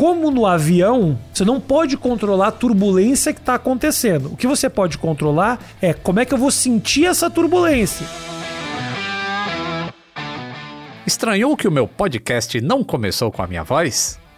Como 0.00 0.30
no 0.30 0.46
avião, 0.46 1.18
você 1.30 1.44
não 1.44 1.60
pode 1.60 1.94
controlar 1.94 2.46
a 2.46 2.52
turbulência 2.52 3.34
que 3.34 3.38
está 3.38 3.56
acontecendo. 3.56 4.32
O 4.32 4.36
que 4.38 4.46
você 4.46 4.70
pode 4.70 4.96
controlar 4.96 5.62
é 5.78 5.92
como 5.92 6.18
é 6.18 6.24
que 6.24 6.32
eu 6.32 6.38
vou 6.38 6.50
sentir 6.50 7.04
essa 7.04 7.28
turbulência. 7.28 8.06
Estranhou 11.06 11.54
que 11.54 11.68
o 11.68 11.70
meu 11.70 11.86
podcast 11.86 12.58
não 12.62 12.82
começou 12.82 13.30
com 13.30 13.42
a 13.42 13.46
minha 13.46 13.62
voz? 13.62 14.18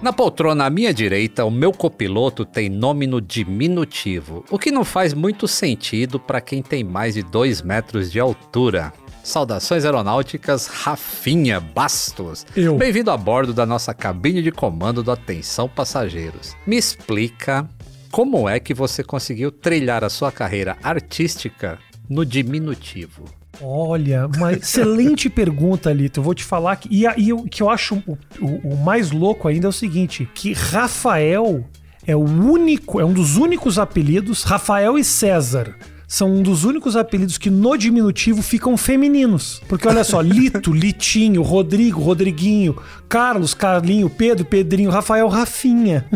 Na 0.00 0.12
poltrona 0.12 0.66
à 0.66 0.70
minha 0.70 0.94
direita, 0.94 1.44
o 1.44 1.50
meu 1.50 1.72
copiloto 1.72 2.44
tem 2.44 2.68
nome 2.68 3.04
no 3.04 3.20
diminutivo, 3.20 4.44
o 4.48 4.56
que 4.56 4.70
não 4.70 4.84
faz 4.84 5.12
muito 5.12 5.48
sentido 5.48 6.20
para 6.20 6.40
quem 6.40 6.62
tem 6.62 6.84
mais 6.84 7.14
de 7.14 7.22
2 7.24 7.62
metros 7.62 8.12
de 8.12 8.20
altura. 8.20 8.92
Saudações 9.24 9.84
aeronáuticas, 9.84 10.68
Rafinha 10.68 11.58
Bastos. 11.58 12.46
Eu. 12.54 12.76
Bem-vindo 12.76 13.10
a 13.10 13.16
bordo 13.16 13.52
da 13.52 13.66
nossa 13.66 13.92
cabine 13.92 14.40
de 14.40 14.52
comando 14.52 15.02
do 15.02 15.10
Atenção 15.10 15.68
Passageiros. 15.68 16.54
Me 16.64 16.76
explica 16.76 17.68
como 18.12 18.48
é 18.48 18.60
que 18.60 18.72
você 18.72 19.02
conseguiu 19.02 19.50
trilhar 19.50 20.04
a 20.04 20.08
sua 20.08 20.30
carreira 20.30 20.76
artística 20.80 21.76
no 22.08 22.24
diminutivo. 22.24 23.24
Olha, 23.60 24.28
uma 24.36 24.52
excelente 24.52 25.28
pergunta, 25.30 25.92
Lito. 25.92 26.20
Eu 26.20 26.24
vou 26.24 26.34
te 26.34 26.44
falar 26.44 26.76
que. 26.76 26.88
E, 26.90 27.06
e 27.16 27.32
o 27.32 27.44
que 27.44 27.62
eu 27.62 27.70
acho 27.70 28.02
o, 28.06 28.18
o, 28.40 28.74
o 28.74 28.76
mais 28.76 29.10
louco 29.10 29.48
ainda 29.48 29.66
é 29.66 29.70
o 29.70 29.72
seguinte: 29.72 30.28
que 30.34 30.52
Rafael 30.52 31.64
é 32.06 32.16
o 32.16 32.20
único, 32.20 33.00
é 33.00 33.04
um 33.04 33.12
dos 33.12 33.36
únicos 33.36 33.78
apelidos, 33.78 34.42
Rafael 34.42 34.98
e 34.98 35.04
César. 35.04 35.74
São 36.10 36.36
um 36.36 36.42
dos 36.42 36.64
únicos 36.64 36.96
apelidos 36.96 37.36
que 37.36 37.50
no 37.50 37.76
diminutivo 37.76 38.40
ficam 38.40 38.78
femininos. 38.78 39.60
Porque 39.68 39.86
olha 39.86 40.02
só, 40.02 40.22
Lito, 40.22 40.72
Litinho, 40.72 41.42
Rodrigo, 41.42 42.00
Rodriguinho, 42.00 42.74
Carlos, 43.10 43.52
Carlinho, 43.52 44.08
Pedro, 44.08 44.46
Pedrinho, 44.46 44.88
Rafael, 44.88 45.28
Rafinha. 45.28 46.06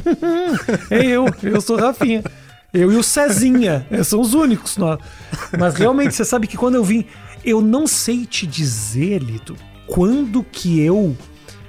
é 0.91 1.04
eu, 1.04 1.26
eu 1.42 1.60
sou 1.60 1.76
Rafinha. 1.76 2.25
Eu 2.72 2.91
e 2.91 2.97
o 2.97 3.02
Cezinha, 3.02 3.86
é, 3.91 4.02
são 4.02 4.19
os 4.19 4.32
únicos. 4.32 4.78
Nós. 4.78 4.98
Mas 5.58 5.75
realmente, 5.75 6.14
você 6.14 6.25
sabe 6.25 6.47
que 6.47 6.56
quando 6.56 6.76
eu 6.76 6.84
vim. 6.84 7.04
Eu 7.44 7.60
não 7.60 7.86
sei 7.86 8.25
te 8.26 8.47
dizer, 8.47 9.22
Lito, 9.22 9.56
quando 9.86 10.42
que 10.44 10.80
eu. 10.80 11.16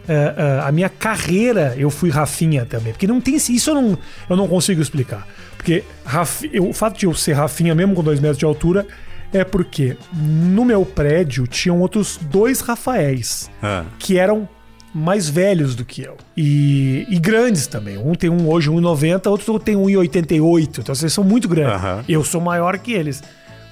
eh, 0.08 0.34
eh, 0.38 0.60
a 0.68 0.72
minha 0.72 0.90
carreira 0.90 1.74
eu 1.78 1.90
fui 1.90 2.10
Rafinha 2.10 2.66
também. 2.66 2.92
Porque 2.94 3.08
não 3.08 3.22
tem. 3.22 3.36
Isso 3.36 3.70
eu 3.70 3.76
não, 3.76 3.98
eu 4.30 4.36
não 4.36 4.48
consigo 4.48 4.82
explicar. 4.82 5.28
Porque 5.58 5.84
Rafi- 6.06 6.50
eu- 6.52 6.68
o 6.68 6.74
fato 6.74 7.00
de 7.00 7.06
eu 7.06 7.14
ser 7.14 7.34
Rafinha 7.34 7.74
mesmo 7.74 7.96
com 7.96 8.04
dois 8.04 8.20
metros 8.20 8.38
de 8.38 8.44
altura 8.46 8.86
é 9.32 9.44
porque 9.46 9.96
no 10.14 10.64
meu 10.66 10.86
prédio 10.86 11.48
tinham 11.48 11.80
outros 11.80 12.20
dois 12.22 12.60
Rafaéis 12.60 13.50
que 13.98 14.18
eram 14.18 14.48
mais 14.94 15.28
velhos 15.28 15.74
do 15.74 15.84
que 15.86 16.04
eu. 16.04 16.18
E, 16.38 17.08
e 17.10 17.18
grandes 17.18 17.66
também. 17.66 17.98
Um 17.98 18.14
tem 18.14 18.30
um 18.30 18.48
hoje 18.50 18.70
1,90, 18.70 19.26
outro 19.32 19.58
tem 19.58 19.76
1,88. 19.76 20.80
Então 20.80 20.94
vocês 20.94 21.12
são 21.14 21.24
muito 21.24 21.48
grandes. 21.48 21.74
Aham. 21.76 22.04
Eu 22.08 22.24
sou 22.24 22.40
maior 22.42 22.78
que 22.78 22.92
eles. 22.94 23.24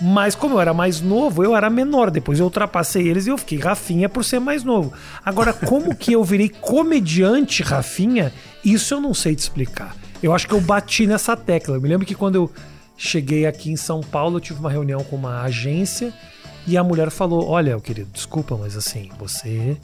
Mas 0.01 0.34
como 0.34 0.56
eu 0.56 0.62
era 0.62 0.73
mais 0.73 1.00
novo, 1.00 1.44
eu 1.44 1.56
era 1.56 1.69
menor. 1.69 2.09
Depois 2.09 2.39
eu 2.39 2.45
ultrapassei 2.45 3.07
eles 3.07 3.28
e 3.28 3.29
eu 3.29 3.38
fiquei 3.38 3.59
Rafinha 3.59 4.09
por 4.09 4.25
ser 4.25 4.39
mais 4.39 4.63
novo. 4.63 4.91
Agora, 5.23 5.53
como 5.53 5.95
que 5.95 6.13
eu 6.13 6.23
virei 6.23 6.50
comediante 6.50 7.62
Rafinha, 7.62 8.34
isso 8.66 8.94
eu 8.95 9.01
não 9.01 9.13
sei 9.13 9.35
te 9.35 9.40
explicar. 9.40 9.95
Eu 10.22 10.34
acho 10.34 10.47
que 10.47 10.53
eu 10.53 10.61
bati 10.61 11.06
nessa 11.06 11.38
tecla. 11.38 11.75
Eu 11.75 11.81
me 11.81 11.88
lembro 11.88 12.06
que 12.06 12.16
quando 12.16 12.35
eu 12.35 12.51
cheguei 12.97 13.45
aqui 13.45 13.72
em 13.72 13.75
São 13.75 14.01
Paulo, 14.01 14.38
eu 14.38 14.41
tive 14.41 14.59
uma 14.59 14.72
reunião 14.72 15.03
com 15.03 15.16
uma 15.16 15.41
agência 15.41 16.13
e 16.66 16.78
a 16.78 16.84
mulher 16.84 17.09
falou: 17.09 17.47
Olha, 17.47 17.79
querido, 17.79 18.09
desculpa, 18.11 18.57
mas 18.57 18.75
assim, 18.75 19.09
você 19.19 19.78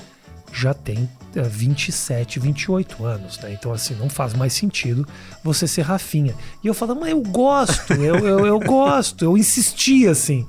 já 0.51 0.73
tem 0.73 1.09
eh, 1.35 1.41
27, 1.41 2.39
28 2.39 3.05
anos, 3.05 3.39
né? 3.39 3.53
Então, 3.53 3.71
assim, 3.71 3.95
não 3.95 4.09
faz 4.09 4.33
mais 4.33 4.53
sentido 4.53 5.07
você 5.43 5.67
ser 5.67 5.81
Rafinha. 5.83 6.33
E 6.63 6.67
eu 6.67 6.73
falava, 6.73 6.99
mas 6.99 7.11
eu 7.11 7.21
gosto, 7.21 7.93
eu, 7.93 8.17
eu, 8.17 8.45
eu 8.45 8.59
gosto, 8.59 9.23
eu 9.23 9.37
insisti, 9.37 10.07
assim. 10.07 10.45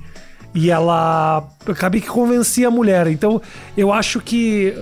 E 0.53 0.71
ela. 0.71 1.47
Eu 1.65 1.73
acabei 1.73 2.01
que 2.01 2.07
convenci 2.07 2.65
a 2.65 2.71
mulher. 2.71 3.07
Então, 3.07 3.41
eu 3.77 3.93
acho 3.93 4.19
que 4.19 4.75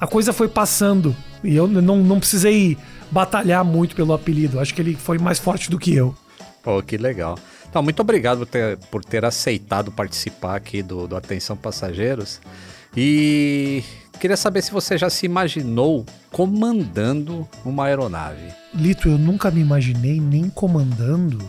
a 0.00 0.06
coisa 0.06 0.32
foi 0.32 0.48
passando. 0.48 1.14
E 1.44 1.54
eu 1.54 1.66
não, 1.66 1.98
não 1.98 2.18
precisei 2.18 2.78
batalhar 3.10 3.64
muito 3.64 3.94
pelo 3.94 4.12
apelido. 4.14 4.58
Acho 4.58 4.74
que 4.74 4.80
ele 4.80 4.96
foi 4.96 5.18
mais 5.18 5.38
forte 5.38 5.70
do 5.70 5.78
que 5.78 5.94
eu. 5.94 6.14
Pô, 6.62 6.82
que 6.82 6.96
legal. 6.96 7.38
Então, 7.68 7.82
muito 7.82 8.00
obrigado 8.00 8.38
por 8.38 8.46
ter, 8.46 8.78
por 8.90 9.04
ter 9.04 9.24
aceitado 9.24 9.90
participar 9.90 10.56
aqui 10.56 10.82
do, 10.82 11.06
do 11.06 11.16
Atenção 11.16 11.56
Passageiros. 11.56 12.40
E 12.96 13.82
queria 14.22 14.36
saber 14.36 14.62
se 14.62 14.70
você 14.70 14.96
já 14.96 15.10
se 15.10 15.26
imaginou 15.26 16.06
comandando 16.30 17.44
uma 17.64 17.86
aeronave. 17.86 18.54
Lito, 18.72 19.08
eu 19.08 19.18
nunca 19.18 19.50
me 19.50 19.60
imaginei 19.60 20.20
nem 20.20 20.48
comandando 20.48 21.40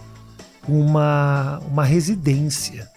uma, 0.68 1.60
uma 1.68 1.86
residência, 1.86 2.90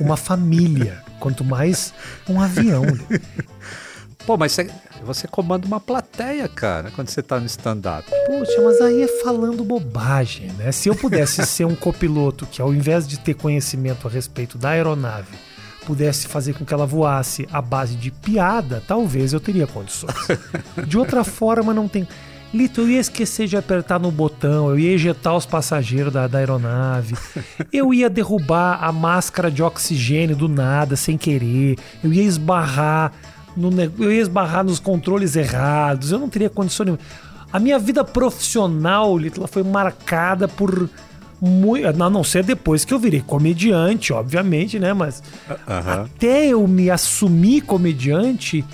uma 0.00 0.16
família, 0.16 1.04
quanto 1.20 1.44
mais 1.44 1.92
um 2.26 2.40
avião. 2.40 2.84
Pô, 4.24 4.38
mas 4.38 4.52
você, 4.52 4.70
você 5.04 5.28
comanda 5.28 5.66
uma 5.66 5.78
plateia, 5.78 6.48
cara, 6.48 6.90
quando 6.90 7.10
você 7.10 7.22
tá 7.22 7.38
no 7.38 7.44
stand-up. 7.44 8.10
Poxa, 8.26 8.62
mas 8.62 8.80
aí 8.80 9.02
é 9.02 9.08
falando 9.22 9.62
bobagem, 9.62 10.46
né? 10.52 10.72
Se 10.72 10.88
eu 10.88 10.94
pudesse 10.94 11.44
ser 11.44 11.66
um 11.66 11.74
copiloto 11.74 12.46
que, 12.46 12.62
ao 12.62 12.72
invés 12.72 13.06
de 13.06 13.18
ter 13.18 13.34
conhecimento 13.34 14.08
a 14.08 14.10
respeito 14.10 14.56
da 14.56 14.70
aeronave, 14.70 15.36
pudesse 15.88 16.28
fazer 16.28 16.52
com 16.52 16.66
que 16.66 16.74
ela 16.74 16.84
voasse 16.84 17.48
à 17.50 17.62
base 17.62 17.94
de 17.94 18.10
piada, 18.10 18.82
talvez 18.86 19.32
eu 19.32 19.40
teria 19.40 19.66
condições. 19.66 20.12
De 20.86 20.98
outra 20.98 21.24
forma, 21.24 21.72
não 21.72 21.88
tem. 21.88 22.06
Lito, 22.52 22.82
eu 22.82 22.90
ia 22.90 23.00
esquecer 23.00 23.46
de 23.46 23.56
apertar 23.56 23.98
no 23.98 24.10
botão, 24.10 24.68
eu 24.68 24.78
ia 24.78 24.92
ejetar 24.92 25.34
os 25.34 25.46
passageiros 25.46 26.12
da, 26.12 26.26
da 26.26 26.38
aeronave, 26.38 27.16
eu 27.72 27.94
ia 27.94 28.10
derrubar 28.10 28.84
a 28.84 28.92
máscara 28.92 29.50
de 29.50 29.62
oxigênio 29.62 30.36
do 30.36 30.46
nada, 30.46 30.94
sem 30.94 31.16
querer, 31.16 31.78
eu 32.04 32.12
ia 32.12 32.22
esbarrar 32.22 33.12
no, 33.56 33.70
eu 33.98 34.12
ia 34.12 34.20
esbarrar 34.20 34.64
nos 34.64 34.78
controles 34.78 35.36
errados, 35.36 36.12
eu 36.12 36.18
não 36.18 36.28
teria 36.28 36.50
condição 36.50 36.84
nenhuma. 36.84 37.02
A 37.50 37.58
minha 37.58 37.78
vida 37.78 38.04
profissional, 38.04 39.16
Lito, 39.16 39.46
foi 39.46 39.62
marcada 39.62 40.46
por 40.46 40.88
muito, 41.40 41.86
a 41.86 42.10
não 42.10 42.24
ser 42.24 42.44
depois 42.44 42.84
que 42.84 42.92
eu 42.92 42.98
virei 42.98 43.20
comediante, 43.20 44.12
obviamente, 44.12 44.78
né? 44.78 44.92
Mas 44.92 45.22
até 45.66 46.48
eu 46.48 46.66
me 46.66 46.90
assumir 46.90 47.60
comediante 47.62 48.64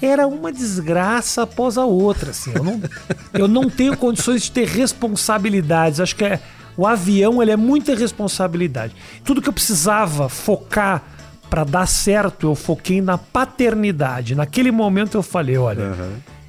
era 0.00 0.26
uma 0.26 0.52
desgraça 0.52 1.42
após 1.42 1.78
a 1.78 1.84
outra, 1.84 2.30
assim. 2.30 2.52
Eu 2.54 2.64
não, 2.64 2.82
eu 3.32 3.48
não 3.48 3.70
tenho 3.70 3.96
condições 3.96 4.42
de 4.42 4.52
ter 4.52 4.66
responsabilidades. 4.66 6.00
Acho 6.00 6.16
que 6.16 6.24
é, 6.24 6.40
o 6.76 6.86
avião 6.86 7.42
ele 7.42 7.50
é 7.50 7.56
muita 7.56 7.94
responsabilidade. 7.94 8.94
Tudo 9.24 9.40
que 9.40 9.48
eu 9.48 9.52
precisava 9.52 10.28
focar 10.28 11.02
para 11.48 11.64
dar 11.64 11.86
certo, 11.86 12.48
eu 12.48 12.54
foquei 12.54 13.00
na 13.00 13.16
paternidade. 13.16 14.34
Naquele 14.34 14.70
momento 14.70 15.16
eu 15.16 15.22
falei, 15.22 15.56
olha, 15.56 15.94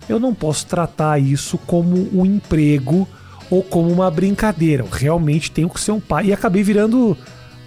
eu 0.10 0.20
não 0.20 0.34
posso 0.34 0.66
tratar 0.66 1.20
isso 1.20 1.58
como 1.60 2.10
um 2.14 2.26
emprego 2.26 3.08
ou 3.50 3.64
como 3.64 3.92
uma 3.92 4.10
brincadeira. 4.12 4.84
Eu 4.84 4.90
realmente 4.90 5.52
tenho 5.52 5.70
que 5.70 5.80
ser 5.80 5.92
um 5.92 6.00
pai. 6.00 6.26
E 6.28 6.34
acabei 6.34 6.64
virando 6.64 7.18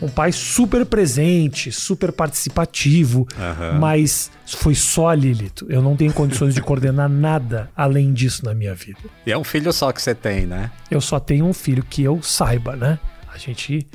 um 0.01 0.09
pai 0.09 0.31
super 0.31 0.87
presente, 0.87 1.73
super 1.73 2.13
participativo, 2.13 3.27
Aham. 3.39 3.79
mas 3.81 4.31
foi 4.47 4.75
só 4.75 5.09
a 5.09 5.15
Lilith. 5.15 5.65
Eu 5.69 5.83
não 5.83 5.97
tenho 5.97 6.13
condições 6.13 6.55
de 6.55 6.61
coordenar 6.63 7.09
nada 7.11 7.69
além 7.77 8.13
disso 8.13 8.45
na 8.45 8.55
minha 8.55 8.75
vida. 8.75 9.01
E 9.27 9.33
é 9.33 9.37
um 9.37 9.43
filho 9.45 9.73
só 9.73 9.91
que 9.93 10.01
você 10.01 10.15
tem, 10.15 10.47
né? 10.47 10.71
Eu 10.91 11.01
só 11.01 11.19
tenho 11.19 11.45
um 11.47 11.53
filho 11.53 11.83
que 11.83 12.03
eu 12.03 12.23
saiba, 12.23 12.77
né? 12.77 12.99
A 13.33 13.37
gente 13.39 13.87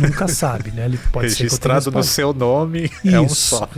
nunca 0.00 0.26
sabe, 0.28 0.70
né? 0.70 0.84
Ele 0.86 0.98
pode 1.12 1.30
ser 1.30 1.44
Registrado 1.44 1.90
no 1.90 2.00
espalhado. 2.00 2.06
seu 2.06 2.32
nome, 2.34 2.90
é 3.04 3.20
um 3.20 3.26
Isso. 3.26 3.56
só. 3.56 3.68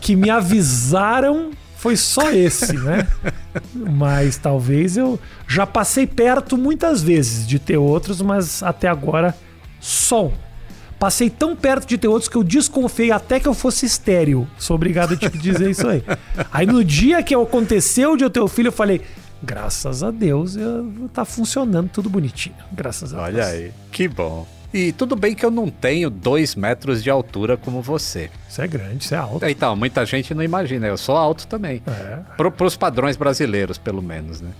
Que 0.00 0.14
me 0.16 0.30
avisaram 0.30 1.50
foi 1.82 1.96
só 1.96 2.30
esse, 2.30 2.74
né? 2.74 3.08
Mas 3.74 4.36
talvez 4.36 4.96
eu 4.96 5.18
já 5.48 5.66
passei 5.66 6.06
perto 6.06 6.56
muitas 6.56 7.02
vezes 7.02 7.44
de 7.44 7.58
ter 7.58 7.76
outros, 7.76 8.22
mas 8.22 8.62
até 8.62 8.86
agora 8.86 9.36
só 9.80 10.26
um. 10.26 10.32
Passei 10.96 11.28
tão 11.28 11.56
perto 11.56 11.88
de 11.88 11.98
ter 11.98 12.06
outros 12.06 12.28
que 12.28 12.36
eu 12.36 12.44
desconfiei 12.44 13.10
até 13.10 13.40
que 13.40 13.48
eu 13.48 13.52
fosse 13.52 13.84
estéreo. 13.84 14.48
Sou 14.56 14.76
obrigado 14.76 15.14
a 15.14 15.16
te 15.16 15.28
dizer 15.36 15.70
isso 15.70 15.88
aí. 15.88 16.04
Aí 16.52 16.64
no 16.64 16.84
dia 16.84 17.20
que 17.20 17.34
aconteceu 17.34 18.16
de 18.16 18.22
eu 18.22 18.30
ter 18.30 18.38
o 18.38 18.46
filho, 18.46 18.68
eu 18.68 18.72
falei: 18.72 19.00
graças 19.42 20.04
a 20.04 20.12
Deus, 20.12 20.54
eu, 20.54 21.10
tá 21.12 21.24
funcionando 21.24 21.90
tudo 21.90 22.08
bonitinho. 22.08 22.54
Graças 22.70 23.12
a 23.12 23.16
Deus. 23.16 23.28
Olha 23.28 23.44
aí, 23.46 23.72
que 23.90 24.06
bom. 24.06 24.46
E 24.72 24.92
tudo 24.92 25.14
bem 25.14 25.34
que 25.34 25.44
eu 25.44 25.50
não 25.50 25.68
tenho 25.68 26.08
dois 26.08 26.54
metros 26.54 27.02
de 27.02 27.10
altura 27.10 27.56
como 27.56 27.82
você. 27.82 28.30
Isso 28.48 28.62
é 28.62 28.66
grande, 28.66 29.04
isso 29.04 29.14
é 29.14 29.18
alto. 29.18 29.46
Então, 29.46 29.76
muita 29.76 30.04
gente 30.06 30.34
não 30.34 30.42
imagina, 30.42 30.86
eu 30.86 30.96
sou 30.96 31.16
alto 31.16 31.46
também. 31.46 31.82
É. 31.86 32.18
Pro, 32.36 32.50
pros 32.50 32.76
padrões 32.76 33.16
brasileiros, 33.16 33.76
pelo 33.76 34.02
menos, 34.02 34.40
né? 34.40 34.50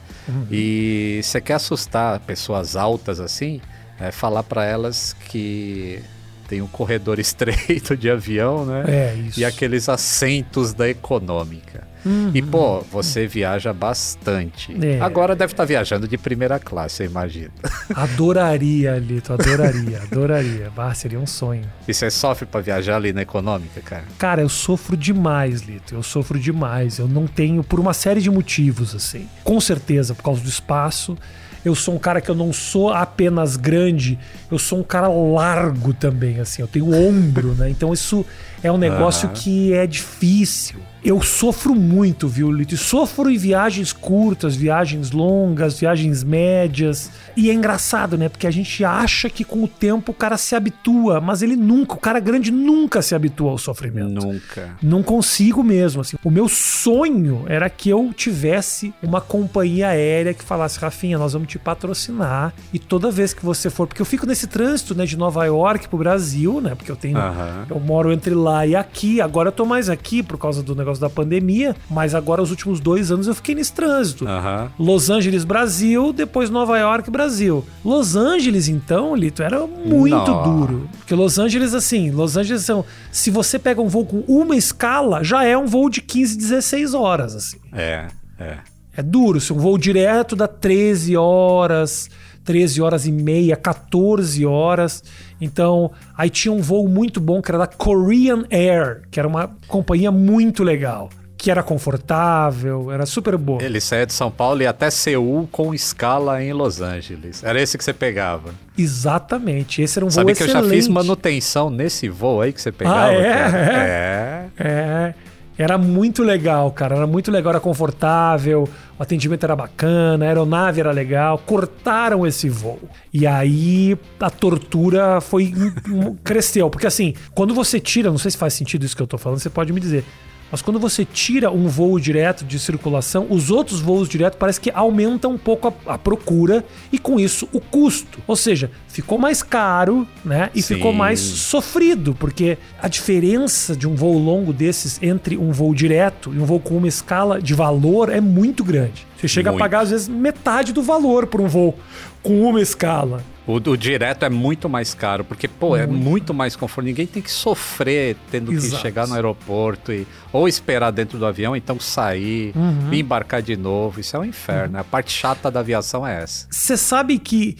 E 0.50 1.20
você 1.23 1.41
quer 1.41 1.55
assustar 1.55 2.20
pessoas 2.20 2.76
altas 2.76 3.20
assim, 3.20 3.61
é 3.99 4.11
falar 4.11 4.43
pra 4.43 4.64
elas 4.64 5.14
que 5.29 6.03
tem 6.47 6.61
um 6.61 6.67
corredor 6.67 7.19
estreito 7.20 7.97
de 7.97 8.11
avião, 8.11 8.67
né? 8.67 8.85
É, 8.87 9.15
isso. 9.15 9.41
E 9.41 9.44
aqueles 9.44 9.88
assentos 9.88 10.75
da 10.75 10.88
econômica. 10.88 11.92
E, 12.34 12.43
pô, 12.43 12.81
você 12.81 13.26
viaja 13.26 13.72
bastante. 13.72 14.76
É. 14.84 15.00
Agora 15.00 15.37
deve 15.37 15.52
estar 15.52 15.64
viajando 15.64 16.08
de 16.08 16.19
primeira 16.19 16.58
classe, 16.58 17.02
eu 17.02 17.06
imagino. 17.06 17.50
Adoraria, 17.94 18.99
Lito, 18.99 19.32
adoraria, 19.32 20.02
adoraria. 20.02 20.70
Bah, 20.75 20.93
seria 20.94 21.19
um 21.19 21.26
sonho. 21.26 21.64
E 21.87 21.94
você 21.94 22.10
sofre 22.10 22.46
pra 22.46 22.60
viajar 22.60 22.96
ali 22.96 23.12
na 23.12 23.22
econômica, 23.22 23.81
cara? 23.81 24.04
Cara, 24.19 24.40
eu 24.43 24.49
sofro 24.49 24.96
demais, 24.96 25.62
Lito. 25.62 25.94
Eu 25.94 26.02
sofro 26.02 26.38
demais. 26.38 26.99
Eu 26.99 27.08
não 27.08 27.26
tenho, 27.26 27.62
por 27.62 27.78
uma 27.78 27.94
série 27.94 28.20
de 28.20 28.31
motivos, 28.31 28.94
assim. 28.94 29.28
Com 29.44 29.60
certeza, 29.60 30.14
por 30.14 30.22
causa 30.22 30.40
do 30.40 30.48
espaço. 30.48 31.16
Eu 31.64 31.76
sou 31.76 31.94
um 31.94 31.98
cara 31.98 32.20
que 32.20 32.28
eu 32.28 32.34
não 32.34 32.52
sou 32.52 32.90
apenas 32.90 33.56
grande, 33.56 34.19
eu 34.50 34.58
sou 34.58 34.81
um 34.81 34.82
cara 34.82 35.06
largo 35.06 35.94
também, 35.94 36.40
assim. 36.40 36.60
Eu 36.60 36.66
tenho 36.66 36.93
ombro, 36.93 37.55
né? 37.55 37.70
Então 37.70 37.93
isso 37.93 38.26
é 38.62 38.70
um 38.70 38.79
negócio 38.79 39.26
Aham. 39.26 39.35
que 39.35 39.73
é 39.73 39.87
difícil. 39.87 40.81
Eu 41.05 41.20
sofro 41.20 41.75
muito, 41.75 42.29
viu, 42.29 42.49
Lito? 42.53 42.76
Sofro 42.76 43.29
em 43.29 43.37
viagens 43.37 43.93
curtas, 43.93 44.55
viagens 44.55 45.11
longas, 45.11 45.81
viagens 45.81 46.23
médias. 46.23 47.11
E 47.37 47.50
é 47.50 47.53
engraçado, 47.53 48.17
né? 48.17 48.29
Porque 48.29 48.47
a 48.47 48.50
gente 48.53 48.85
acha 48.85 49.29
que 49.29 49.44
com 49.44 49.64
o 49.64 49.69
tempo 49.69 50.12
o 50.12 50.14
cara 50.14 50.37
se 50.37 50.55
habitua, 50.55 51.20
mas 51.20 51.43
ele 51.43 51.56
nunca, 51.56 51.94
o 51.94 51.99
cara 51.99 52.20
grande 52.20 52.53
nunca 52.53 53.03
se 53.03 53.17
habitua 53.17 53.50
ao 53.50 53.59
sofrimento. 53.59 54.25
Nunca. 54.25 54.76
Não 54.81 55.03
consigo 55.03 55.65
mesmo. 55.65 56.03
Assim. 56.03 56.17
O 56.23 56.31
meu 56.31 56.49
sonho 56.49 57.44
era 57.49 57.69
que 57.69 57.91
eu 57.91 58.12
tivesse 58.17 58.94
uma 59.03 59.20
companhia 59.20 59.88
aérea 59.88 60.32
que 60.32 60.44
falasse, 60.44 60.79
Rafinha, 60.79 61.19
nós 61.19 61.32
vamos 61.32 61.49
te 61.49 61.58
patrocinar. 61.58 62.55
E 62.73 62.79
toda 62.79 63.11
vez 63.11 63.35
que 63.35 63.44
você 63.44 63.69
for, 63.69 63.88
porque 63.88 64.00
eu 64.00 64.06
fico 64.06 64.25
nesse 64.25 64.47
trânsito, 64.47 64.94
né, 64.94 65.05
de 65.05 65.17
Nova 65.17 65.44
York 65.44 65.88
pro 65.88 65.99
Brasil, 65.99 66.61
né? 66.61 66.76
Porque 66.76 66.93
eu 66.93 66.97
tenho. 66.97 67.19
Aham. 67.19 67.67
Eu 67.69 67.81
moro 67.81 68.12
entre 68.12 68.35
lá 68.35 68.51
e 68.66 68.76
aqui. 68.76 69.20
Agora 69.20 69.49
eu 69.49 69.52
tô 69.52 69.64
mais 69.64 69.88
aqui 69.88 70.22
por 70.22 70.38
causa 70.38 70.62
do 70.62 70.75
negócio 70.75 71.00
da 71.00 71.08
pandemia. 71.08 71.75
Mas 71.90 72.14
agora, 72.14 72.43
os 72.43 72.50
últimos 72.50 72.81
dois 72.81 73.10
anos, 73.10 73.26
eu 73.26 73.34
fiquei 73.34 73.54
nesse 73.54 73.72
trânsito. 73.72 74.26
Aham. 74.26 74.70
Los 74.78 75.10
Angeles, 75.10 75.44
Brasil, 75.44 76.12
depois 76.12 76.50
Nova 76.50 76.78
York, 76.78 77.10
Brasil. 77.10 77.64
Los 77.84 78.14
Angeles, 78.16 78.69
então, 78.69 79.14
Lito, 79.16 79.43
era 79.43 79.66
muito 79.66 80.14
Nossa. 80.14 80.50
duro. 80.50 80.88
Porque 80.99 81.14
Los 81.14 81.38
Angeles, 81.38 81.75
assim, 81.75 82.10
Los 82.10 82.37
Angeles 82.37 82.64
são. 82.64 82.84
Se 83.10 83.31
você 83.31 83.58
pega 83.58 83.81
um 83.81 83.88
voo 83.88 84.04
com 84.04 84.25
uma 84.28 84.56
escala, 84.56 85.25
já 85.25 85.44
é 85.44 85.56
um 85.56 85.66
voo 85.66 85.88
de 85.88 86.00
15, 86.00 86.37
16 86.37 86.94
horas, 86.94 87.34
assim. 87.34 87.58
É, 87.72 88.08
é. 88.38 88.58
É 88.94 89.02
duro. 89.02 89.40
Se 89.40 89.52
um 89.52 89.58
voo 89.58 89.78
direto 89.78 90.37
dá 90.37 90.46
13 90.46 91.16
horas, 91.16 92.10
13 92.44 92.83
horas 92.83 93.06
e 93.06 93.12
meia, 93.12 93.56
14 93.56 94.44
horas. 94.44 95.03
Então, 95.41 95.91
aí 96.17 96.31
tinha 96.31 96.53
um 96.53 96.61
voo 96.61 96.89
muito 96.89 97.21
bom 97.21 97.41
que 97.43 97.50
era 97.50 97.59
da 97.59 97.67
Korean 97.67 98.44
Air, 98.50 99.03
que 99.11 99.19
era 99.19 99.29
uma 99.29 99.50
companhia 99.69 100.11
muito 100.11 100.62
legal. 100.62 101.09
Que 101.37 101.50
era 101.50 101.61
confortável, 101.61 102.93
era 102.93 103.05
super 103.05 103.37
boa. 103.37 103.61
Ele 103.61 103.81
saía 103.81 104.06
de 104.06 104.12
São 104.12 104.31
Paulo 104.31 104.62
e 104.62 104.67
até 104.67 104.89
Seul 104.91 105.49
com 105.50 105.75
escala 105.75 106.41
em 106.41 106.53
Los 106.53 106.81
Angeles. 106.81 107.43
Era 107.43 107.61
esse 107.61 107.77
que 107.77 107.83
você 107.83 107.93
pegava. 107.93 108.50
Exatamente. 108.79 109.83
Esse 109.83 109.99
era 109.99 110.06
um 110.06 110.09
voo 110.09 110.15
Sabe 110.15 110.35
que 110.37 110.43
eu 110.44 110.49
já 110.49 110.61
fiz 110.62 110.71
excelente. 110.71 110.91
manutenção 110.93 111.69
nesse 111.69 112.09
voo 112.09 112.41
aí 112.41 112.53
que 112.53 112.62
você 112.62 112.71
pegava? 112.71 113.06
Ah, 113.06 113.12
é? 113.12 113.33
cara? 113.33 113.59
É? 113.73 114.49
É. 114.59 114.65
É, 114.69 115.15
era 115.62 115.79
muito 115.79 116.23
legal, 116.23 116.70
cara. 116.73 116.97
Era 116.97 117.06
muito 117.06 117.31
legal, 117.31 117.50
era 117.50 117.61
confortável, 117.61 118.69
o 118.99 119.03
atendimento 119.03 119.44
era 119.44 119.55
bacana, 119.55 120.25
a 120.25 120.29
aeronave 120.29 120.81
era 120.81 120.91
legal. 120.91 121.38
Cortaram 121.38 122.26
esse 122.26 122.49
voo. 122.49 122.81
E 123.12 123.26
aí 123.26 123.97
a 124.20 124.31
tortura 124.31 125.20
foi 125.20 125.53
cresceu, 126.25 126.69
porque 126.69 126.87
assim, 126.87 127.14
quando 127.35 127.55
você 127.55 127.79
tira, 127.79 128.11
não 128.11 128.19
sei 128.19 128.31
se 128.31 128.38
faz 128.38 128.55
sentido 128.55 128.85
isso 128.85 128.97
que 128.97 129.03
eu 129.03 129.06
tô 129.06 129.19
falando, 129.19 129.38
você 129.38 129.50
pode 129.50 129.73
me 129.73 129.81
dizer. 129.81 130.05
Mas 130.52 130.60
quando 130.60 130.78
você 130.78 131.02
tira 131.02 131.50
um 131.50 131.66
voo 131.66 131.99
direto 131.99 132.44
de 132.44 132.58
circulação, 132.58 133.26
os 133.31 133.50
outros 133.50 133.81
voos 133.81 134.06
direto 134.06 134.37
parece 134.37 134.60
que 134.60 134.70
aumentam 134.70 135.32
um 135.32 135.38
pouco 135.38 135.69
a, 135.69 135.94
a 135.94 135.99
procura 135.99 136.62
e 136.93 136.99
com 136.99 137.19
isso 137.19 137.49
o 137.54 137.58
custo. 137.58 138.20
Ou 138.26 138.37
seja, 138.37 138.70
ficou 138.87 139.16
mais 139.16 139.43
caro, 139.43 140.06
né? 140.22 140.50
E 140.54 140.60
Sim. 140.60 140.75
ficou 140.75 140.93
mais 140.93 141.19
sofrido, 141.20 142.14
porque 142.14 142.58
a 142.78 142.87
diferença 142.87 143.75
de 143.75 143.88
um 143.88 143.94
voo 143.94 144.19
longo 144.19 144.52
desses 144.52 145.02
entre 145.02 145.38
um 145.38 145.52
voo 145.52 145.75
direto 145.75 146.34
e 146.34 146.38
um 146.38 146.44
voo 146.44 146.60
com 146.60 146.76
uma 146.76 146.88
escala 146.88 147.40
de 147.40 147.55
valor 147.55 148.10
é 148.10 148.20
muito 148.20 148.62
grande. 148.62 149.06
Você 149.16 149.28
chega 149.28 149.50
Muito. 149.50 149.62
a 149.62 149.64
pagar 149.64 149.81
às 149.82 149.90
vezes 149.90 150.08
metade 150.08 150.72
do 150.72 150.82
valor 150.82 151.28
por 151.28 151.40
um 151.40 151.46
voo 151.46 151.78
com 152.22 152.43
uma 152.43 152.60
escala. 152.60 153.25
O, 153.47 153.55
o 153.56 153.77
direto 153.77 154.25
é 154.25 154.31
muito 154.31 154.69
mais 154.69 154.94
caro, 154.94 155.25
porque, 155.25 155.49
pô, 155.49 155.77
é 155.77 155.87
muito 155.87 156.32
mais 156.32 156.55
conforto. 156.55 156.87
Ninguém 156.87 157.06
tem 157.06 157.20
que 157.20 157.31
sofrer 157.31 158.17
tendo 158.31 158.53
Exato. 158.53 158.77
que 158.77 158.81
chegar 158.82 159.08
no 159.08 159.15
aeroporto 159.15 159.93
e 159.93 160.06
ou 160.32 160.46
esperar 160.46 160.93
dentro 160.93 161.19
do 161.19 161.27
avião, 161.27 161.56
então 161.56 161.81
sair, 161.81 162.53
Uhum. 162.55 162.93
e 162.93 163.01
embarcar 163.01 163.43
de 163.43 163.56
novo. 163.56 163.99
Isso 164.01 164.15
é 164.17 164.19
um 164.20 164.25
inferno. 164.25 164.79
A 164.79 164.84
parte 164.84 165.11
chata 165.13 165.51
da 165.51 165.58
aviação 165.61 166.06
é 166.06 166.22
essa. 166.22 166.46
Você 166.51 166.77
sabe 166.77 167.19
que 167.19 167.56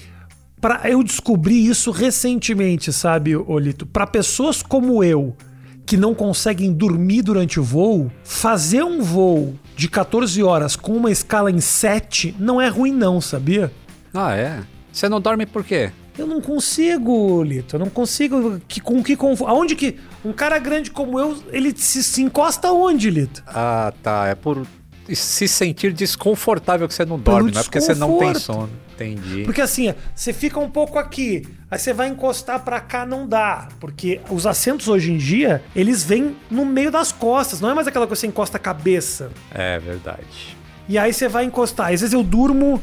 pra, 0.61 0.83
eu 0.89 1.03
descobri 1.03 1.67
isso 1.67 1.91
recentemente, 1.91 2.93
sabe, 2.93 3.35
Olito? 3.37 3.85
Para 3.85 4.07
pessoas 4.07 4.63
como 4.63 5.03
eu, 5.03 5.37
que 5.85 5.97
não 5.97 6.15
conseguem 6.15 6.73
dormir 6.73 7.23
durante 7.23 7.59
o 7.59 7.65
voo, 7.65 8.09
fazer 8.23 8.85
um 8.85 9.03
voo 9.03 9.57
de 9.77 9.89
14 9.89 10.41
horas 10.45 10.77
com 10.77 10.93
uma 10.93 11.11
escala 11.11 11.51
em 11.51 11.61
7 11.61 12.37
não 12.39 12.61
é 12.61 12.69
ruim 12.69 12.93
não, 12.93 13.21
sabia? 13.21 13.73
Ah, 14.15 14.33
é? 14.37 14.61
Você 14.93 15.09
não 15.09 15.21
dorme 15.21 15.47
por 15.47 15.65
quê? 15.65 15.91
Eu 16.19 16.27
não 16.27 16.41
consigo, 16.41 17.43
Lito. 17.43 17.77
Eu 17.77 17.81
não 17.81 17.89
consigo. 17.89 18.61
Que, 18.69 18.81
com 18.81 19.03
que. 19.03 19.17
Aonde 19.47 19.75
que. 19.75 19.99
Um 20.25 20.33
cara 20.33 20.59
grande 20.59 20.91
como 20.91 21.19
eu, 21.19 21.43
ele 21.51 21.73
se, 21.75 22.03
se 22.03 22.23
encosta 22.23 22.71
onde, 22.71 23.11
Lito? 23.11 23.43
Ah, 23.47 23.93
tá. 24.03 24.29
É 24.29 24.35
por 24.35 24.67
se 25.13 25.49
sentir 25.49 25.93
desconfortável 25.93 26.87
que 26.87 26.95
você 26.95 27.05
não 27.05 27.19
dorme, 27.19 27.51
não 27.51 27.61
é 27.61 27.65
porque 27.65 27.81
você 27.81 27.95
não 27.95 28.19
tem 28.19 28.35
sono. 28.35 28.71
Entendi. 28.95 29.43
Porque 29.45 29.61
assim, 29.61 29.93
você 30.15 30.33
fica 30.33 30.61
um 30.61 30.71
pouco 30.71 30.99
aqui, 30.99 31.47
aí 31.71 31.79
você 31.79 31.93
vai 31.93 32.09
encostar 32.09 32.61
pra 32.61 32.81
cá, 32.81 33.05
não 33.05 33.27
dá. 33.27 33.69
Porque 33.81 34.21
os 34.31 34.47
assentos 34.47 34.87
hoje 34.87 35.13
em 35.13 35.17
dia, 35.17 35.63
eles 35.75 36.05
vêm 36.05 36.37
no 36.51 36.65
meio 36.65 36.91
das 36.91 37.11
costas, 37.11 37.61
não 37.61 37.71
é 37.71 37.75
mais 37.75 37.87
aquela 37.89 38.07
coisa 38.07 38.21
que 38.21 38.27
você 38.27 38.27
encosta 38.29 38.59
a 38.59 38.61
cabeça. 38.61 39.31
É 39.51 39.79
verdade. 39.79 40.57
E 40.89 40.97
aí 40.99 41.13
você 41.13 41.29
vai 41.29 41.45
encostar. 41.45 41.93
Às 41.93 42.01
vezes 42.01 42.13
eu 42.13 42.23
durmo 42.23 42.81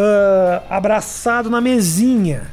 ah, 0.00 0.62
abraçado 0.70 1.48
na 1.50 1.60
mesinha. 1.60 2.48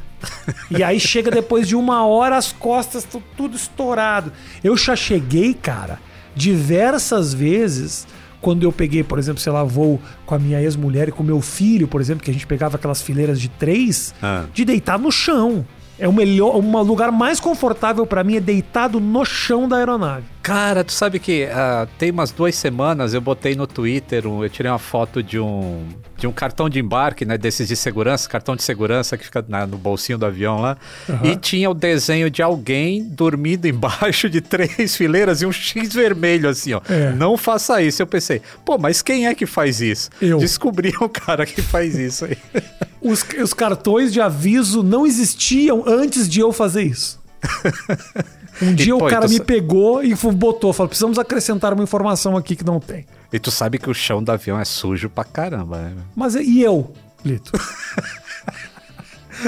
e 0.70 0.82
aí 0.82 0.98
chega 0.98 1.30
depois 1.30 1.66
de 1.68 1.76
uma 1.76 2.04
hora, 2.06 2.36
as 2.36 2.52
costas 2.52 3.04
estão 3.04 3.22
tudo 3.36 3.56
estourado. 3.56 4.32
Eu 4.62 4.76
já 4.76 4.96
cheguei, 4.96 5.54
cara, 5.54 5.98
diversas 6.34 7.32
vezes. 7.34 8.06
Quando 8.40 8.62
eu 8.62 8.70
peguei, 8.72 9.02
por 9.02 9.18
exemplo, 9.18 9.40
sei 9.40 9.52
lá, 9.52 9.64
voo 9.64 10.00
com 10.24 10.32
a 10.34 10.38
minha 10.38 10.60
ex-mulher 10.62 11.08
e 11.08 11.12
com 11.12 11.24
meu 11.24 11.40
filho, 11.40 11.88
por 11.88 12.00
exemplo, 12.00 12.22
que 12.24 12.30
a 12.30 12.32
gente 12.32 12.46
pegava 12.46 12.76
aquelas 12.76 13.02
fileiras 13.02 13.40
de 13.40 13.48
três, 13.48 14.14
Ah. 14.22 14.44
de 14.54 14.64
deitar 14.64 14.96
no 14.98 15.10
chão. 15.10 15.66
É 15.98 16.06
o 16.06 16.12
melhor, 16.12 16.54
um 16.56 16.80
lugar 16.82 17.10
mais 17.10 17.40
confortável 17.40 18.06
para 18.06 18.22
mim 18.22 18.36
é 18.36 18.40
deitado 18.40 19.00
no 19.00 19.24
chão 19.24 19.68
da 19.68 19.76
aeronave. 19.78 20.24
Cara, 20.48 20.82
tu 20.82 20.92
sabe 20.92 21.18
que 21.18 21.44
uh, 21.44 21.86
tem 21.98 22.10
umas 22.10 22.30
duas 22.30 22.54
semanas 22.54 23.12
eu 23.12 23.20
botei 23.20 23.54
no 23.54 23.66
Twitter, 23.66 24.26
um, 24.26 24.42
eu 24.42 24.48
tirei 24.48 24.72
uma 24.72 24.78
foto 24.78 25.22
de 25.22 25.38
um 25.38 25.86
de 26.16 26.26
um 26.26 26.32
cartão 26.32 26.70
de 26.70 26.80
embarque, 26.80 27.26
né, 27.26 27.36
desses 27.36 27.68
de 27.68 27.76
segurança, 27.76 28.26
cartão 28.26 28.56
de 28.56 28.62
segurança 28.62 29.18
que 29.18 29.24
fica 29.26 29.44
na, 29.46 29.66
no 29.66 29.76
bolsinho 29.76 30.16
do 30.16 30.24
avião 30.24 30.58
lá, 30.58 30.78
uhum. 31.06 31.32
e 31.32 31.36
tinha 31.36 31.68
o 31.68 31.74
desenho 31.74 32.30
de 32.30 32.42
alguém 32.42 33.04
dormindo 33.04 33.66
embaixo 33.68 34.30
de 34.30 34.40
três 34.40 34.96
fileiras 34.96 35.42
e 35.42 35.46
um 35.46 35.52
X 35.52 35.92
vermelho 35.92 36.48
assim, 36.48 36.72
ó. 36.72 36.80
É. 36.88 37.12
Não 37.12 37.36
faça 37.36 37.82
isso. 37.82 38.00
Eu 38.00 38.06
pensei, 38.06 38.40
pô, 38.64 38.78
mas 38.78 39.02
quem 39.02 39.26
é 39.26 39.34
que 39.34 39.44
faz 39.44 39.82
isso? 39.82 40.08
Eu. 40.20 40.38
Descobri 40.38 40.94
o 40.98 41.10
cara 41.10 41.44
que 41.44 41.60
faz 41.60 41.94
isso 41.94 42.24
aí. 42.24 42.38
Os, 43.00 43.24
os 43.40 43.54
cartões 43.54 44.12
de 44.12 44.20
aviso 44.20 44.82
não 44.82 45.06
existiam 45.06 45.84
antes 45.86 46.28
de 46.28 46.40
eu 46.40 46.52
fazer 46.52 46.82
isso. 46.82 47.20
Um 48.60 48.74
dia 48.74 48.94
e, 48.94 48.98
pô, 48.98 49.06
o 49.06 49.08
cara 49.08 49.28
me 49.28 49.40
pegou 49.40 50.02
e 50.02 50.14
botou, 50.14 50.72
falou: 50.72 50.88
precisamos 50.88 51.18
acrescentar 51.18 51.72
uma 51.72 51.82
informação 51.82 52.36
aqui 52.36 52.56
que 52.56 52.64
não 52.64 52.80
tem. 52.80 53.06
E 53.32 53.38
tu 53.38 53.50
sabe 53.50 53.78
que 53.78 53.90
o 53.90 53.94
chão 53.94 54.22
do 54.22 54.32
avião 54.32 54.58
é 54.58 54.64
sujo 54.64 55.08
pra 55.08 55.24
caramba, 55.24 55.78
né? 55.78 55.92
Mas 56.16 56.34
e 56.34 56.60
eu, 56.60 56.92
Lito? 57.24 57.52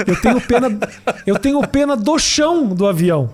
eu 0.05 0.19
tenho 0.21 0.39
pena, 0.41 0.79
eu 1.25 1.39
tenho 1.39 1.67
pena 1.67 1.95
do 1.95 2.17
chão 2.19 2.67
do 2.67 2.87
avião. 2.87 3.33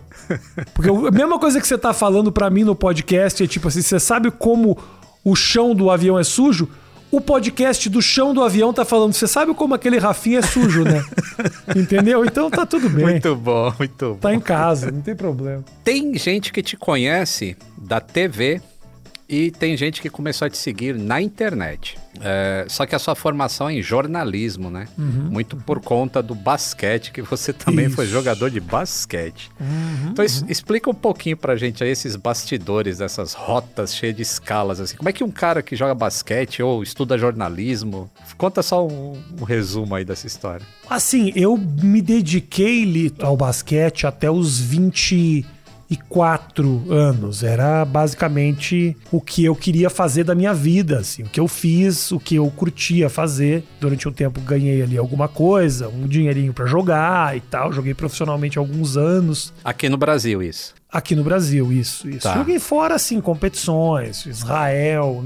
Porque 0.74 0.90
a 0.90 1.12
mesma 1.12 1.40
coisa 1.40 1.60
que 1.60 1.68
você 1.68 1.78
tá 1.78 1.94
falando 1.94 2.32
para 2.32 2.50
mim 2.50 2.64
no 2.64 2.76
podcast 2.76 3.44
é 3.44 3.48
tipo 3.48 3.68
assim, 3.68 3.82
você 3.82 4.00
sabe 4.00 4.32
como 4.32 4.78
o 5.24 5.36
chão 5.36 5.74
do 5.74 5.90
avião 5.90 6.18
é 6.18 6.24
sujo? 6.24 6.70
O 7.12 7.22
podcast 7.22 7.90
do 7.90 8.02
chão 8.02 8.34
do 8.34 8.44
avião 8.44 8.74
tá 8.74 8.84
falando, 8.84 9.14
você 9.14 9.28
sabe 9.28 9.54
como 9.54 9.74
aquele 9.74 9.98
Rafinha 9.98 10.40
é 10.40 10.42
sujo, 10.42 10.84
né? 10.84 11.04
Entendeu? 11.76 12.26
Então 12.26 12.50
tá 12.50 12.66
tudo 12.66 12.90
bem. 12.90 13.04
Muito 13.06 13.36
bom, 13.36 13.74
muito 13.78 14.10
bom. 14.14 14.18
Tá 14.18 14.34
em 14.34 14.40
casa, 14.40 14.92
não 14.92 15.02
tem 15.02 15.16
problema. 15.16 15.64
Tem 15.84 16.18
gente 16.18 16.52
que 16.52 16.62
te 16.62 16.76
conhece 16.76 17.56
da 17.78 18.00
TV 18.02 18.62
e 19.30 19.52
tem 19.52 19.76
gente 19.76 20.02
que 20.02 20.10
começou 20.10 20.46
a 20.46 20.50
te 20.50 20.58
seguir 20.58 20.96
na 20.96 21.22
internet. 21.22 21.98
É, 22.22 22.66
só 22.70 22.86
que 22.86 22.96
a 22.96 23.00
sua 23.00 23.14
formação 23.14 23.70
é 23.70 23.74
em 23.74 23.82
jornalismo, 23.82 24.70
né? 24.70 24.88
Uhum. 24.98 25.30
Muito 25.30 25.56
por 25.58 25.80
conta 25.80 26.24
do 26.24 26.34
basquete, 26.34 27.12
que 27.12 27.22
você 27.22 27.52
também 27.54 27.88
Isso. 27.88 27.96
foi 27.96 28.08
jogador 28.08 28.50
de 28.50 28.60
basquete. 28.60 29.52
Uhum, 29.60 30.12
então 30.12 30.26
uhum. 30.26 30.46
explica 30.50 30.90
um 30.90 30.94
pouquinho 30.94 31.38
pra 31.38 31.56
gente 31.56 31.84
aí 31.84 31.90
esses 31.90 32.16
bastidores 32.16 32.98
dessas 33.00 33.34
rotas 33.34 33.94
cheias 33.94 34.16
de 34.16 34.22
escalas. 34.22 34.80
Assim. 34.80 34.96
Como 34.96 35.10
é 35.10 35.14
que 35.14 35.24
um 35.24 35.32
cara 35.32 35.62
que 35.62 35.76
joga 35.76 35.94
basquete 35.94 36.64
ou 36.64 36.82
estuda 36.82 37.18
jornalismo. 37.18 38.10
Conta 38.38 38.62
só 38.64 38.86
um, 38.86 39.22
um 39.40 39.44
resumo 39.44 39.96
aí 39.96 40.06
dessa 40.06 40.28
história. 40.28 40.66
Assim, 40.90 41.34
eu 41.36 41.58
me 41.58 42.02
dediquei 42.02 43.12
ao 43.20 43.36
basquete 43.36 44.08
até 44.08 44.30
os 44.30 44.60
20 44.60 45.46
e 45.90 45.96
quatro 45.96 46.84
anos. 46.92 47.44
Era 47.44 47.84
basicamente 47.86 48.96
o 49.12 49.22
que 49.22 49.46
eu 49.46 49.56
queria 49.56 49.90
fazer 49.90 50.24
da 50.24 50.36
minha 50.36 50.54
vida, 50.54 51.00
assim, 51.00 51.24
o 51.24 51.30
que 51.30 51.40
eu 51.40 51.48
fiz, 51.48 52.12
o 52.12 52.20
que 52.20 52.36
eu 52.36 52.50
curtia 52.52 53.10
fazer. 53.10 53.64
Durante 53.80 54.08
um 54.08 54.12
tempo 54.12 54.40
ganhei 54.42 54.82
ali 54.82 54.98
alguma 54.98 55.28
coisa, 55.28 55.88
um 55.88 56.08
dinheirinho 56.08 56.54
para 56.54 56.66
jogar 56.66 57.36
e 57.36 57.42
tal. 57.42 57.72
Joguei 57.72 57.94
profissionalmente 57.94 58.58
alguns 58.58 58.98
anos. 58.98 59.54
Aqui 59.64 59.90
no 59.90 59.98
Brasil 59.98 60.42
isso. 60.42 60.77
Aqui 60.90 61.16
no 61.16 61.24
Brasil, 61.24 61.70
isso, 61.72 62.10
isso. 62.10 62.22
Tá. 62.22 62.34
Joguei 62.34 62.60
fora, 62.60 62.96
assim, 62.96 63.20
competições, 63.20 64.26
Israel, 64.26 65.22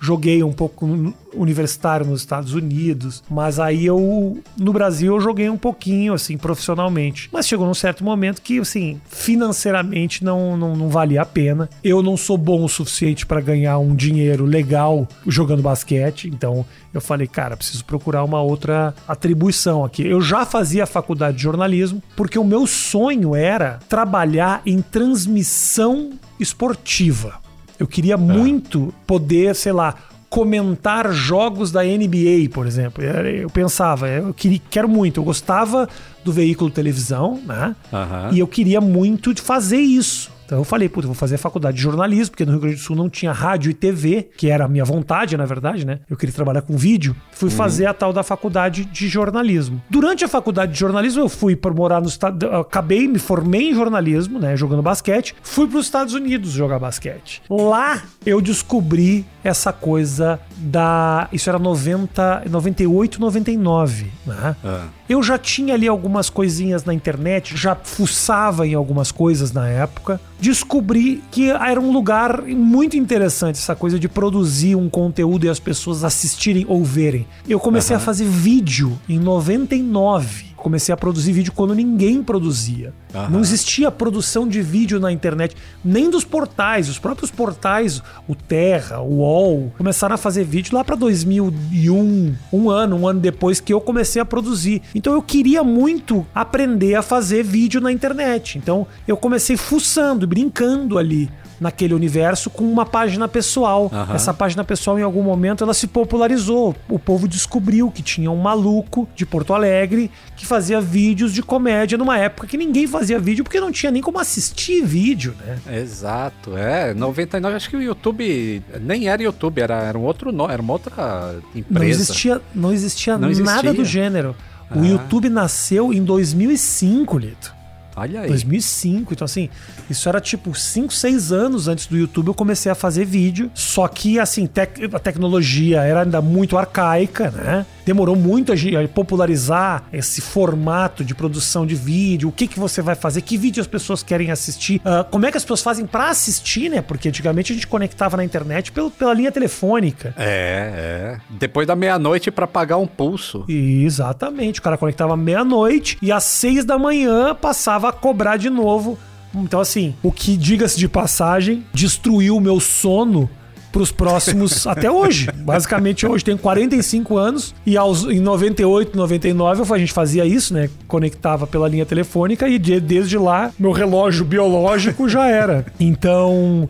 joguei 0.00 0.42
um 0.42 0.52
pouco 0.52 1.14
universitário 1.32 2.04
nos 2.04 2.20
Estados 2.20 2.52
Unidos, 2.52 3.22
mas 3.30 3.60
aí 3.60 3.86
eu, 3.86 4.42
no 4.58 4.72
Brasil, 4.72 5.14
eu 5.14 5.20
joguei 5.20 5.48
um 5.48 5.56
pouquinho, 5.56 6.14
assim, 6.14 6.36
profissionalmente. 6.36 7.28
Mas 7.32 7.46
chegou 7.46 7.64
num 7.64 7.74
certo 7.74 8.02
momento 8.02 8.42
que, 8.42 8.58
assim, 8.58 9.00
financeiramente 9.08 10.24
não, 10.24 10.56
não, 10.56 10.74
não 10.74 10.88
valia 10.88 11.22
a 11.22 11.26
pena. 11.26 11.70
Eu 11.82 12.02
não 12.02 12.16
sou 12.16 12.36
bom 12.36 12.64
o 12.64 12.68
suficiente 12.68 13.24
para 13.24 13.40
ganhar 13.40 13.78
um 13.78 13.94
dinheiro 13.94 14.44
legal 14.44 15.06
jogando 15.24 15.62
basquete, 15.62 16.28
então 16.28 16.66
eu 16.92 17.00
falei, 17.00 17.26
cara, 17.26 17.56
preciso 17.56 17.84
procurar 17.84 18.24
uma 18.24 18.40
outra 18.40 18.94
atribuição 19.06 19.84
aqui. 19.84 20.06
Eu 20.06 20.20
já 20.20 20.46
fazia 20.46 20.84
a 20.84 20.86
faculdade 20.86 21.36
de 21.36 21.42
jornalismo, 21.42 22.02
porque 22.16 22.38
o 22.38 22.44
meu 22.44 22.66
sonho 22.66 23.34
era 23.34 23.78
trabalhar 23.88 24.62
em 24.64 24.80
transmissão 24.80 26.12
esportiva. 26.40 27.40
Eu 27.78 27.86
queria 27.86 28.14
é. 28.14 28.16
muito 28.16 28.92
poder, 29.06 29.54
sei 29.54 29.72
lá, 29.72 29.94
comentar 30.28 31.12
jogos 31.12 31.70
da 31.70 31.82
NBA, 31.82 32.50
por 32.52 32.66
exemplo. 32.66 33.02
Eu 33.04 33.50
pensava, 33.50 34.08
eu 34.08 34.34
queria, 34.34 34.60
quero 34.70 34.88
muito, 34.88 35.20
eu 35.20 35.24
gostava 35.24 35.88
do 36.24 36.32
veículo 36.32 36.70
televisão, 36.70 37.40
né? 37.44 37.74
Uhum. 37.92 38.34
E 38.34 38.38
eu 38.38 38.46
queria 38.46 38.80
muito 38.80 39.34
fazer 39.42 39.78
isso. 39.78 40.30
Então 40.48 40.56
eu 40.56 40.64
falei, 40.64 40.88
puta, 40.88 41.04
eu 41.04 41.08
vou 41.08 41.14
fazer 41.14 41.34
a 41.34 41.38
faculdade 41.38 41.76
de 41.76 41.82
jornalismo, 41.82 42.30
porque 42.30 42.46
no 42.46 42.52
Rio 42.52 42.60
Grande 42.60 42.76
do 42.76 42.80
Sul 42.80 42.96
não 42.96 43.10
tinha 43.10 43.32
rádio 43.32 43.70
e 43.70 43.74
TV, 43.74 44.30
que 44.34 44.48
era 44.48 44.64
a 44.64 44.68
minha 44.68 44.82
vontade, 44.82 45.36
na 45.36 45.44
verdade, 45.44 45.84
né? 45.84 46.00
Eu 46.08 46.16
queria 46.16 46.34
trabalhar 46.34 46.62
com 46.62 46.74
vídeo. 46.74 47.14
Fui 47.32 47.50
uhum. 47.50 47.54
fazer 47.54 47.84
a 47.84 47.92
tal 47.92 48.14
da 48.14 48.22
faculdade 48.22 48.86
de 48.86 49.08
jornalismo. 49.08 49.82
Durante 49.90 50.24
a 50.24 50.28
faculdade 50.28 50.72
de 50.72 50.78
jornalismo, 50.78 51.20
eu 51.20 51.28
fui 51.28 51.54
para 51.54 51.70
morar 51.74 52.00
no 52.00 52.08
estado. 52.08 52.48
Acabei, 52.48 53.06
me 53.06 53.18
formei 53.18 53.72
em 53.72 53.74
jornalismo, 53.74 54.38
né? 54.38 54.56
Jogando 54.56 54.80
basquete. 54.80 55.36
Fui 55.42 55.68
para 55.68 55.80
os 55.80 55.84
Estados 55.84 56.14
Unidos 56.14 56.52
jogar 56.52 56.78
basquete. 56.78 57.42
Lá 57.50 58.02
eu 58.28 58.42
descobri 58.42 59.24
essa 59.42 59.72
coisa 59.72 60.38
da. 60.54 61.28
Isso 61.32 61.48
era 61.48 61.58
90, 61.58 62.44
98, 62.50 63.18
99, 63.18 64.12
né? 64.26 64.56
Ah. 64.62 64.84
Eu 65.08 65.22
já 65.22 65.38
tinha 65.38 65.72
ali 65.72 65.88
algumas 65.88 66.28
coisinhas 66.28 66.84
na 66.84 66.92
internet, 66.92 67.56
já 67.56 67.74
fuçava 67.74 68.66
em 68.66 68.74
algumas 68.74 69.10
coisas 69.10 69.50
na 69.50 69.66
época. 69.66 70.20
Descobri 70.38 71.24
que 71.30 71.50
era 71.50 71.80
um 71.80 71.90
lugar 71.90 72.42
muito 72.42 72.98
interessante 72.98 73.56
essa 73.56 73.74
coisa 73.74 73.98
de 73.98 74.08
produzir 74.08 74.76
um 74.76 74.90
conteúdo 74.90 75.46
e 75.46 75.48
as 75.48 75.58
pessoas 75.58 76.04
assistirem 76.04 76.66
ou 76.68 76.84
verem. 76.84 77.26
Eu 77.48 77.58
comecei 77.58 77.96
uhum. 77.96 78.02
a 78.02 78.04
fazer 78.04 78.26
vídeo 78.26 78.98
em 79.08 79.18
99 79.18 80.47
comecei 80.58 80.92
a 80.92 80.96
produzir 80.96 81.32
vídeo 81.32 81.52
quando 81.52 81.74
ninguém 81.74 82.22
produzia. 82.22 82.92
Uhum. 83.14 83.30
Não 83.30 83.40
existia 83.40 83.90
produção 83.90 84.46
de 84.46 84.60
vídeo 84.60 85.00
na 85.00 85.10
internet, 85.10 85.56
nem 85.84 86.10
dos 86.10 86.24
portais. 86.24 86.88
Os 86.88 86.98
próprios 86.98 87.30
portais, 87.30 88.02
o 88.26 88.34
Terra, 88.34 89.00
o 89.00 89.18
UOL, 89.18 89.72
começaram 89.76 90.14
a 90.14 90.18
fazer 90.18 90.44
vídeo 90.44 90.74
lá 90.74 90.84
para 90.84 90.96
2001, 90.96 92.34
um 92.52 92.70
ano, 92.70 92.96
um 92.96 93.08
ano 93.08 93.20
depois 93.20 93.60
que 93.60 93.72
eu 93.72 93.80
comecei 93.80 94.20
a 94.20 94.24
produzir. 94.24 94.82
Então 94.94 95.12
eu 95.12 95.22
queria 95.22 95.62
muito 95.62 96.26
aprender 96.34 96.94
a 96.94 97.02
fazer 97.02 97.42
vídeo 97.42 97.80
na 97.80 97.92
internet. 97.92 98.58
Então 98.58 98.86
eu 99.06 99.16
comecei 99.16 99.56
fuçando, 99.56 100.26
brincando 100.26 100.98
ali 100.98 101.30
naquele 101.60 101.94
universo 101.94 102.50
com 102.50 102.64
uma 102.64 102.86
página 102.86 103.28
pessoal. 103.28 103.90
Uhum. 103.92 104.14
Essa 104.14 104.32
página 104.32 104.64
pessoal, 104.64 104.98
em 104.98 105.02
algum 105.02 105.22
momento, 105.22 105.64
ela 105.64 105.74
se 105.74 105.86
popularizou. 105.86 106.74
O 106.88 106.98
povo 106.98 107.26
descobriu 107.26 107.90
que 107.90 108.02
tinha 108.02 108.30
um 108.30 108.36
maluco 108.36 109.08
de 109.14 109.26
Porto 109.26 109.52
Alegre 109.52 110.10
que 110.36 110.46
fazia 110.46 110.80
vídeos 110.80 111.32
de 111.32 111.42
comédia 111.42 111.98
numa 111.98 112.18
época 112.18 112.46
que 112.46 112.56
ninguém 112.56 112.86
fazia 112.86 113.18
vídeo 113.18 113.44
porque 113.44 113.60
não 113.60 113.72
tinha 113.72 113.90
nem 113.90 114.02
como 114.02 114.18
assistir 114.18 114.84
vídeo, 114.84 115.34
né? 115.44 115.78
Exato, 115.80 116.56
é. 116.56 116.94
99, 116.94 117.56
acho 117.56 117.70
que 117.70 117.76
o 117.76 117.82
YouTube 117.82 118.62
nem 118.80 119.08
era 119.08 119.22
YouTube, 119.22 119.60
era, 119.60 119.82
era 119.82 119.98
um 119.98 120.02
outro 120.02 120.28
era 120.48 120.62
uma 120.62 120.72
outra 120.72 121.36
empresa. 121.54 121.64
Não 121.70 121.82
existia, 121.84 122.40
não 122.54 122.72
existia, 122.72 123.18
não 123.18 123.30
existia. 123.30 123.54
nada 123.54 123.72
do 123.72 123.84
gênero. 123.84 124.36
O 124.70 124.80
ah. 124.80 124.86
YouTube 124.86 125.28
nasceu 125.28 125.92
em 125.92 126.04
2005, 126.04 127.18
Lito. 127.18 127.58
Olha 127.96 128.20
aí. 128.20 128.28
2005. 128.28 129.12
Então, 129.12 129.24
assim, 129.24 129.48
isso 129.90 130.08
era 130.08 130.20
tipo 130.20 130.54
5, 130.54 130.92
6 130.92 131.32
anos 131.32 131.68
antes 131.68 131.86
do 131.86 131.96
YouTube 131.96 132.28
eu 132.28 132.34
comecei 132.34 132.70
a 132.70 132.74
fazer 132.74 133.04
vídeo. 133.04 133.50
Só 133.54 133.86
que, 133.88 134.18
assim, 134.18 134.46
tec 134.46 134.78
a 134.92 134.98
tecnologia 134.98 135.82
era 135.82 136.02
ainda 136.02 136.20
muito 136.20 136.56
arcaica, 136.56 137.30
né? 137.30 137.66
Demorou 137.84 138.14
muito 138.14 138.52
a, 138.52 138.56
popularizar 138.92 139.84
esse 139.92 140.20
formato 140.20 141.02
de 141.02 141.14
produção 141.14 141.66
de 141.66 141.74
vídeo. 141.74 142.28
O 142.28 142.32
que, 142.32 142.46
que 142.46 142.58
você 142.58 142.82
vai 142.82 142.94
fazer? 142.94 143.22
Que 143.22 143.38
vídeo 143.38 143.60
as 143.60 143.66
pessoas 143.66 144.02
querem 144.02 144.30
assistir? 144.30 144.80
Uh, 144.84 145.04
como 145.10 145.24
é 145.24 145.30
que 145.30 145.38
as 145.38 145.42
pessoas 145.42 145.62
fazem 145.62 145.86
para 145.86 146.10
assistir, 146.10 146.68
né? 146.68 146.82
Porque 146.82 147.08
antigamente 147.08 147.52
a 147.52 147.54
gente 147.54 147.66
conectava 147.66 148.16
na 148.16 148.24
internet 148.24 148.72
pelo, 148.72 148.90
pela 148.90 149.14
linha 149.14 149.32
telefônica. 149.32 150.14
É, 150.18 151.16
é. 151.16 151.20
Depois 151.30 151.66
da 151.66 151.74
meia-noite 151.74 152.30
para 152.30 152.46
pagar 152.46 152.76
um 152.76 152.86
pulso. 152.86 153.44
E, 153.48 153.84
exatamente. 153.84 154.60
O 154.60 154.62
cara 154.62 154.76
conectava 154.76 155.16
meia-noite 155.16 155.96
e 156.02 156.12
às 156.12 156.24
seis 156.24 156.64
da 156.64 156.78
manhã 156.78 157.34
passava 157.34 157.88
a 157.88 157.92
cobrar 157.92 158.36
de 158.36 158.50
novo. 158.50 158.98
Então, 159.34 159.60
assim, 159.60 159.94
o 160.02 160.10
que, 160.10 160.36
diga-se 160.36 160.78
de 160.78 160.88
passagem, 160.88 161.64
destruiu 161.72 162.36
o 162.36 162.40
meu 162.40 162.60
sono 162.60 163.28
pros 163.70 163.92
próximos 163.92 164.66
até 164.66 164.90
hoje. 164.90 165.28
Basicamente 165.34 166.06
hoje 166.06 166.24
tenho 166.24 166.38
45 166.38 167.16
anos 167.16 167.54
e 167.64 167.76
aos 167.76 168.04
em 168.04 168.20
98, 168.20 168.96
99 168.96 169.62
a 169.72 169.78
gente 169.78 169.92
fazia 169.92 170.24
isso, 170.24 170.54
né? 170.54 170.68
Conectava 170.86 171.46
pela 171.46 171.68
linha 171.68 171.86
telefônica 171.86 172.48
e 172.48 172.58
desde 172.58 173.18
lá 173.18 173.52
meu 173.58 173.72
relógio 173.72 174.24
biológico 174.24 175.08
já 175.08 175.28
era. 175.28 175.66
Então, 175.78 176.68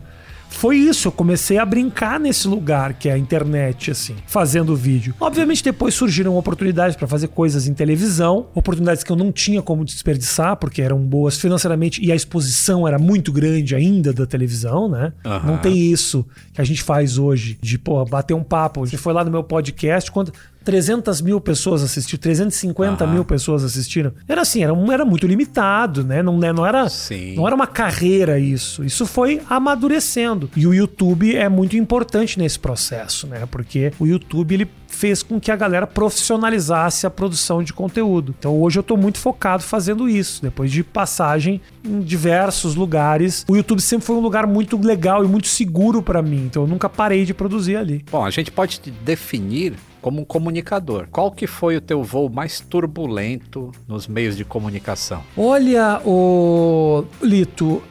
foi 0.49 0.77
isso, 0.77 1.07
eu 1.07 1.11
comecei 1.11 1.57
a 1.57 1.65
brincar 1.65 2.19
nesse 2.19 2.47
lugar 2.47 2.93
que 2.93 3.07
é 3.07 3.13
a 3.13 3.17
internet, 3.17 3.91
assim, 3.91 4.15
fazendo 4.27 4.75
vídeo. 4.75 5.13
Obviamente 5.19 5.63
depois 5.63 5.93
surgiram 5.93 6.37
oportunidades 6.37 6.95
para 6.95 7.07
fazer 7.07 7.29
coisas 7.29 7.67
em 7.67 7.73
televisão, 7.73 8.47
oportunidades 8.53 9.03
que 9.03 9.11
eu 9.11 9.15
não 9.15 9.31
tinha 9.31 9.61
como 9.61 9.85
desperdiçar, 9.85 10.57
porque 10.57 10.81
eram 10.81 10.99
boas 10.99 11.37
financeiramente 11.37 12.03
e 12.03 12.11
a 12.11 12.15
exposição 12.15 12.87
era 12.87 12.97
muito 12.99 13.31
grande 13.31 13.75
ainda 13.75 14.11
da 14.11 14.25
televisão, 14.25 14.89
né? 14.89 15.13
Aham. 15.23 15.47
Não 15.47 15.57
tem 15.57 15.77
isso 15.77 16.25
que 16.53 16.59
a 16.59 16.63
gente 16.63 16.81
faz 16.83 17.17
hoje, 17.17 17.57
de, 17.61 17.77
pô, 17.77 18.03
bater 18.05 18.33
um 18.33 18.43
papo. 18.43 18.85
Você 18.85 18.97
foi 18.97 19.13
lá 19.13 19.23
no 19.23 19.31
meu 19.31 19.43
podcast, 19.43 20.11
quando 20.11 20.33
300 20.63 21.21
mil 21.21 21.39
pessoas 21.39 21.81
assistiram, 21.83 22.19
350 22.21 23.03
Aham. 23.03 23.13
mil 23.13 23.25
pessoas 23.25 23.63
assistiram. 23.63 24.11
Era 24.27 24.41
assim, 24.41 24.63
era, 24.63 24.73
era 24.91 25.05
muito 25.05 25.25
limitado, 25.25 26.03
né? 26.03 26.21
Não, 26.21 26.37
né? 26.37 26.51
não, 26.53 26.65
era, 26.65 26.87
Sim. 26.89 27.35
não 27.35 27.45
era 27.45 27.55
uma 27.55 27.67
carreira 27.67 28.39
isso. 28.39 28.83
Isso 28.83 29.05
foi 29.05 29.41
amadurecendo. 29.49 30.49
E 30.55 30.67
o 30.67 30.73
YouTube 30.73 31.35
é 31.35 31.47
muito 31.49 31.77
importante 31.77 32.37
nesse 32.37 32.59
processo, 32.59 33.27
né? 33.27 33.47
Porque 33.49 33.91
o 33.99 34.05
YouTube 34.05 34.53
ele 34.53 34.69
fez 34.87 35.23
com 35.23 35.39
que 35.39 35.51
a 35.51 35.55
galera 35.55 35.87
profissionalizasse 35.87 37.05
a 37.05 37.09
produção 37.09 37.63
de 37.63 37.71
conteúdo. 37.71 38.35
Então 38.37 38.59
hoje 38.59 38.79
eu 38.79 38.83
tô 38.83 38.97
muito 38.97 39.17
focado 39.17 39.63
fazendo 39.63 40.09
isso. 40.09 40.41
Depois 40.41 40.71
de 40.71 40.83
passagem 40.83 41.61
em 41.85 41.99
diversos 42.01 42.75
lugares, 42.75 43.45
o 43.47 43.55
YouTube 43.55 43.81
sempre 43.81 44.05
foi 44.05 44.15
um 44.15 44.19
lugar 44.19 44.45
muito 44.45 44.77
legal 44.77 45.23
e 45.23 45.27
muito 45.27 45.47
seguro 45.47 46.01
pra 46.01 46.21
mim. 46.21 46.45
Então 46.45 46.63
eu 46.63 46.67
nunca 46.67 46.89
parei 46.89 47.23
de 47.23 47.33
produzir 47.33 47.75
ali. 47.77 48.03
Bom, 48.11 48.25
a 48.25 48.29
gente 48.29 48.51
pode 48.51 48.81
definir 49.03 49.73
como 50.01 50.21
um 50.21 50.25
comunicador. 50.25 51.07
Qual 51.11 51.31
que 51.31 51.47
foi 51.47 51.77
o 51.77 51.81
teu 51.81 52.03
voo 52.03 52.29
mais 52.29 52.59
turbulento 52.59 53.71
nos 53.87 54.07
meios 54.07 54.35
de 54.37 54.45
comunicação? 54.45 55.23
Olha, 55.35 56.01
o 56.05 57.03
Lito, 57.21 57.81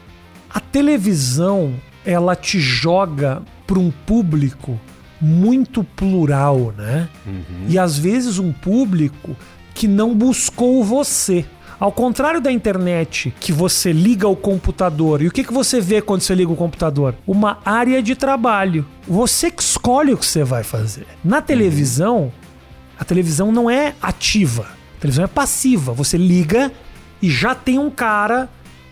a 0.48 0.60
televisão 0.60 1.74
ela 2.04 2.34
te 2.34 2.58
joga 2.58 3.42
para 3.66 3.78
um 3.78 3.90
público 3.90 4.78
muito 5.20 5.84
plural, 5.84 6.72
né? 6.76 7.08
E 7.68 7.78
às 7.78 7.98
vezes 7.98 8.38
um 8.38 8.52
público 8.52 9.36
que 9.74 9.86
não 9.86 10.14
buscou 10.14 10.82
você. 10.82 11.44
Ao 11.80 11.92
contrário 11.92 12.40
da 12.40 12.50
internet, 12.50 13.32
que 13.38 13.52
você 13.52 13.92
liga 13.92 14.26
o 14.26 14.34
computador, 14.34 15.22
e 15.22 15.28
o 15.28 15.30
que, 15.30 15.44
que 15.44 15.52
você 15.52 15.80
vê 15.80 16.02
quando 16.02 16.22
você 16.22 16.34
liga 16.34 16.50
o 16.50 16.56
computador? 16.56 17.14
Uma 17.24 17.58
área 17.64 18.02
de 18.02 18.16
trabalho. 18.16 18.84
Você 19.06 19.48
que 19.48 19.62
escolhe 19.62 20.12
o 20.12 20.16
que 20.16 20.26
você 20.26 20.42
vai 20.42 20.64
fazer. 20.64 21.06
Na 21.24 21.40
televisão, 21.40 22.32
a 22.98 23.04
televisão 23.04 23.52
não 23.52 23.70
é 23.70 23.94
ativa. 24.02 24.66
A 24.96 25.00
televisão 25.00 25.24
é 25.24 25.28
passiva. 25.28 25.92
Você 25.92 26.18
liga 26.18 26.72
e 27.22 27.30
já 27.30 27.54
tem 27.54 27.78
um 27.78 27.90
cara 27.90 28.48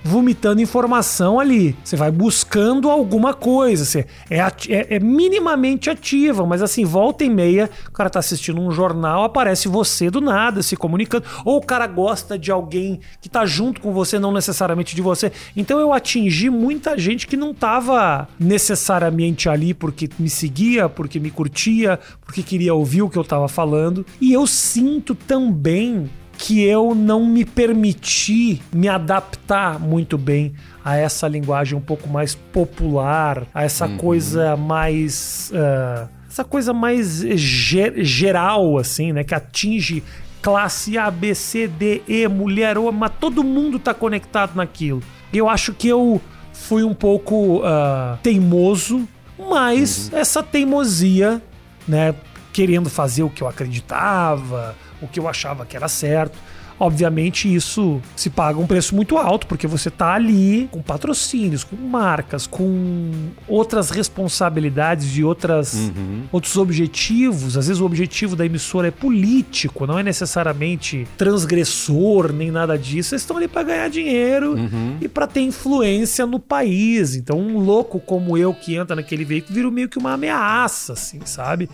vomitando 0.06 0.60
informação 0.62 1.38
ali. 1.40 1.76
Você 1.84 1.96
vai 1.96 2.10
buscando 2.10 2.88
alguma 2.90 3.34
coisa. 3.34 3.84
Você 3.84 4.06
é, 4.30 4.38
é- 4.38 4.96
é 4.96 4.98
minimamente 5.00 5.90
ativa, 5.90 6.46
mas 6.46 6.62
assim, 6.62 6.84
volta 6.84 7.24
e 7.24 7.30
meia, 7.30 7.68
o 7.88 7.92
cara 7.92 8.08
tá 8.08 8.18
assistindo 8.18 8.60
um 8.60 8.70
jornal, 8.70 9.24
aparece 9.24 9.68
você 9.68 10.10
do 10.10 10.20
nada, 10.20 10.62
se 10.62 10.76
comunicando. 10.76 11.24
Ou 11.44 11.58
o 11.58 11.62
cara 11.62 11.86
gosta 11.86 12.38
de 12.38 12.50
alguém 12.50 13.00
que 13.20 13.28
tá 13.28 13.44
junto 13.44 13.80
com 13.80 13.92
você, 13.92 14.18
não 14.18 14.32
necessariamente 14.32 14.94
de 14.94 15.02
você. 15.02 15.30
Então 15.56 15.78
eu 15.80 15.92
atingi 15.92 16.48
muita 16.50 16.96
gente 16.98 17.26
que 17.26 17.36
não 17.36 17.52
tava 17.52 18.28
necessariamente 18.38 19.48
ali 19.48 19.72
porque 19.74 20.08
me 20.18 20.28
seguia, 20.30 20.88
porque 20.88 21.18
me 21.18 21.30
curtia, 21.30 21.98
porque 22.24 22.42
queria 22.42 22.74
ouvir 22.74 23.02
o 23.02 23.08
que 23.10 23.18
eu 23.18 23.24
tava 23.24 23.48
falando. 23.48 24.04
E 24.20 24.32
eu 24.32 24.46
sinto 24.46 25.14
também 25.14 26.08
que 26.38 26.62
eu 26.62 26.94
não 26.94 27.24
me 27.26 27.44
permiti 27.44 28.60
me 28.72 28.88
adaptar 28.88 29.78
muito 29.80 30.16
bem 30.18 30.52
a 30.84 30.96
essa 30.96 31.26
linguagem 31.26 31.76
um 31.76 31.80
pouco 31.80 32.08
mais 32.08 32.34
popular, 32.34 33.46
a 33.54 33.64
essa 33.64 33.88
coisa 33.88 34.56
mais. 34.56 35.50
ah, 35.54 36.08
essa 36.30 36.44
coisa 36.44 36.72
mais 36.72 37.20
ge- 37.36 38.04
geral, 38.04 38.76
assim, 38.76 39.12
né? 39.12 39.24
Que 39.24 39.34
atinge 39.34 40.02
classe 40.42 40.96
A, 40.98 41.10
B, 41.10 41.34
C, 41.34 41.66
D, 41.66 42.02
E, 42.06 42.28
mulher, 42.28 42.76
homem, 42.78 43.00
mas 43.00 43.12
todo 43.18 43.42
mundo 43.42 43.78
tá 43.78 43.94
conectado 43.94 44.54
naquilo. 44.54 45.02
Eu 45.32 45.48
acho 45.48 45.72
que 45.72 45.88
eu 45.88 46.20
fui 46.52 46.84
um 46.84 46.94
pouco 46.94 47.62
ah, 47.64 48.18
teimoso, 48.22 49.08
mas 49.38 50.10
essa 50.12 50.42
teimosia, 50.42 51.42
né? 51.88 52.14
Querendo 52.56 52.88
fazer 52.88 53.22
o 53.22 53.28
que 53.28 53.42
eu 53.42 53.48
acreditava, 53.48 54.74
o 55.02 55.06
que 55.06 55.20
eu 55.20 55.28
achava 55.28 55.66
que 55.66 55.76
era 55.76 55.88
certo. 55.88 56.38
Obviamente 56.78 57.52
isso 57.52 58.00
se 58.14 58.28
paga 58.28 58.58
um 58.58 58.66
preço 58.66 58.94
muito 58.94 59.16
alto, 59.16 59.46
porque 59.46 59.66
você 59.66 59.90
tá 59.90 60.12
ali 60.12 60.68
com 60.70 60.82
patrocínios, 60.82 61.64
com 61.64 61.76
marcas, 61.76 62.46
com 62.46 63.10
outras 63.48 63.90
responsabilidades 63.90 65.16
e 65.16 65.24
outras, 65.24 65.90
outros 66.30 66.56
objetivos. 66.56 67.56
Às 67.56 67.66
vezes 67.66 67.80
o 67.80 67.86
objetivo 67.86 68.36
da 68.36 68.44
emissora 68.44 68.88
é 68.88 68.90
político, 68.90 69.86
não 69.86 69.98
é 69.98 70.02
necessariamente 70.02 71.06
transgressor, 71.16 72.32
nem 72.32 72.50
nada 72.50 72.76
disso. 72.76 73.14
Eles 73.14 73.22
estão 73.22 73.36
ali 73.38 73.48
para 73.48 73.62
ganhar 73.62 73.88
dinheiro 73.88 74.54
e 75.00 75.08
para 75.08 75.26
ter 75.26 75.40
influência 75.40 76.26
no 76.26 76.38
país. 76.38 77.14
Então 77.16 77.38
um 77.38 77.58
louco 77.58 77.98
como 77.98 78.36
eu 78.36 78.52
que 78.52 78.76
entra 78.76 78.94
naquele 78.94 79.24
veículo 79.24 79.54
vira 79.54 79.70
meio 79.70 79.88
que 79.88 79.98
uma 79.98 80.12
ameaça, 80.12 80.92
assim, 80.92 81.20
sabe? 81.24 81.70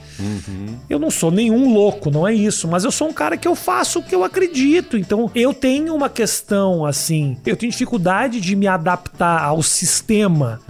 Eu 0.89 0.99
não 0.99 1.11
sou 1.11 1.31
nenhum 1.31 1.73
louco, 1.73 2.11
não 2.11 2.27
é 2.27 2.33
isso, 2.33 2.69
mas 2.69 2.85
eu 2.85 2.93
sou 2.93 3.09
um 3.09 3.13
cara 3.13 3.37
que 3.37 3.49
eu 3.49 3.57
faço 3.57 3.99
o 3.99 4.03
que 4.03 4.15
eu 4.15 4.23
acredito. 4.23 4.92
Então, 4.97 5.31
eu 5.35 5.53
tenho 5.55 5.95
uma 5.95 6.09
questão 6.09 6.85
assim, 6.85 7.37
eu 7.47 7.57
tenho 7.57 7.71
dificuldade 7.73 8.41
de 8.41 8.55
me 8.57 8.67
adaptar 8.67 9.43
ao 9.43 9.63
sistema. 9.63 10.61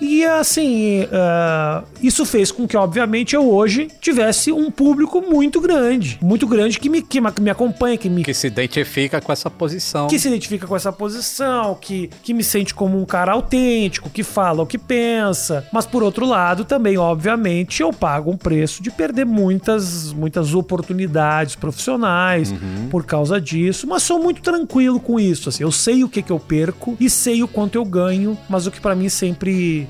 E 0.00 0.24
assim, 0.24 1.06
ah, 1.12 1.84
isso 2.02 2.24
fez 2.24 2.50
com 2.50 2.66
que, 2.66 2.76
obviamente, 2.76 3.34
eu 3.34 3.50
hoje 3.50 3.88
tivesse 4.00 4.52
um 4.52 4.70
público 4.70 5.20
muito 5.20 5.60
grande. 5.60 6.18
Muito 6.22 6.46
grande 6.46 6.78
que 6.78 6.88
me, 6.88 7.02
que 7.02 7.20
me 7.20 7.50
acompanha, 7.50 7.96
que 7.96 8.08
me 8.08 8.24
Que 8.24 8.34
se 8.34 8.46
identifica 8.46 9.20
com 9.20 9.32
essa 9.32 9.50
posição. 9.50 10.06
que 10.08 10.18
se 10.18 10.28
identifica 10.28 10.66
com 10.66 10.76
essa 10.76 10.92
posição, 10.92 11.76
que, 11.80 12.08
que 12.22 12.32
me 12.34 12.42
sente 12.44 12.74
como 12.74 13.00
um 13.00 13.04
cara 13.04 13.32
autêntico, 13.32 14.10
que 14.10 14.22
fala 14.22 14.62
o 14.62 14.66
que 14.66 14.78
pensa. 14.78 15.66
Mas 15.72 15.86
por 15.86 16.02
outro 16.02 16.26
lado, 16.26 16.64
também, 16.64 16.96
obviamente, 16.98 17.82
eu 17.82 17.92
pago 17.92 18.30
um 18.30 18.36
preço 18.36 18.82
de 18.82 18.90
perder 18.90 19.24
muitas, 19.26 20.12
muitas 20.12 20.54
oportunidades 20.54 21.54
profissionais 21.56 22.52
por 22.90 23.04
causa 23.04 23.40
disso. 23.40 23.51
Mas 23.86 24.02
sou 24.02 24.18
muito 24.18 24.42
tranquilo 24.42 25.00
com 25.00 25.18
isso. 25.18 25.48
Assim, 25.48 25.62
eu 25.62 25.72
sei 25.72 26.04
o 26.04 26.08
que, 26.08 26.22
que 26.22 26.32
eu 26.32 26.38
perco 26.38 26.96
e 27.00 27.08
sei 27.10 27.42
o 27.42 27.48
quanto 27.48 27.76
eu 27.76 27.84
ganho, 27.84 28.36
mas 28.48 28.66
o 28.66 28.70
que 28.70 28.80
pra 28.80 28.94
mim 28.94 29.08
sempre. 29.08 29.88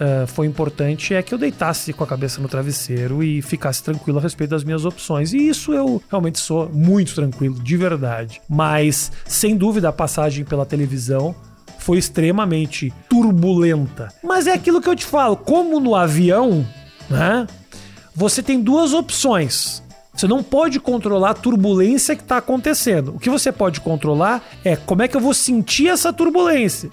ah, 0.00 0.26
foi 0.26 0.46
importante 0.46 1.14
é 1.14 1.22
que 1.22 1.34
eu 1.34 1.38
deitasse 1.38 1.92
com 1.92 2.04
a 2.04 2.06
cabeça 2.06 2.40
no 2.40 2.48
travesseiro 2.48 3.22
e 3.22 3.42
ficasse 3.42 3.82
tranquilo 3.82 4.18
a 4.18 4.22
respeito 4.22 4.50
das 4.50 4.64
minhas 4.64 4.84
opções. 4.84 5.32
E 5.32 5.48
isso 5.48 5.72
eu 5.72 6.02
realmente 6.08 6.38
sou 6.38 6.68
muito 6.72 7.14
tranquilo, 7.14 7.56
de 7.62 7.76
verdade. 7.76 8.40
Mas, 8.48 9.10
sem 9.26 9.56
dúvida, 9.56 9.88
a 9.88 9.92
passagem 9.92 10.44
pela 10.44 10.64
televisão 10.64 11.34
foi 11.78 11.98
extremamente 11.98 12.92
turbulenta. 13.08 14.08
Mas 14.22 14.46
é 14.46 14.52
aquilo 14.52 14.80
que 14.80 14.88
eu 14.88 14.96
te 14.96 15.04
falo, 15.04 15.36
como 15.36 15.80
no 15.80 15.94
avião, 15.94 16.66
né? 17.08 17.46
Você 18.14 18.42
tem 18.42 18.60
duas 18.60 18.92
opções. 18.92 19.82
Você 20.18 20.26
não 20.26 20.42
pode 20.42 20.80
controlar 20.80 21.30
a 21.30 21.34
turbulência 21.34 22.16
que 22.16 22.22
está 22.22 22.38
acontecendo. 22.38 23.14
O 23.14 23.20
que 23.20 23.30
você 23.30 23.52
pode 23.52 23.80
controlar 23.80 24.42
é 24.64 24.74
como 24.74 25.00
é 25.02 25.06
que 25.06 25.16
eu 25.16 25.20
vou 25.20 25.32
sentir 25.32 25.86
essa 25.86 26.12
turbulência. 26.12 26.90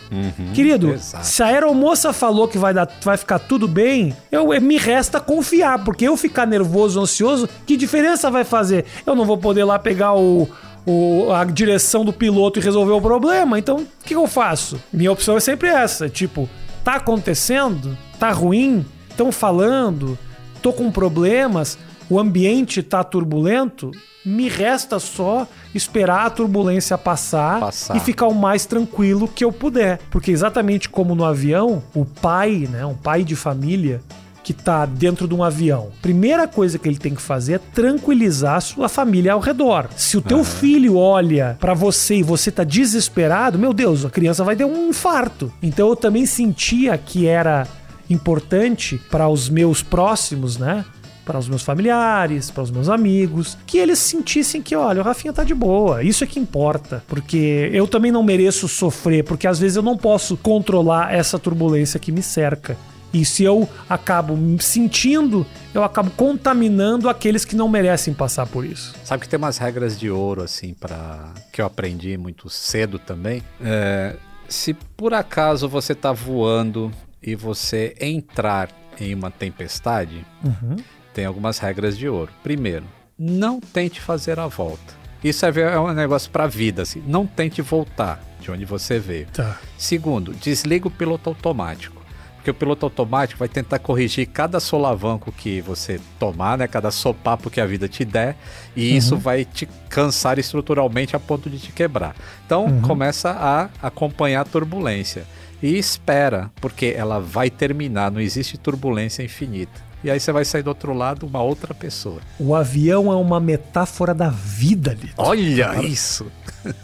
Querido, 0.53 0.91
exato. 0.91 1.25
se 1.25 1.41
a 1.41 1.47
aeromoça 1.47 2.13
falou 2.13 2.47
que 2.47 2.59
vai, 2.59 2.71
dar, 2.71 2.87
vai 3.03 3.17
ficar 3.17 3.39
tudo 3.39 3.67
bem, 3.67 4.15
eu, 4.31 4.53
eh, 4.53 4.59
me 4.59 4.77
resta 4.77 5.19
confiar, 5.19 5.83
porque 5.83 6.07
eu 6.07 6.15
ficar 6.15 6.45
nervoso, 6.45 7.01
ansioso, 7.01 7.49
que 7.65 7.75
diferença 7.75 8.29
vai 8.29 8.43
fazer? 8.43 8.85
Eu 9.07 9.15
não 9.15 9.25
vou 9.25 9.39
poder 9.39 9.63
lá 9.63 9.79
pegar 9.79 10.13
o, 10.13 10.47
o- 10.85 11.31
a 11.31 11.43
direção 11.45 12.05
do 12.05 12.13
piloto 12.13 12.59
e 12.59 12.61
resolver 12.61 12.91
o 12.93 13.01
problema, 13.01 13.57
então 13.57 13.77
o 13.77 13.87
que, 14.03 14.09
que 14.09 14.15
eu 14.15 14.27
faço? 14.27 14.79
Minha 14.93 15.11
opção 15.11 15.35
é 15.35 15.39
sempre 15.39 15.67
essa: 15.67 16.07
tipo, 16.07 16.47
tá 16.83 16.93
acontecendo? 16.97 17.97
Tá 18.19 18.29
ruim? 18.31 18.85
Estão 19.09 19.31
falando? 19.31 20.15
Tô 20.61 20.71
com 20.71 20.91
problemas? 20.91 21.77
O 22.09 22.19
ambiente 22.19 22.83
tá 22.83 23.03
turbulento? 23.03 23.91
Me 24.25 24.47
resta 24.49 24.99
só 24.99 25.47
esperar 25.73 26.25
a 26.25 26.29
turbulência 26.29 26.97
passar, 26.97 27.59
Passar. 27.59 27.95
e 27.95 27.99
ficar 27.99 28.27
o 28.27 28.33
mais 28.33 28.65
tranquilo 28.65 29.27
que 29.27 29.43
eu 29.43 29.51
puder. 29.51 29.99
Porque 30.09 30.31
exatamente 30.31 30.89
como 30.89 31.15
no 31.15 31.23
avião, 31.25 31.83
o 31.93 32.05
pai, 32.05 32.67
né, 32.69 32.85
um 32.85 32.95
pai 32.95 33.23
de 33.23 33.35
família 33.35 34.01
que 34.43 34.53
tá 34.53 34.85
dentro 34.85 35.27
de 35.27 35.33
um 35.33 35.43
avião, 35.43 35.89
primeira 36.03 36.47
coisa 36.47 36.77
que 36.77 36.87
ele 36.87 36.99
tem 36.99 37.15
que 37.15 37.21
fazer 37.21 37.53
é 37.53 37.57
tranquilizar 37.57 38.57
a 38.57 38.61
sua 38.61 38.87
família 38.87 39.33
ao 39.33 39.39
redor. 39.39 39.87
Se 39.97 40.17
o 40.17 40.21
teu 40.21 40.43
filho 40.43 40.97
olha 40.97 41.57
pra 41.59 41.73
você 41.73 42.17
e 42.17 42.23
você 42.23 42.51
tá 42.51 42.63
desesperado, 42.63 43.57
meu 43.57 43.73
Deus, 43.73 44.05
a 44.05 44.09
criança 44.11 44.43
vai 44.43 44.55
ter 44.55 44.63
um 44.65 44.89
infarto. 44.89 45.51
Então 45.63 45.89
eu 45.89 45.95
também 45.95 46.27
sentia 46.27 46.95
que 46.95 47.25
era 47.25 47.67
importante 48.07 49.01
para 49.09 49.27
os 49.27 49.49
meus 49.49 49.81
próximos, 49.81 50.57
né? 50.57 50.85
Para 51.25 51.39
os 51.39 51.49
meus 51.49 51.63
familiares, 51.63 52.51
para 52.51 52.63
os 52.63 52.71
meus 52.71 52.87
amigos, 52.87 53.57
que 53.65 53.77
eles 53.77 53.99
sentissem 53.99 54.61
que, 54.61 54.75
olha, 54.75 55.01
o 55.01 55.03
Rafinha 55.03 55.33
tá 55.33 55.43
de 55.43 55.55
boa, 55.55 56.03
isso 56.03 56.23
é 56.23 56.27
que 56.27 56.39
importa, 56.39 57.03
porque 57.07 57.69
eu 57.73 57.87
também 57.87 58.11
não 58.11 58.23
mereço 58.23 58.67
sofrer, 58.67 59.23
porque 59.23 59.47
às 59.47 59.59
vezes 59.59 59.75
eu 59.75 59.83
não 59.83 59.97
posso 59.97 60.37
controlar 60.37 61.13
essa 61.13 61.39
turbulência 61.39 61.99
que 61.99 62.11
me 62.11 62.21
cerca. 62.21 62.77
E 63.13 63.23
se 63.23 63.43
eu 63.43 63.67
acabo 63.89 64.37
sentindo, 64.59 65.45
eu 65.73 65.83
acabo 65.83 66.11
contaminando 66.11 67.07
aqueles 67.09 67.45
que 67.45 67.55
não 67.55 67.69
merecem 67.69 68.13
passar 68.13 68.45
por 68.45 68.65
isso. 68.65 68.93
Sabe 69.05 69.23
que 69.23 69.29
tem 69.29 69.37
umas 69.37 69.57
regras 69.57 69.97
de 69.97 70.09
ouro, 70.09 70.41
assim, 70.43 70.73
para 70.73 71.33
que 71.51 71.61
eu 71.61 71.65
aprendi 71.65 72.17
muito 72.17 72.49
cedo 72.49 72.99
também. 72.99 73.41
É, 73.61 74.17
se 74.49 74.73
por 74.73 75.13
acaso 75.13 75.69
você 75.69 75.95
tá 75.95 76.11
voando 76.11 76.91
e 77.23 77.35
você 77.35 77.95
entrar 78.01 78.69
em 78.99 79.13
uma 79.13 79.31
tempestade, 79.31 80.25
Uhum. 80.43 80.75
Tem 81.15 81.25
algumas 81.25 81.57
regras 81.57 81.97
de 81.97 82.09
ouro. 82.09 82.31
Primeiro, 82.43 82.83
não 83.17 83.61
tente 83.61 84.01
fazer 84.01 84.37
a 84.37 84.47
volta. 84.47 84.93
Isso 85.23 85.45
é 85.45 85.49
é 85.61 85.79
um 85.79 85.93
negócio 85.93 86.29
pra 86.29 86.45
vida, 86.45 86.81
assim. 86.81 87.01
Não 87.07 87.25
tente 87.25 87.61
voltar 87.61 88.21
de 88.39 88.51
onde 88.51 88.65
você 88.65 88.99
veio. 88.99 89.25
Tá. 89.27 89.57
Segundo, 89.77 90.33
desliga 90.33 90.87
o 90.87 90.91
piloto 90.91 91.29
automático. 91.29 92.03
Porque 92.35 92.51
o 92.51 92.53
piloto 92.53 92.85
automático 92.85 93.39
vai 93.39 93.47
tentar 93.47 93.79
corrigir 93.79 94.27
cada 94.27 94.59
solavanco 94.59 95.31
que 95.31 95.61
você 95.61 95.99
tomar, 96.19 96.59
né? 96.59 96.67
Cada 96.67 96.91
sopapo 96.91 97.49
que 97.49 97.59
a 97.59 97.65
vida 97.65 97.87
te 97.87 98.05
der. 98.05 98.35
E 98.75 98.95
isso 98.95 99.17
vai 99.17 99.45
te 99.45 99.65
cansar 99.89 100.37
estruturalmente 100.37 101.15
a 101.15 101.19
ponto 101.19 101.49
de 101.49 101.57
te 101.57 101.71
quebrar. 101.71 102.15
Então, 102.45 102.81
começa 102.81 103.31
a 103.31 103.69
acompanhar 103.81 104.41
a 104.41 104.45
turbulência. 104.45 105.25
E 105.63 105.75
espera, 105.75 106.51
porque 106.61 106.93
ela 106.95 107.19
vai 107.19 107.49
terminar. 107.49 108.11
Não 108.11 108.21
existe 108.21 108.59
turbulência 108.59 109.23
infinita. 109.23 109.94
E 110.05 110.11
aí 110.11 110.19
você 110.19 110.31
vai 110.31 110.45
sair 110.45 110.61
do 110.61 110.67
outro 110.67 110.93
lado 110.93 111.25
uma 111.25 111.41
outra 111.41 111.73
pessoa. 111.73 112.21
O 112.37 112.53
avião 112.53 113.11
é 113.11 113.15
uma 113.15 113.39
metáfora 113.39 114.13
da 114.13 114.29
vida, 114.29 114.91
Lito. 114.93 115.15
Olha 115.17 115.83
isso! 115.83 116.27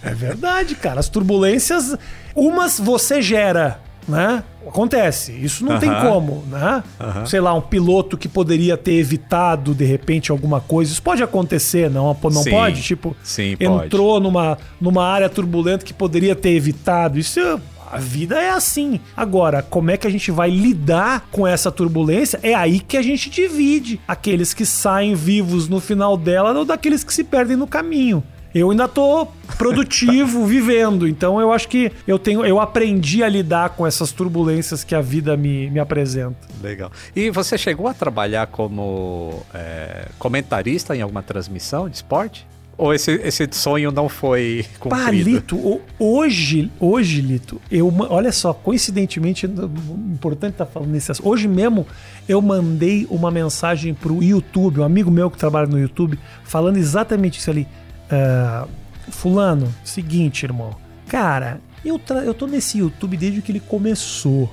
É 0.00 0.14
verdade, 0.14 0.74
cara. 0.76 1.00
As 1.00 1.08
turbulências, 1.08 1.94
umas 2.34 2.78
você 2.78 3.20
gera, 3.20 3.80
né? 4.06 4.42
Acontece. 4.66 5.32
Isso 5.32 5.64
não 5.64 5.78
tem 5.78 5.88
Aham. 5.90 6.08
como, 6.08 6.44
né? 6.48 6.82
Sei 7.26 7.40
lá, 7.40 7.52
um 7.52 7.60
piloto 7.60 8.16
que 8.16 8.28
poderia 8.28 8.76
ter 8.76 8.92
evitado 8.92 9.74
de 9.74 9.84
repente 9.84 10.30
alguma 10.30 10.60
coisa. 10.60 10.92
Isso 10.92 11.02
pode 11.02 11.22
acontecer, 11.22 11.90
não, 11.90 12.16
não 12.22 12.42
Sim. 12.42 12.50
pode? 12.50 12.80
Tipo, 12.80 13.14
Sim, 13.24 13.56
pode. 13.56 13.86
entrou 13.86 14.20
numa, 14.20 14.56
numa 14.80 15.04
área 15.04 15.28
turbulenta 15.28 15.84
que 15.84 15.92
poderia 15.92 16.34
ter 16.36 16.50
evitado. 16.50 17.18
Isso 17.18 17.40
é- 17.40 17.58
a 17.90 17.98
vida 17.98 18.40
é 18.40 18.50
assim. 18.50 19.00
Agora, 19.16 19.62
como 19.62 19.90
é 19.90 19.96
que 19.96 20.06
a 20.06 20.10
gente 20.10 20.30
vai 20.30 20.50
lidar 20.50 21.26
com 21.30 21.46
essa 21.46 21.70
turbulência? 21.70 22.38
É 22.42 22.54
aí 22.54 22.80
que 22.80 22.96
a 22.96 23.02
gente 23.02 23.30
divide 23.30 24.00
aqueles 24.06 24.54
que 24.54 24.66
saem 24.66 25.14
vivos 25.14 25.68
no 25.68 25.80
final 25.80 26.16
dela 26.16 26.56
ou 26.58 26.64
daqueles 26.64 27.02
que 27.02 27.12
se 27.12 27.24
perdem 27.24 27.56
no 27.56 27.66
caminho. 27.66 28.22
Eu 28.54 28.70
ainda 28.70 28.88
tô 28.88 29.26
produtivo, 29.56 30.44
vivendo. 30.46 31.06
Então 31.06 31.40
eu 31.40 31.52
acho 31.52 31.68
que 31.68 31.92
eu 32.06 32.18
tenho, 32.18 32.44
eu 32.44 32.60
aprendi 32.60 33.22
a 33.22 33.28
lidar 33.28 33.70
com 33.70 33.86
essas 33.86 34.10
turbulências 34.12 34.82
que 34.84 34.94
a 34.94 35.00
vida 35.00 35.36
me, 35.36 35.70
me 35.70 35.78
apresenta. 35.78 36.36
Legal. 36.62 36.90
E 37.14 37.30
você 37.30 37.58
chegou 37.58 37.86
a 37.86 37.94
trabalhar 37.94 38.46
como 38.46 39.42
é, 39.54 40.08
comentarista 40.18 40.96
em 40.96 41.02
alguma 41.02 41.22
transmissão 41.22 41.88
de 41.88 41.96
esporte? 41.96 42.46
Ou 42.78 42.94
esse, 42.94 43.10
esse 43.24 43.48
sonho 43.50 43.90
não 43.90 44.08
foi 44.08 44.64
cumprido? 44.78 45.04
Palito, 45.04 45.80
hoje, 45.98 46.70
hoje, 46.78 47.20
Lito, 47.20 47.60
eu, 47.68 47.92
olha 48.08 48.30
só, 48.30 48.54
coincidentemente, 48.54 49.46
importante 49.46 50.52
estar 50.52 50.66
falando 50.66 50.90
nesse 50.90 51.10
assunto. 51.10 51.28
Hoje 51.28 51.48
mesmo 51.48 51.84
eu 52.28 52.40
mandei 52.40 53.04
uma 53.10 53.32
mensagem 53.32 53.92
pro 53.92 54.22
YouTube, 54.22 54.78
um 54.78 54.84
amigo 54.84 55.10
meu 55.10 55.28
que 55.28 55.36
trabalha 55.36 55.66
no 55.66 55.76
YouTube, 55.76 56.16
falando 56.44 56.76
exatamente 56.76 57.40
isso 57.40 57.50
ali. 57.50 57.66
Ah, 58.08 58.68
fulano, 59.10 59.74
seguinte, 59.84 60.44
irmão. 60.44 60.76
Cara, 61.08 61.60
eu, 61.84 62.00
eu 62.24 62.32
tô 62.32 62.46
nesse 62.46 62.78
YouTube 62.78 63.16
desde 63.16 63.42
que 63.42 63.50
ele 63.50 63.60
começou. 63.60 64.48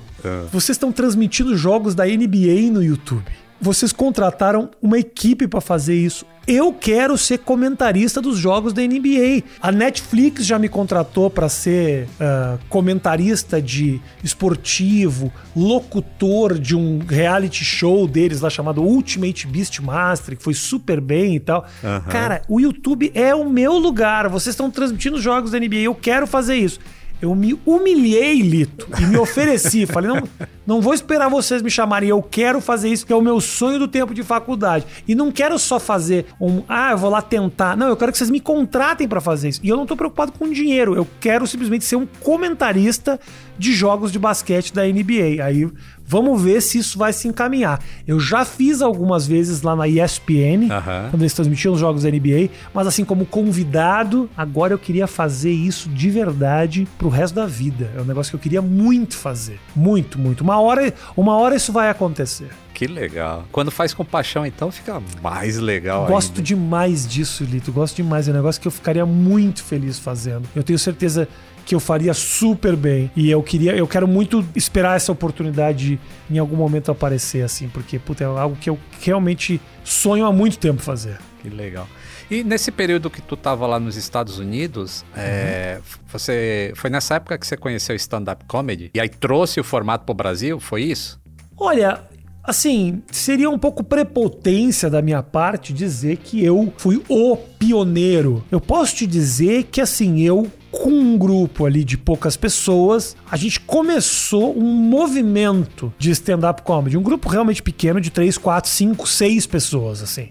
Vocês 0.50 0.74
estão 0.74 0.90
transmitindo 0.90 1.56
jogos 1.56 1.94
da 1.94 2.04
NBA 2.04 2.72
no 2.72 2.82
YouTube. 2.82 3.24
Vocês 3.60 3.92
contrataram 3.92 4.70
uma 4.82 4.98
equipe 4.98 5.48
pra 5.48 5.60
fazer 5.60 5.94
isso. 5.94 6.26
Eu 6.46 6.72
quero 6.72 7.18
ser 7.18 7.38
comentarista 7.38 8.22
dos 8.22 8.38
jogos 8.38 8.72
da 8.72 8.80
NBA. 8.80 9.42
A 9.60 9.72
Netflix 9.72 10.46
já 10.46 10.60
me 10.60 10.68
contratou 10.68 11.28
pra 11.28 11.48
ser 11.48 12.06
ah, 12.20 12.56
comentarista 12.68 13.60
de 13.60 14.00
esportivo, 14.22 15.32
locutor 15.56 16.56
de 16.56 16.76
um 16.76 17.00
reality 17.04 17.64
show 17.64 18.06
deles 18.06 18.42
lá 18.42 18.48
chamado 18.48 18.80
Ultimate 18.80 19.44
Beastmaster, 19.48 20.36
que 20.36 20.42
foi 20.42 20.54
super 20.54 21.00
bem 21.00 21.34
e 21.34 21.40
tal. 21.40 21.66
Cara, 22.08 22.42
o 22.48 22.60
YouTube 22.60 23.10
é 23.12 23.34
o 23.34 23.48
meu 23.50 23.72
lugar. 23.72 24.28
Vocês 24.28 24.52
estão 24.52 24.70
transmitindo 24.70 25.20
jogos 25.20 25.50
da 25.50 25.58
NBA. 25.58 25.76
Eu 25.78 25.94
quero 25.96 26.28
fazer 26.28 26.54
isso. 26.54 26.78
Eu 27.20 27.34
me 27.34 27.58
humilhei, 27.64 28.40
Lito, 28.40 28.88
e 29.00 29.06
me 29.06 29.16
ofereci. 29.16 29.86
Falei, 29.86 30.10
não, 30.10 30.28
não 30.66 30.80
vou 30.80 30.92
esperar 30.92 31.28
vocês 31.28 31.62
me 31.62 31.70
chamarem. 31.70 32.10
Eu 32.10 32.22
quero 32.22 32.60
fazer 32.60 32.88
isso, 32.90 33.06
que 33.06 33.12
é 33.12 33.16
o 33.16 33.22
meu 33.22 33.40
sonho 33.40 33.78
do 33.78 33.88
tempo 33.88 34.12
de 34.12 34.22
faculdade. 34.22 34.86
E 35.08 35.14
não 35.14 35.32
quero 35.32 35.58
só 35.58 35.78
fazer 35.80 36.26
um, 36.40 36.62
ah, 36.68 36.92
eu 36.92 36.98
vou 36.98 37.10
lá 37.10 37.22
tentar. 37.22 37.76
Não, 37.76 37.88
eu 37.88 37.96
quero 37.96 38.12
que 38.12 38.18
vocês 38.18 38.30
me 38.30 38.40
contratem 38.40 39.08
pra 39.08 39.20
fazer 39.20 39.48
isso. 39.48 39.60
E 39.62 39.68
eu 39.68 39.76
não 39.76 39.86
tô 39.86 39.96
preocupado 39.96 40.32
com 40.32 40.50
dinheiro. 40.50 40.94
Eu 40.94 41.06
quero 41.20 41.46
simplesmente 41.46 41.84
ser 41.84 41.96
um 41.96 42.06
comentarista 42.20 43.18
de 43.58 43.72
jogos 43.72 44.12
de 44.12 44.18
basquete 44.18 44.72
da 44.72 44.84
NBA. 44.84 45.42
Aí 45.44 45.68
vamos 46.04 46.40
ver 46.40 46.60
se 46.60 46.78
isso 46.78 46.98
vai 46.98 47.12
se 47.12 47.26
encaminhar. 47.28 47.82
Eu 48.06 48.20
já 48.20 48.44
fiz 48.44 48.80
algumas 48.80 49.26
vezes 49.26 49.62
lá 49.62 49.74
na 49.74 49.88
ESPN, 49.88 50.68
quando 51.10 51.22
eles 51.22 51.34
transmitiam 51.34 51.74
os 51.74 51.80
jogos 51.80 52.02
da 52.02 52.10
NBA, 52.10 52.48
mas 52.72 52.86
assim, 52.86 53.04
como 53.04 53.26
convidado, 53.26 54.30
agora 54.36 54.72
eu 54.72 54.78
queria 54.78 55.06
fazer 55.06 55.50
isso 55.50 55.88
de 55.88 56.10
verdade 56.10 56.86
pro 56.98 57.08
resto 57.08 57.34
da 57.34 57.46
vida. 57.46 57.90
É 57.96 58.00
um 58.00 58.04
negócio 58.04 58.30
que 58.30 58.36
eu 58.36 58.40
queria 58.40 58.62
muito 58.62 59.16
fazer. 59.16 59.58
Muito, 59.74 60.18
muito. 60.18 60.42
Uma 60.42 60.60
hora, 60.60 60.92
uma 61.16 61.36
hora 61.36 61.56
isso 61.56 61.72
vai 61.72 61.90
acontecer. 61.90 62.48
Que 62.72 62.86
legal. 62.86 63.46
Quando 63.50 63.70
faz 63.70 63.94
com 63.94 64.04
paixão, 64.04 64.44
então 64.44 64.70
fica 64.70 65.02
mais 65.22 65.56
legal 65.56 66.06
Gosto 66.06 66.32
ainda. 66.32 66.42
demais 66.42 67.08
disso, 67.08 67.42
Lito. 67.42 67.72
Gosto 67.72 67.96
demais. 67.96 68.28
É 68.28 68.32
um 68.32 68.34
negócio 68.34 68.60
que 68.60 68.68
eu 68.68 68.72
ficaria 68.72 69.06
muito 69.06 69.64
feliz 69.64 69.98
fazendo. 69.98 70.46
Eu 70.54 70.62
tenho 70.62 70.78
certeza 70.78 71.26
que 71.66 71.74
eu 71.74 71.80
faria 71.80 72.14
super 72.14 72.76
bem. 72.76 73.10
E 73.16 73.28
eu 73.28 73.42
queria, 73.42 73.76
eu 73.76 73.88
quero 73.88 74.06
muito 74.06 74.46
esperar 74.54 74.96
essa 74.96 75.10
oportunidade 75.10 75.98
em 76.30 76.38
algum 76.38 76.56
momento 76.56 76.92
aparecer, 76.92 77.42
assim, 77.42 77.68
porque 77.68 77.98
puta, 77.98 78.22
é 78.22 78.26
algo 78.26 78.56
que 78.56 78.70
eu 78.70 78.78
realmente 79.02 79.60
sonho 79.84 80.24
há 80.24 80.32
muito 80.32 80.58
tempo 80.58 80.80
fazer. 80.80 81.18
Que 81.42 81.50
legal. 81.50 81.88
E 82.30 82.42
nesse 82.42 82.70
período 82.70 83.10
que 83.10 83.20
tu 83.20 83.36
tava 83.36 83.66
lá 83.66 83.78
nos 83.78 83.96
Estados 83.96 84.38
Unidos, 84.38 85.04
é, 85.16 85.80
você 86.08 86.72
foi 86.76 86.88
nessa 86.88 87.16
época 87.16 87.36
que 87.36 87.46
você 87.46 87.56
conheceu 87.56 87.94
stand-up 87.96 88.44
comedy 88.46 88.90
e 88.94 89.00
aí 89.00 89.08
trouxe 89.08 89.60
o 89.60 89.64
formato 89.64 90.04
pro 90.04 90.14
Brasil? 90.14 90.58
Foi 90.58 90.82
isso? 90.82 91.20
Olha, 91.56 92.00
assim, 92.42 93.02
seria 93.10 93.50
um 93.50 93.58
pouco 93.58 93.82
prepotência 93.82 94.88
da 94.88 95.02
minha 95.02 95.22
parte 95.22 95.72
dizer 95.72 96.18
que 96.18 96.44
eu 96.44 96.72
fui 96.76 97.02
o 97.08 97.36
pioneiro. 97.36 98.44
Eu 98.50 98.60
posso 98.60 98.96
te 98.96 99.06
dizer 99.06 99.64
que, 99.64 99.80
assim, 99.80 100.20
eu, 100.20 100.50
com 100.78 100.90
um 100.90 101.18
grupo 101.18 101.66
ali 101.66 101.82
de 101.84 101.96
poucas 101.96 102.36
pessoas, 102.36 103.16
a 103.30 103.36
gente 103.36 103.58
começou 103.60 104.56
um 104.56 104.64
movimento 104.64 105.92
de 105.98 106.10
stand-up 106.10 106.62
comedy. 106.62 106.96
Um 106.96 107.02
grupo 107.02 107.28
realmente 107.28 107.62
pequeno 107.62 108.00
de 108.00 108.10
3, 108.10 108.38
4, 108.38 108.70
5, 108.70 109.08
6 109.08 109.46
pessoas, 109.46 110.02
assim. 110.02 110.28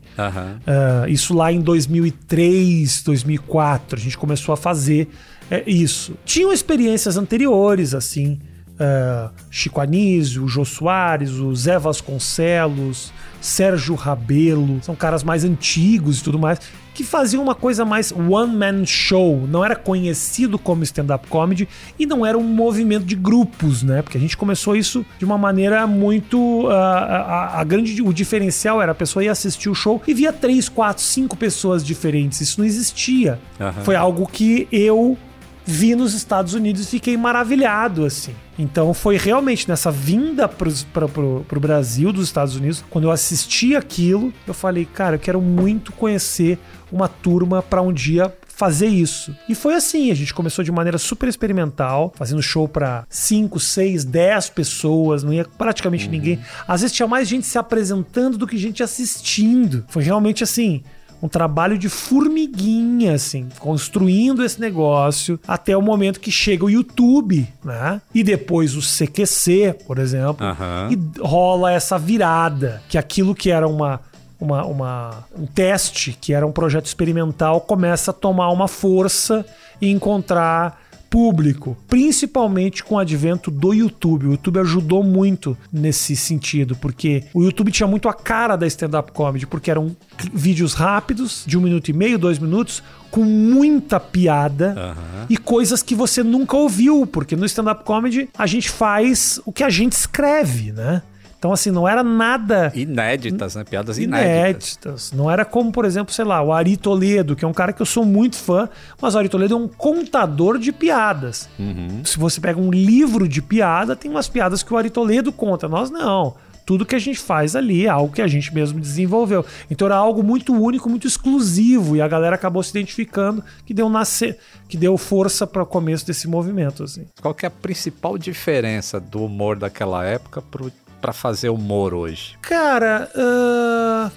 Ah, 0.65 1.05
isso 1.07 1.33
lá 1.33 1.51
em 1.51 1.59
2003, 1.59 3.03
2004, 3.03 3.97
a 3.97 4.01
gente 4.01 4.17
começou 4.17 4.53
a 4.53 4.57
fazer 4.57 5.09
é, 5.49 5.63
isso. 5.69 6.15
Tinham 6.23 6.53
experiências 6.53 7.17
anteriores, 7.17 7.93
assim. 7.93 8.39
ah, 8.79 9.31
Chico 9.49 9.81
Anísio, 9.81 10.43
o 10.43 10.47
Jô 10.47 10.65
Soares, 10.65 11.31
o 11.31 11.53
Zé 11.55 11.79
Vasconcelos, 11.79 13.11
Sérgio 13.41 13.95
Rabelo, 13.95 14.79
são 14.81 14.95
caras 14.95 15.23
mais 15.23 15.43
antigos 15.43 16.19
e 16.19 16.23
tudo 16.23 16.39
mais, 16.39 16.59
que 16.95 17.03
faziam 17.03 17.43
uma 17.43 17.53
coisa 17.53 17.83
mais 17.83 18.11
one-man 18.11 18.85
show. 18.85 19.45
Não 19.47 19.63
era 19.63 19.75
conhecido 19.75 20.57
como 20.57 20.81
stand-up 20.83 21.27
comedy 21.27 21.67
e 21.99 22.05
não 22.05 22.25
era 22.25 22.37
um 22.37 22.43
movimento 22.43 23.05
de 23.05 23.15
grupos, 23.15 23.83
né? 23.83 24.01
Porque 24.01 24.17
a 24.17 24.21
gente 24.21 24.37
começou 24.37 24.75
isso 24.77 25.05
de 25.19 25.25
uma 25.25 25.37
maneira 25.37 25.85
muito. 25.85 26.67
ah, 26.69 27.53
a, 27.57 27.61
a 27.61 27.63
grande. 27.65 28.01
O 28.01 28.13
diferencial 28.13 28.81
era 28.81 28.93
a 28.93 28.95
pessoa 28.95 29.23
ia 29.25 29.31
assistir 29.31 29.69
o 29.69 29.75
show 29.75 30.01
e 30.07 30.13
via 30.13 30.31
três, 30.31 30.69
quatro, 30.69 31.03
cinco 31.03 31.35
pessoas 31.35 31.83
diferentes. 31.85 32.39
Isso 32.39 32.61
não 32.61 32.65
existia. 32.65 33.39
Aham. 33.59 33.83
Foi 33.83 33.95
algo 33.95 34.25
que 34.25 34.67
eu 34.71 35.17
vi 35.65 35.95
nos 35.95 36.13
Estados 36.13 36.53
Unidos 36.53 36.83
e 36.83 36.85
fiquei 36.85 37.17
maravilhado, 37.17 38.05
assim. 38.05 38.33
Então 38.57 38.93
foi 38.93 39.17
realmente 39.17 39.67
nessa 39.67 39.91
vinda 39.91 40.47
para 40.47 41.05
o 41.05 41.59
Brasil 41.59 42.11
dos 42.13 42.25
Estados 42.25 42.55
Unidos, 42.55 42.83
quando 42.89 43.05
eu 43.05 43.11
assisti 43.11 43.75
aquilo, 43.75 44.33
eu 44.47 44.53
falei, 44.53 44.85
cara, 44.85 45.15
eu 45.15 45.19
quero 45.19 45.41
muito 45.41 45.91
conhecer 45.91 46.57
uma 46.91 47.07
turma 47.07 47.61
para 47.61 47.81
um 47.81 47.91
dia 47.91 48.33
fazer 48.47 48.87
isso. 48.87 49.35
E 49.49 49.53
foi 49.53 49.73
assim, 49.73 50.11
a 50.11 50.15
gente 50.15 50.33
começou 50.33 50.63
de 50.63 50.71
maneira 50.71 50.97
super 50.97 51.27
experimental, 51.27 52.13
fazendo 52.15 52.41
show 52.41 52.69
para 52.69 53.05
5, 53.09 53.59
6, 53.59 54.05
10 54.05 54.49
pessoas, 54.51 55.23
não 55.23 55.33
ia 55.33 55.43
praticamente 55.43 56.07
ninguém. 56.07 56.39
Às 56.65 56.79
vezes 56.79 56.95
tinha 56.95 57.07
mais 57.07 57.27
gente 57.27 57.45
se 57.45 57.57
apresentando 57.57 58.37
do 58.37 58.47
que 58.47 58.57
gente 58.57 58.81
assistindo. 58.81 59.83
Foi 59.89 60.01
realmente 60.01 60.41
assim, 60.41 60.83
um 61.21 61.27
trabalho 61.27 61.77
de 61.77 61.89
formiguinha, 61.89 63.13
assim, 63.13 63.47
construindo 63.59 64.43
esse 64.43 64.59
negócio 64.59 65.39
até 65.47 65.75
o 65.75 65.81
momento 65.81 66.19
que 66.19 66.31
chega 66.31 66.65
o 66.65 66.69
YouTube, 66.69 67.47
né? 67.63 68.01
E 68.13 68.23
depois 68.23 68.75
o 68.75 68.81
CQC, 68.81 69.75
por 69.87 69.97
exemplo, 69.97 70.45
Aham. 70.45 70.89
e 70.91 71.19
rola 71.21 71.71
essa 71.71 71.97
virada, 71.97 72.81
que 72.89 72.97
aquilo 72.97 73.33
que 73.33 73.49
era 73.49 73.67
uma, 73.67 73.99
uma, 74.39 74.65
uma- 74.65 75.23
um 75.37 75.45
teste, 75.45 76.17
que 76.19 76.33
era 76.33 76.45
um 76.45 76.51
projeto 76.51 76.85
experimental, 76.85 77.61
começa 77.61 78.11
a 78.11 78.13
tomar 78.13 78.49
uma 78.51 78.67
força 78.67 79.45
e 79.81 79.89
encontrar 79.89 80.84
público, 81.15 81.77
principalmente 81.87 82.83
com 82.83 82.95
o 82.95 82.99
advento 82.99 83.49
do 83.49 83.73
YouTube. 83.73 84.27
O 84.27 84.31
YouTube 84.31 84.59
ajudou 84.59 85.01
muito 85.01 85.57
nesse 85.71 86.13
sentido, 86.13 86.75
porque 86.75 87.23
o 87.33 87.41
YouTube 87.41 87.71
tinha 87.71 87.87
muito 87.87 88.09
a 88.09 88.13
cara 88.13 88.57
da 88.57 88.67
stand-up 88.67 89.13
comedy, 89.13 89.47
porque 89.47 89.71
eram 89.71 89.95
vídeos 90.33 90.73
rápidos, 90.73 91.45
de 91.47 91.57
um 91.57 91.61
minuto 91.61 91.87
e 91.87 91.93
meio, 91.93 92.19
dois 92.19 92.37
minutos, 92.37 92.83
com 93.09 93.23
muita 93.23 93.97
piada 93.97 94.75
Aham. 94.77 95.25
e 95.29 95.37
coisas 95.37 95.81
que 95.81 95.95
você 95.95 96.21
nunca 96.21 96.57
ouviu, 96.57 97.07
porque 97.07 97.33
no 97.33 97.45
stand-up 97.45 97.85
comedy 97.85 98.27
a 98.37 98.45
gente 98.45 98.69
faz 98.69 99.39
o 99.45 99.53
que 99.53 99.63
a 99.63 99.69
gente 99.69 99.93
escreve, 99.93 100.73
né? 100.73 101.01
Então, 101.45 101.53
assim, 101.53 101.69
não 101.69 101.87
era 101.87 102.01
nada 102.01 102.71
Inéditas, 102.73 103.53
né? 103.53 103.63
Piadas 103.63 103.99
inéditas. 103.99 104.25
inéditas. 104.25 105.11
Não 105.11 105.29
era 105.29 105.45
como, 105.45 105.71
por 105.71 105.85
exemplo, 105.85 106.11
sei 106.11 106.25
lá, 106.25 106.41
o 106.41 106.51
Ari 106.51 106.75
Toledo, 106.75 107.35
que 107.35 107.45
é 107.45 107.47
um 107.47 107.53
cara 107.53 107.71
que 107.71 107.79
eu 107.79 107.85
sou 107.85 108.03
muito 108.03 108.35
fã, 108.35 108.67
mas 108.99 109.13
o 109.13 109.19
Ari 109.19 109.29
Toledo 109.29 109.53
é 109.53 109.57
um 109.57 109.67
contador 109.67 110.57
de 110.57 110.71
piadas. 110.71 111.47
Uhum. 111.59 112.03
Se 112.03 112.17
você 112.17 112.41
pega 112.41 112.59
um 112.59 112.71
livro 112.71 113.27
de 113.27 113.43
piada, 113.43 113.95
tem 113.95 114.09
umas 114.09 114.27
piadas 114.27 114.63
que 114.63 114.73
o 114.73 114.77
Ari 114.77 114.89
Toledo 114.89 115.31
conta. 115.31 115.69
Nós 115.69 115.91
não. 115.91 116.33
Tudo 116.65 116.83
que 116.83 116.95
a 116.95 116.99
gente 116.99 117.19
faz 117.19 117.55
ali 117.55 117.85
é 117.85 117.89
algo 117.89 118.11
que 118.11 118.23
a 118.23 118.27
gente 118.27 118.51
mesmo 118.51 118.79
desenvolveu. 118.79 119.45
Então 119.69 119.85
era 119.85 119.97
algo 119.97 120.23
muito 120.23 120.51
único, 120.51 120.89
muito 120.89 121.05
exclusivo. 121.05 121.95
E 121.95 122.01
a 122.01 122.07
galera 122.07 122.33
acabou 122.35 122.63
se 122.63 122.71
identificando, 122.71 123.43
que 123.67 123.71
deu 123.71 123.87
nascer, 123.87 124.39
que 124.67 124.75
deu 124.75 124.97
força 124.97 125.45
para 125.45 125.61
o 125.61 125.65
começo 125.67 126.07
desse 126.07 126.27
movimento. 126.27 126.81
Assim. 126.83 127.05
Qual 127.21 127.35
que 127.35 127.45
é 127.45 127.49
a 127.49 127.51
principal 127.51 128.17
diferença 128.17 128.99
do 128.99 129.23
humor 129.23 129.59
daquela 129.59 130.03
época 130.03 130.41
pro, 130.41 130.71
pra 131.05 131.13
fazer 131.13 131.49
humor 131.49 131.93
hoje? 131.93 132.35
Cara, 132.41 133.11
ah, 133.15 134.11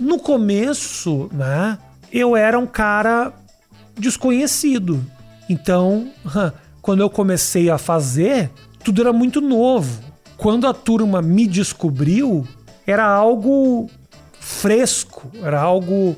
no 0.00 0.18
começo, 0.18 1.28
né, 1.30 1.76
eu 2.10 2.34
era 2.34 2.58
um 2.58 2.66
cara 2.66 3.34
desconhecido. 3.94 5.04
Então, 5.46 6.10
quando 6.80 7.00
eu 7.00 7.10
comecei 7.10 7.68
a 7.68 7.76
fazer, 7.76 8.50
tudo 8.82 9.02
era 9.02 9.12
muito 9.12 9.42
novo. 9.42 10.02
Quando 10.38 10.66
a 10.66 10.72
turma 10.72 11.20
me 11.20 11.46
descobriu, 11.46 12.48
era 12.86 13.04
algo 13.04 13.90
fresco, 14.40 15.30
era 15.42 15.60
algo 15.60 16.16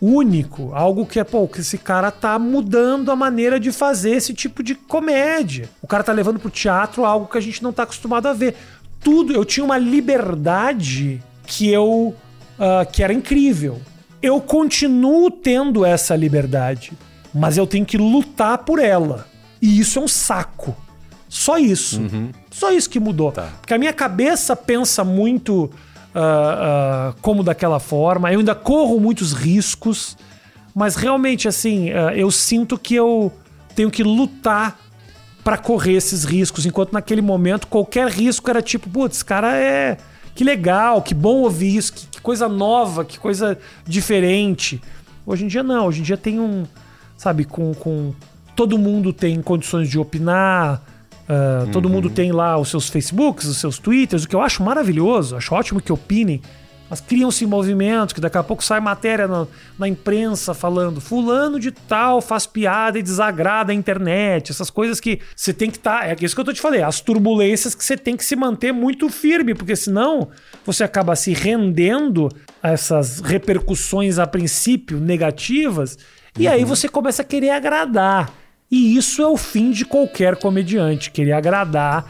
único, 0.00 0.72
algo 0.74 1.06
que 1.06 1.18
é, 1.18 1.24
pô, 1.24 1.48
que 1.48 1.60
esse 1.60 1.78
cara 1.78 2.10
tá 2.10 2.38
mudando 2.38 3.10
a 3.10 3.16
maneira 3.16 3.58
de 3.58 3.72
fazer 3.72 4.10
esse 4.10 4.34
tipo 4.34 4.62
de 4.62 4.74
comédia. 4.74 5.68
O 5.82 5.86
cara 5.86 6.04
tá 6.04 6.12
levando 6.12 6.38
pro 6.38 6.50
teatro 6.50 7.04
algo 7.04 7.26
que 7.26 7.38
a 7.38 7.40
gente 7.40 7.62
não 7.62 7.72
tá 7.72 7.82
acostumado 7.84 8.26
a 8.26 8.32
ver. 8.32 8.54
Tudo, 9.06 9.32
eu 9.32 9.44
tinha 9.44 9.62
uma 9.62 9.78
liberdade 9.78 11.22
que 11.46 11.68
eu 11.68 12.12
ah, 12.58 12.84
que 12.84 13.04
era 13.04 13.12
incrível. 13.12 13.80
Eu 14.20 14.40
continuo 14.40 15.30
tendo 15.30 15.84
essa 15.84 16.16
liberdade, 16.16 16.92
mas 17.32 17.56
eu 17.56 17.68
tenho 17.68 17.86
que 17.86 17.96
lutar 17.96 18.58
por 18.58 18.80
ela. 18.80 19.28
E 19.62 19.78
isso 19.78 20.00
é 20.00 20.02
um 20.02 20.08
saco. 20.08 20.76
Só 21.28 21.56
isso. 21.56 22.00
Só 22.50 22.72
isso 22.72 22.90
que 22.90 22.98
mudou. 22.98 23.30
Tá. 23.30 23.52
Porque 23.60 23.74
a 23.74 23.78
minha 23.78 23.92
cabeça 23.92 24.56
pensa 24.56 25.04
muito 25.04 25.70
ah, 26.12 27.12
ah, 27.12 27.14
como 27.22 27.44
daquela 27.44 27.78
forma. 27.78 28.32
Eu 28.32 28.40
ainda 28.40 28.56
corro 28.56 28.98
muitos 28.98 29.32
riscos. 29.32 30.16
Mas 30.74 30.96
realmente, 30.96 31.46
assim, 31.46 31.90
eu 32.16 32.28
sinto 32.32 32.76
que 32.76 32.96
eu 32.96 33.32
tenho 33.76 33.88
que 33.88 34.02
lutar 34.02 34.78
pra 35.46 35.56
correr 35.56 35.92
esses 35.92 36.24
riscos. 36.24 36.66
Enquanto 36.66 36.92
naquele 36.92 37.22
momento, 37.22 37.68
qualquer 37.68 38.08
risco 38.08 38.50
era 38.50 38.60
tipo, 38.60 38.90
putz, 38.90 39.22
cara 39.22 39.56
é. 39.56 39.96
Que 40.34 40.42
legal, 40.42 41.00
que 41.00 41.14
bom 41.14 41.42
ouvir 41.42 41.76
isso, 41.76 41.92
que, 41.92 42.04
que 42.08 42.20
coisa 42.20 42.48
nova, 42.48 43.04
que 43.04 43.16
coisa 43.16 43.56
diferente. 43.86 44.82
Hoje 45.24 45.44
em 45.44 45.46
dia 45.46 45.62
não, 45.62 45.86
hoje 45.86 46.00
em 46.00 46.02
dia 46.02 46.16
tem 46.16 46.40
um. 46.40 46.64
Sabe, 47.16 47.44
com. 47.44 47.72
com 47.74 48.12
todo 48.56 48.76
mundo 48.76 49.12
tem 49.12 49.40
condições 49.40 49.88
de 49.88 50.00
opinar. 50.00 50.82
ah, 51.28 51.68
Todo 51.72 51.88
mundo 51.88 52.10
tem 52.10 52.32
lá 52.32 52.58
os 52.58 52.68
seus 52.68 52.88
Facebooks, 52.88 53.46
os 53.46 53.58
seus 53.58 53.78
Twitters, 53.78 54.24
o 54.24 54.28
que 54.28 54.34
eu 54.34 54.40
acho 54.40 54.64
maravilhoso, 54.64 55.36
acho 55.36 55.54
ótimo 55.54 55.80
que 55.80 55.92
opinem. 55.92 56.42
Mas 56.88 57.00
criam-se 57.00 57.44
movimentos 57.44 58.12
que 58.12 58.20
daqui 58.20 58.38
a 58.38 58.42
pouco 58.42 58.64
sai 58.64 58.80
matéria 58.80 59.26
na, 59.26 59.46
na 59.78 59.88
imprensa 59.88 60.54
falando 60.54 61.00
fulano 61.00 61.58
de 61.58 61.72
tal 61.72 62.20
faz 62.20 62.46
piada 62.46 62.98
e 62.98 63.02
desagrada 63.02 63.72
a 63.72 63.74
internet. 63.74 64.52
Essas 64.52 64.70
coisas 64.70 65.00
que 65.00 65.20
você 65.34 65.52
tem 65.52 65.70
que 65.70 65.78
estar. 65.78 66.08
é 66.08 66.16
isso 66.20 66.34
que 66.34 66.40
eu 66.40 66.44
tô 66.44 66.52
te 66.52 66.60
falei. 66.60 66.82
As 66.82 67.00
turbulências 67.00 67.74
que 67.74 67.84
você 67.84 67.96
tem 67.96 68.16
que 68.16 68.24
se 68.24 68.36
manter 68.36 68.72
muito 68.72 69.08
firme, 69.08 69.54
porque 69.54 69.74
senão 69.74 70.28
você 70.64 70.84
acaba 70.84 71.16
se 71.16 71.32
rendendo 71.32 72.28
a 72.62 72.70
essas 72.70 73.20
repercussões 73.20 74.18
a 74.18 74.26
princípio 74.26 74.98
negativas. 75.00 75.98
E 76.38 76.46
aí 76.46 76.64
você 76.64 76.88
começa 76.88 77.22
a 77.22 77.24
querer 77.24 77.50
agradar. 77.50 78.32
E 78.70 78.96
isso 78.96 79.22
é 79.22 79.26
o 79.26 79.36
fim 79.36 79.70
de 79.70 79.84
qualquer 79.84 80.36
comediante, 80.36 81.10
querer 81.10 81.32
agradar 81.32 82.04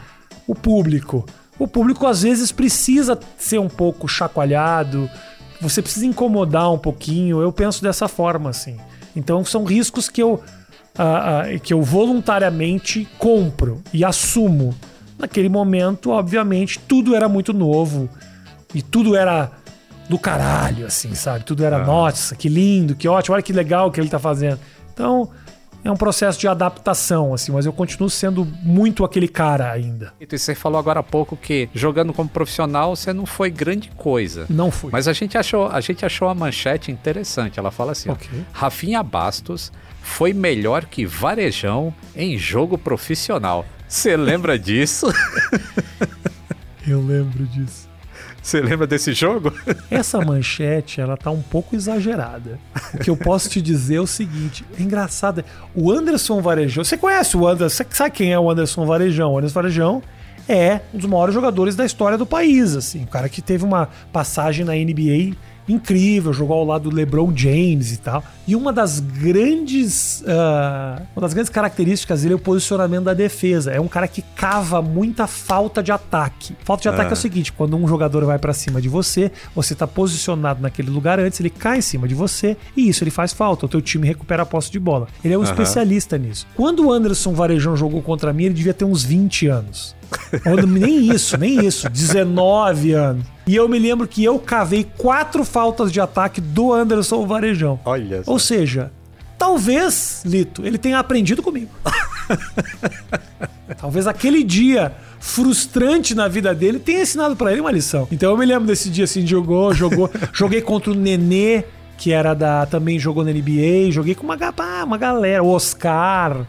o 0.47 0.55
público. 0.55 1.25
O 1.59 1.67
público 1.67 2.05
às 2.05 2.21
vezes 2.21 2.51
precisa 2.51 3.19
ser 3.37 3.59
um 3.59 3.69
pouco 3.69 4.07
chacoalhado, 4.07 5.09
você 5.59 5.81
precisa 5.81 6.05
incomodar 6.05 6.71
um 6.71 6.77
pouquinho. 6.77 7.41
Eu 7.41 7.51
penso 7.51 7.81
dessa 7.81 8.07
forma, 8.07 8.49
assim. 8.49 8.77
Então 9.15 9.43
são 9.43 9.63
riscos 9.63 10.07
que 10.07 10.21
eu, 10.21 10.41
ah, 10.97 11.41
ah, 11.41 11.59
que 11.59 11.73
eu 11.73 11.81
voluntariamente 11.81 13.07
compro 13.17 13.81
e 13.91 14.05
assumo. 14.05 14.75
Naquele 15.17 15.49
momento, 15.49 16.11
obviamente, 16.11 16.77
tudo 16.77 17.15
era 17.15 17.27
muito 17.27 17.51
novo 17.51 18.07
e 18.73 18.83
tudo 18.83 19.15
era 19.15 19.51
do 20.07 20.19
caralho, 20.19 20.85
assim, 20.85 21.15
sabe? 21.15 21.43
Tudo 21.43 21.65
era, 21.65 21.83
nossa, 21.83 22.35
que 22.35 22.47
lindo, 22.47 22.95
que 22.95 23.07
ótimo, 23.07 23.33
olha 23.33 23.41
que 23.41 23.51
legal 23.51 23.91
que 23.91 23.99
ele 23.99 24.09
tá 24.09 24.19
fazendo. 24.19 24.59
Então, 24.93 25.29
é 25.87 25.91
um 25.91 25.97
processo 25.97 26.39
de 26.39 26.47
adaptação, 26.47 27.33
assim, 27.33 27.51
mas 27.51 27.65
eu 27.65 27.73
continuo 27.73 28.09
sendo 28.09 28.45
muito 28.61 29.05
aquele 29.05 29.27
cara 29.27 29.71
ainda. 29.71 30.13
E 30.19 30.37
você 30.37 30.53
falou 30.53 30.77
agora 30.77 30.99
há 30.99 31.03
pouco 31.03 31.37
que 31.37 31.69
jogando 31.73 32.13
como 32.13 32.29
profissional 32.29 32.95
você 32.95 33.13
não 33.13 33.25
foi 33.25 33.49
grande 33.49 33.89
coisa. 33.95 34.45
Não 34.49 34.69
fui. 34.69 34.91
Mas 34.91 35.07
a 35.07 35.13
gente 35.13 35.37
achou, 35.37 35.67
a 35.67 35.79
gente 35.79 36.05
achou 36.05 36.27
a 36.27 36.35
manchete 36.35 36.91
interessante. 36.91 37.59
Ela 37.59 37.71
fala 37.71 37.93
assim: 37.93 38.09
ó, 38.09 38.13
Ok. 38.13 38.29
Rafinha 38.51 39.01
Bastos 39.01 39.71
foi 40.01 40.33
melhor 40.33 40.85
que 40.85 41.05
Varejão 41.05 41.93
em 42.15 42.37
jogo 42.37 42.77
profissional. 42.77 43.65
Você 43.87 44.17
lembra 44.17 44.57
disso? 44.59 45.07
Eu 46.85 47.01
lembro 47.01 47.45
disso. 47.45 47.87
Você 48.47 48.61
lembra 48.61 48.87
desse 48.87 49.11
jogo? 49.11 49.51
Essa 49.91 50.21
manchete, 50.21 51.01
ela 51.01 51.17
tá 51.17 51.29
um 51.29 51.41
pouco 51.41 51.75
exagerada. 51.75 52.57
O 52.93 52.97
que 52.99 53.09
eu 53.09 53.17
posso 53.17 53.49
te 53.49 53.61
dizer 53.61 53.95
é 53.95 53.99
o 53.99 54.07
seguinte: 54.07 54.63
é 54.79 54.81
engraçado. 54.81 55.43
O 55.75 55.91
Anderson 55.91 56.41
Varejão. 56.41 56.81
Você 56.81 56.95
conhece 56.95 57.35
o 57.35 57.45
Anderson? 57.45 57.83
Você 57.83 57.85
sabe 57.89 58.11
quem 58.11 58.31
é 58.31 58.39
o 58.39 58.49
Anderson 58.49 58.85
Varejão? 58.85 59.33
O 59.33 59.37
Anderson 59.37 59.53
Varejão 59.53 60.01
é 60.47 60.79
um 60.93 60.97
dos 60.97 61.09
maiores 61.09 61.33
jogadores 61.33 61.75
da 61.75 61.85
história 61.85 62.17
do 62.17 62.25
país. 62.25 62.73
Assim, 62.73 63.03
cara 63.03 63.27
que 63.27 63.41
teve 63.41 63.65
uma 63.65 63.89
passagem 64.13 64.63
na 64.63 64.71
NBA 64.71 65.35
incrível, 65.67 66.33
jogou 66.33 66.57
ao 66.57 66.65
lado 66.65 66.89
do 66.89 66.95
LeBron 66.95 67.31
James 67.35 67.91
e 67.91 67.97
tal. 67.97 68.23
E 68.47 68.55
uma 68.55 68.71
das 68.71 68.99
grandes, 68.99 70.23
ah, 70.27 71.01
uma 71.15 71.21
das 71.21 71.33
grandes 71.33 71.49
características 71.49 72.21
dele 72.21 72.33
é 72.33 72.35
o 72.35 72.39
posicionamento 72.39 73.05
da 73.05 73.13
defesa. 73.13 73.71
É 73.71 73.79
um 73.79 73.87
cara 73.87 74.07
que 74.07 74.21
cava 74.21 74.81
muita 74.81 75.27
falta 75.27 75.83
de 75.83 75.91
ataque. 75.91 76.55
Falta 76.63 76.83
de 76.83 76.89
ataque 76.89 77.09
é 77.09 77.13
o 77.13 77.17
seguinte: 77.17 77.51
quando 77.51 77.75
um 77.75 77.87
jogador 77.87 78.23
vai 78.25 78.39
pra 78.39 78.53
cima 78.53 78.81
de 78.81 78.87
você, 78.87 79.31
você 79.53 79.75
tá 79.75 79.85
posicionado 79.85 80.61
naquele 80.61 80.89
lugar 80.89 81.19
antes, 81.19 81.39
ele 81.39 81.49
cai 81.49 81.79
em 81.79 81.81
cima 81.81 82.07
de 82.07 82.15
você 82.15 82.55
e 82.75 82.87
isso 82.87 83.03
ele 83.03 83.11
faz 83.11 83.33
falta. 83.33 83.65
O 83.65 83.69
teu 83.69 83.81
time 83.81 84.07
recupera 84.07 84.43
a 84.43 84.45
posse 84.45 84.71
de 84.71 84.79
bola. 84.79 85.07
Ele 85.23 85.33
é 85.33 85.37
um 85.37 85.43
especialista 85.43 86.17
nisso. 86.17 86.47
Quando 86.55 86.85
o 86.85 86.91
Anderson 86.91 87.33
Varejão 87.33 87.75
jogou 87.75 88.01
contra 88.01 88.31
mim, 88.31 88.45
ele 88.45 88.53
devia 88.53 88.73
ter 88.73 88.85
uns 88.85 89.03
20 89.03 89.47
anos. 89.47 89.95
Nem 90.67 91.11
isso, 91.11 91.37
nem 91.37 91.65
isso. 91.65 91.89
19 91.89 92.93
anos. 92.93 93.25
E 93.45 93.55
eu 93.55 93.67
me 93.69 93.79
lembro 93.79 94.07
que 94.07 94.23
eu 94.23 94.37
cavei 94.39 94.85
quatro 94.97 95.45
faltas 95.45 95.91
de 95.91 96.01
ataque 96.01 96.41
do 96.41 96.73
Anderson 96.73 97.25
Varejão. 97.25 97.79
Olha 97.85 98.21
Ou 98.25 98.37
seja, 98.37 98.91
talvez, 99.37 100.21
Lito, 100.25 100.65
ele 100.65 100.77
tenha 100.77 100.99
aprendido 100.99 101.41
comigo. 101.41 101.69
talvez 103.79 104.07
aquele 104.07 104.43
dia 104.43 104.91
frustrante 105.19 106.13
na 106.13 106.27
vida 106.27 106.53
dele 106.53 106.79
tenha 106.79 107.01
ensinado 107.01 107.35
pra 107.35 107.51
ele 107.51 107.61
uma 107.61 107.71
lição. 107.71 108.07
Então 108.11 108.31
eu 108.31 108.37
me 108.37 108.45
lembro 108.45 108.67
desse 108.67 108.89
dia 108.89 109.05
assim, 109.05 109.25
jogou, 109.25 109.73
jogou, 109.73 110.09
joguei 110.33 110.61
contra 110.61 110.91
o 110.91 110.95
Nenê, 110.95 111.63
que 111.97 112.11
era 112.11 112.33
da 112.33 112.65
também 112.65 112.99
jogou 112.99 113.23
na 113.23 113.31
NBA, 113.31 113.91
joguei 113.91 114.13
com 114.13 114.23
uma, 114.23 114.37
uma 114.83 114.97
galera, 114.97 115.43
o 115.43 115.49
Oscar, 115.49 116.45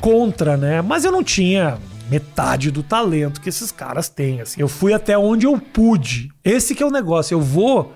contra, 0.00 0.56
né? 0.56 0.82
Mas 0.82 1.04
eu 1.04 1.12
não 1.12 1.24
tinha 1.24 1.78
metade 2.10 2.70
do 2.70 2.82
talento 2.82 3.40
que 3.40 3.48
esses 3.48 3.70
caras 3.72 4.08
têm, 4.08 4.40
assim. 4.40 4.60
Eu 4.60 4.68
fui 4.68 4.92
até 4.92 5.16
onde 5.18 5.46
eu 5.46 5.58
pude. 5.58 6.30
Esse 6.44 6.74
que 6.74 6.82
é 6.82 6.86
o 6.86 6.90
negócio. 6.90 7.34
Eu 7.34 7.40
vou... 7.40 7.92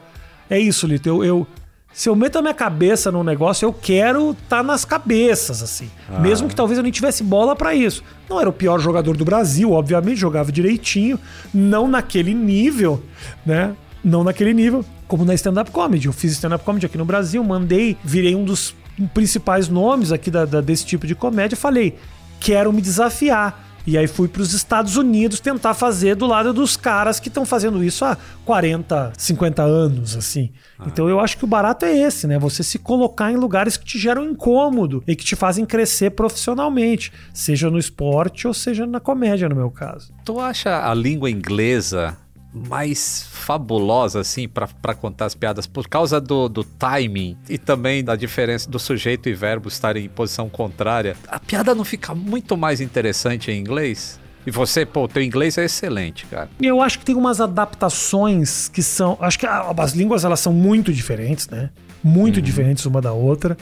É 0.48 0.58
isso, 0.58 0.86
Lito. 0.86 1.08
Eu, 1.08 1.24
eu, 1.24 1.46
Se 1.92 2.08
eu 2.08 2.16
meto 2.16 2.36
a 2.38 2.42
minha 2.42 2.54
cabeça 2.54 3.10
num 3.12 3.22
negócio, 3.22 3.66
eu 3.66 3.72
quero 3.72 4.30
estar 4.32 4.58
tá 4.58 4.62
nas 4.62 4.84
cabeças, 4.84 5.62
assim. 5.62 5.88
Ah. 6.08 6.18
Mesmo 6.18 6.48
que 6.48 6.54
talvez 6.56 6.76
eu 6.76 6.82
nem 6.82 6.92
tivesse 6.92 7.22
bola 7.22 7.54
pra 7.54 7.74
isso. 7.74 8.02
Não 8.28 8.40
era 8.40 8.48
o 8.48 8.52
pior 8.52 8.80
jogador 8.80 9.16
do 9.16 9.24
Brasil, 9.24 9.70
obviamente, 9.72 10.18
jogava 10.18 10.50
direitinho. 10.50 11.18
Não 11.54 11.86
naquele 11.86 12.34
nível, 12.34 13.02
né? 13.46 13.74
Não 14.02 14.24
naquele 14.24 14.52
nível, 14.54 14.84
como 15.06 15.24
na 15.24 15.34
stand-up 15.34 15.70
comedy. 15.70 16.06
Eu 16.06 16.12
fiz 16.12 16.32
stand-up 16.32 16.64
comedy 16.64 16.86
aqui 16.86 16.98
no 16.98 17.04
Brasil, 17.04 17.44
mandei, 17.44 17.96
virei 18.02 18.34
um 18.34 18.44
dos 18.44 18.74
principais 19.14 19.68
nomes 19.68 20.10
aqui 20.10 20.30
da, 20.30 20.44
da- 20.44 20.60
desse 20.60 20.84
tipo 20.84 21.06
de 21.06 21.14
comédia. 21.14 21.56
Falei, 21.56 21.96
quero 22.40 22.72
me 22.72 22.80
desafiar. 22.82 23.68
E 23.86 23.96
aí 23.96 24.06
fui 24.06 24.28
para 24.28 24.42
os 24.42 24.52
Estados 24.52 24.96
Unidos 24.96 25.40
tentar 25.40 25.74
fazer 25.74 26.14
do 26.14 26.26
lado 26.26 26.52
dos 26.52 26.76
caras 26.76 27.18
que 27.18 27.28
estão 27.28 27.44
fazendo 27.44 27.82
isso 27.82 28.04
há 28.04 28.16
40, 28.44 29.12
50 29.16 29.62
anos, 29.62 30.16
assim. 30.16 30.50
Então 30.86 31.08
eu 31.08 31.20
acho 31.20 31.36
que 31.36 31.44
o 31.44 31.48
barato 31.48 31.84
é 31.84 31.96
esse, 31.96 32.26
né? 32.26 32.38
Você 32.38 32.62
se 32.62 32.78
colocar 32.78 33.30
em 33.32 33.36
lugares 33.36 33.76
que 33.76 33.84
te 33.84 33.98
geram 33.98 34.24
incômodo 34.24 35.02
e 35.06 35.16
que 35.16 35.24
te 35.24 35.36
fazem 35.36 35.64
crescer 35.64 36.10
profissionalmente, 36.10 37.12
seja 37.32 37.70
no 37.70 37.78
esporte 37.78 38.46
ou 38.46 38.54
seja 38.54 38.86
na 38.86 39.00
comédia, 39.00 39.48
no 39.48 39.56
meu 39.56 39.70
caso. 39.70 40.12
Tu 40.24 40.38
acha 40.38 40.88
a 40.88 40.94
língua 40.94 41.30
inglesa 41.30 42.16
mais 42.52 43.26
fabulosa, 43.30 44.20
assim, 44.20 44.48
pra 44.48 44.66
pra 44.66 44.94
contar 44.94 45.26
as 45.26 45.34
piadas 45.34 45.66
por 45.66 45.88
causa 45.88 46.20
do, 46.20 46.48
do 46.48 46.64
timing 46.64 47.36
e 47.48 47.56
também 47.56 48.02
da 48.02 48.16
diferença 48.16 48.68
do 48.68 48.78
sujeito 48.78 49.28
e 49.28 49.34
verbo 49.34 49.68
estarem 49.68 50.04
em 50.04 50.08
posição 50.08 50.48
contrária? 50.48 51.16
A 51.28 51.38
piada 51.38 51.74
não 51.74 51.84
fica 51.84 52.14
muito 52.14 52.56
mais 52.56 52.80
interessante 52.80 53.50
em 53.50 53.60
inglês? 53.60 54.18
E 54.46 54.50
você, 54.50 54.86
pô, 54.86 55.06
teu 55.06 55.22
inglês 55.22 55.58
é 55.58 55.64
excelente, 55.64 56.26
cara. 56.26 56.48
Eu 56.60 56.80
acho 56.80 56.98
que 56.98 57.04
tem 57.04 57.14
umas 57.14 57.40
adaptações 57.40 58.68
que 58.68 58.82
são. 58.82 59.18
Acho 59.20 59.38
que 59.38 59.46
as 59.46 59.92
línguas 59.92 60.24
elas 60.24 60.40
são 60.40 60.52
muito 60.52 60.92
diferentes, 60.92 61.48
né? 61.48 61.70
Muito 62.02 62.40
diferentes 62.40 62.86
uma 62.86 63.02
da 63.02 63.12
outra. 63.12 63.56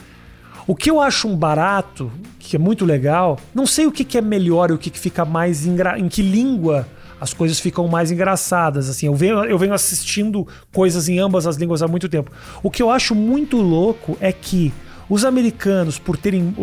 O 0.65 0.75
que 0.75 0.89
eu 0.89 1.01
acho 1.01 1.27
um 1.27 1.35
barato, 1.35 2.11
que 2.37 2.55
é 2.55 2.59
muito 2.59 2.85
legal, 2.85 3.39
não 3.53 3.65
sei 3.65 3.87
o 3.87 3.91
que, 3.91 4.05
que 4.05 4.17
é 4.17 4.21
melhor 4.21 4.69
e 4.69 4.73
o 4.73 4.77
que, 4.77 4.89
que 4.89 4.99
fica 4.99 5.25
mais 5.25 5.65
engra... 5.65 5.97
em 5.99 6.07
que 6.07 6.21
língua 6.21 6.87
as 7.19 7.33
coisas 7.33 7.59
ficam 7.59 7.87
mais 7.87 8.11
engraçadas. 8.11 8.89
Assim, 8.89 9.07
eu 9.07 9.15
venho, 9.15 9.43
eu 9.45 9.57
venho 9.57 9.73
assistindo 9.73 10.47
coisas 10.73 11.09
em 11.09 11.19
ambas 11.19 11.45
as 11.47 11.55
línguas 11.57 11.81
há 11.81 11.87
muito 11.87 12.07
tempo. 12.09 12.31
O 12.63 12.69
que 12.71 12.81
eu 12.81 12.89
acho 12.89 13.13
muito 13.15 13.57
louco 13.57 14.17
é 14.21 14.31
que 14.31 14.73
os 15.09 15.25
americanos, 15.25 15.97
por 15.97 16.15
terem. 16.15 16.53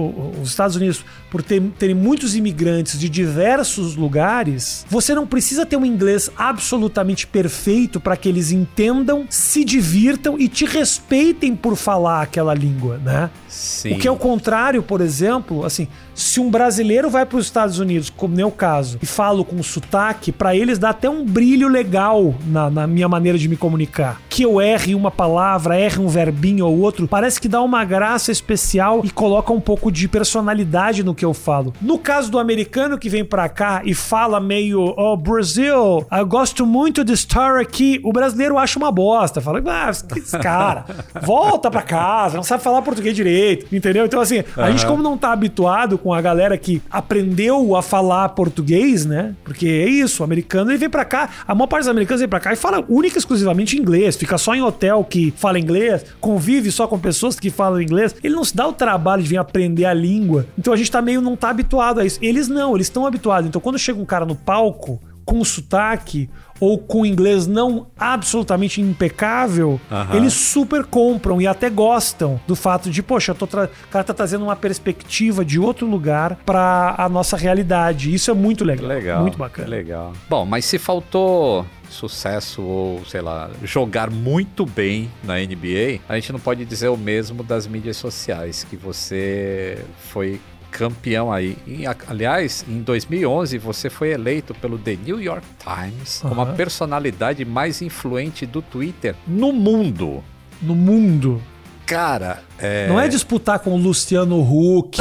Os 0.40 0.51
Estados 0.51 0.77
Unidos, 0.77 1.05
por 1.33 1.42
ter- 1.42 1.61
terem 1.81 1.97
muitos 1.97 2.37
imigrantes 2.37 2.97
de 2.97 3.09
diversos 3.09 3.97
lugares, 3.97 4.87
você 4.88 5.16
não 5.16 5.27
precisa 5.27 5.66
ter 5.66 5.77
um 5.77 5.85
inglês 5.85 6.31
absolutamente 6.37 7.27
perfeito 7.27 7.99
para 7.99 8.16
que 8.16 8.29
eles 8.29 8.53
entendam, 8.53 9.27
se 9.29 9.64
divirtam 9.64 10.38
e 10.38 10.47
te 10.49 10.64
respeitem 10.64 11.57
por 11.57 11.75
falar 11.75 12.23
aquela 12.23 12.55
língua, 12.55 12.99
né? 12.99 13.31
Sim. 13.49 13.95
O 13.95 13.99
que 13.99 14.07
é 14.07 14.11
o 14.12 14.16
contrário, 14.16 14.81
por 14.81 15.01
exemplo, 15.01 15.64
assim, 15.64 15.88
se 16.16 16.40
um 16.40 16.50
brasileiro 16.50 17.11
vai 17.11 17.26
para 17.26 17.37
os 17.37 17.44
Estados 17.44 17.79
Unidos, 17.79 18.09
como 18.09 18.33
é 18.33 18.37
o 18.37 18.37
meu 18.37 18.50
caso, 18.50 18.98
e 19.02 19.07
falo 19.07 19.44
com 19.44 19.62
sotaque, 19.62 20.33
para 20.33 20.57
eles 20.57 20.79
dá 20.79 20.90
até 20.90 21.11
um 21.11 21.24
brilho 21.24 21.68
legal 21.68 22.35
na, 22.46 22.70
na 22.70 22.87
minha 22.87 23.07
maneira 23.07 23.37
de 23.37 23.46
me 23.48 23.57
comunicar. 23.57 24.22
Que 24.31 24.42
eu 24.42 24.61
erre 24.61 24.94
uma 24.94 25.11
palavra, 25.11 25.79
erre 25.79 25.98
um 25.98 26.09
verbinho 26.09 26.66
ou 26.66 26.79
outro, 26.79 27.07
parece 27.07 27.38
que 27.38 27.48
dá 27.48 27.61
uma 27.61 27.85
graça 27.85 28.33
especial 28.33 29.02
e 29.05 29.11
coloca 29.11 29.52
um 29.52 29.61
pouco 29.61 29.92
de 29.92 30.09
personalidade 30.09 31.02
no 31.02 31.14
que 31.14 31.24
eu 31.24 31.35
falo. 31.35 31.74
No 31.83 31.98
caso 31.98 32.31
do 32.31 32.38
americano 32.38 32.98
que 32.98 33.11
vem 33.11 33.24
para 33.24 33.48
cá 33.48 33.83
e 33.85 33.92
fala 33.92 34.40
meio, 34.40 34.94
oh, 34.96 35.16
Brasil, 35.16 36.07
eu 36.11 36.26
gosto 36.26 36.64
muito 36.64 37.05
de 37.05 37.12
estar 37.12 37.57
aqui, 37.57 38.00
o 38.02 38.12
brasileiro 38.12 38.57
acha 38.57 38.79
uma 38.79 38.90
bosta. 38.90 39.40
Fala, 39.42 39.62
ah, 39.66 39.90
esse 39.90 40.38
cara, 40.38 40.87
volta 41.22 41.70
pra 41.70 41.83
casa, 41.83 42.37
não 42.37 42.42
sabe 42.42 42.62
falar 42.62 42.81
português 42.81 43.14
direito, 43.14 43.74
entendeu? 43.74 44.07
Então, 44.07 44.20
assim, 44.20 44.42
a 44.57 44.70
gente, 44.70 44.87
como 44.87 45.02
não 45.02 45.18
tá 45.18 45.33
habituado 45.33 45.98
com 46.07 46.14
a 46.14 46.21
galera 46.21 46.57
que 46.57 46.81
aprendeu 46.88 47.75
a 47.75 47.83
falar 47.83 48.29
português, 48.29 49.05
né? 49.05 49.35
Porque 49.42 49.66
é 49.66 49.88
isso, 49.88 50.23
o 50.23 50.25
americano 50.25 50.71
ele 50.71 50.79
vem 50.79 50.88
pra 50.88 51.05
cá, 51.05 51.31
a 51.45 51.53
maior 51.53 51.66
parte 51.66 51.83
dos 51.83 51.88
americanos 51.88 52.21
vem 52.21 52.29
pra 52.29 52.38
cá 52.38 52.53
e 52.53 52.57
fala 52.57 52.85
única 52.88 53.16
e 53.16 53.19
exclusivamente 53.19 53.77
inglês, 53.77 54.14
fica 54.14 54.38
só 54.38 54.55
em 54.55 54.62
hotel 54.62 55.03
que 55.03 55.35
fala 55.37 55.59
inglês, 55.59 56.07
convive 56.21 56.71
só 56.71 56.87
com 56.87 56.97
pessoas 56.97 57.40
que 57.40 57.51
falam 57.51 57.83
inglês. 57.83 58.14
Ele 58.23 58.37
não 58.37 58.45
se 58.45 58.55
dá 58.55 58.69
o 58.69 58.73
trabalho 58.73 59.21
de 59.21 59.31
vir 59.31 59.37
aprender 59.37 59.85
a 59.85 59.92
língua. 59.92 60.47
Então 60.57 60.73
a 60.73 60.77
gente 60.77 60.92
tá 60.92 61.03
meio 61.03 61.21
não 61.21 61.35
tá 61.35 61.51
habituado 61.51 61.99
a 61.99 62.05
isso. 62.05 62.21
Eles 62.23 62.47
não, 62.47 62.77
eles 62.77 62.87
estão 62.87 63.05
habituados. 63.05 63.49
Então 63.49 63.61
quando 63.61 63.77
chega 63.77 64.01
um 64.01 64.05
cara 64.05 64.25
no 64.25 64.37
palco 64.37 65.01
com 65.27 65.45
sotaque 65.45 66.31
ou 66.59 66.79
com 66.79 67.05
inglês 67.05 67.47
não 67.47 67.89
absolutamente 67.99 68.81
impecável, 68.81 69.79
eles 70.15 70.33
super 70.33 70.85
compram 70.87 71.39
e 71.43 71.47
até 71.47 71.69
gostam 71.69 72.41
do 72.47 72.57
fato 72.57 72.89
de, 72.89 73.03
poxa, 73.03 73.33
eu 73.33 73.35
tô 73.35 73.47
tra- 73.47 73.69
o 73.85 73.89
cara 73.91 74.03
tá 74.05 74.15
trazendo 74.15 74.45
uma 74.45 74.57
perspectiva 74.57 75.45
de 75.45 75.59
outro 75.61 75.87
lugar 75.87 76.37
pra 76.47 76.95
a 76.97 77.09
nossa 77.11 77.37
realidade. 77.37 78.15
Isso 78.15 78.31
é 78.31 78.35
muito 78.35 78.65
legal. 78.65 78.87
Legal. 78.89 79.21
Muito 79.21 79.37
bacana. 79.37 79.69
Legal. 79.69 80.12
Bom, 80.31 80.47
mas 80.47 80.65
se 80.65 80.79
faltou 80.79 81.67
sucesso 81.91 82.62
ou, 82.62 83.05
sei 83.05 83.21
lá, 83.21 83.51
jogar 83.62 84.11
muito 84.11 84.65
bem 84.65 85.11
na 85.23 85.35
NBA, 85.35 86.01
a 86.09 86.15
gente 86.15 86.33
não 86.33 86.41
pode 86.41 86.65
dizer 86.65 86.89
o 86.89 86.97
mesmo 86.97 87.43
das 87.43 87.67
mídias 87.67 87.97
sociais, 87.99 88.65
que 88.69 88.77
você 88.77 89.85
foi 90.11 90.41
campeão 90.77 91.33
aí. 91.33 91.57
E, 91.67 91.85
aliás, 92.07 92.62
em 92.69 92.83
2011 92.83 93.57
você 93.57 93.89
foi 93.89 94.11
eleito 94.11 94.55
pelo 94.55 94.79
The 94.79 94.99
New 95.03 95.21
York 95.21 95.47
Times 95.59 96.21
como 96.21 96.43
a 96.43 96.47
personalidade 96.47 97.47
mais 97.47 97.81
influente 97.81 98.45
do 98.45 98.61
Twitter 98.61 99.15
no 99.27 99.53
mundo. 99.55 100.23
No 100.61 100.75
mundo. 100.75 101.41
Cara, 101.87 102.43
é... 102.59 102.89
Não 102.89 103.01
é 103.01 103.09
disputar 103.09 103.59
com 103.61 103.71
o 103.71 103.77
Luciano 103.79 104.39
Huck. 104.41 104.99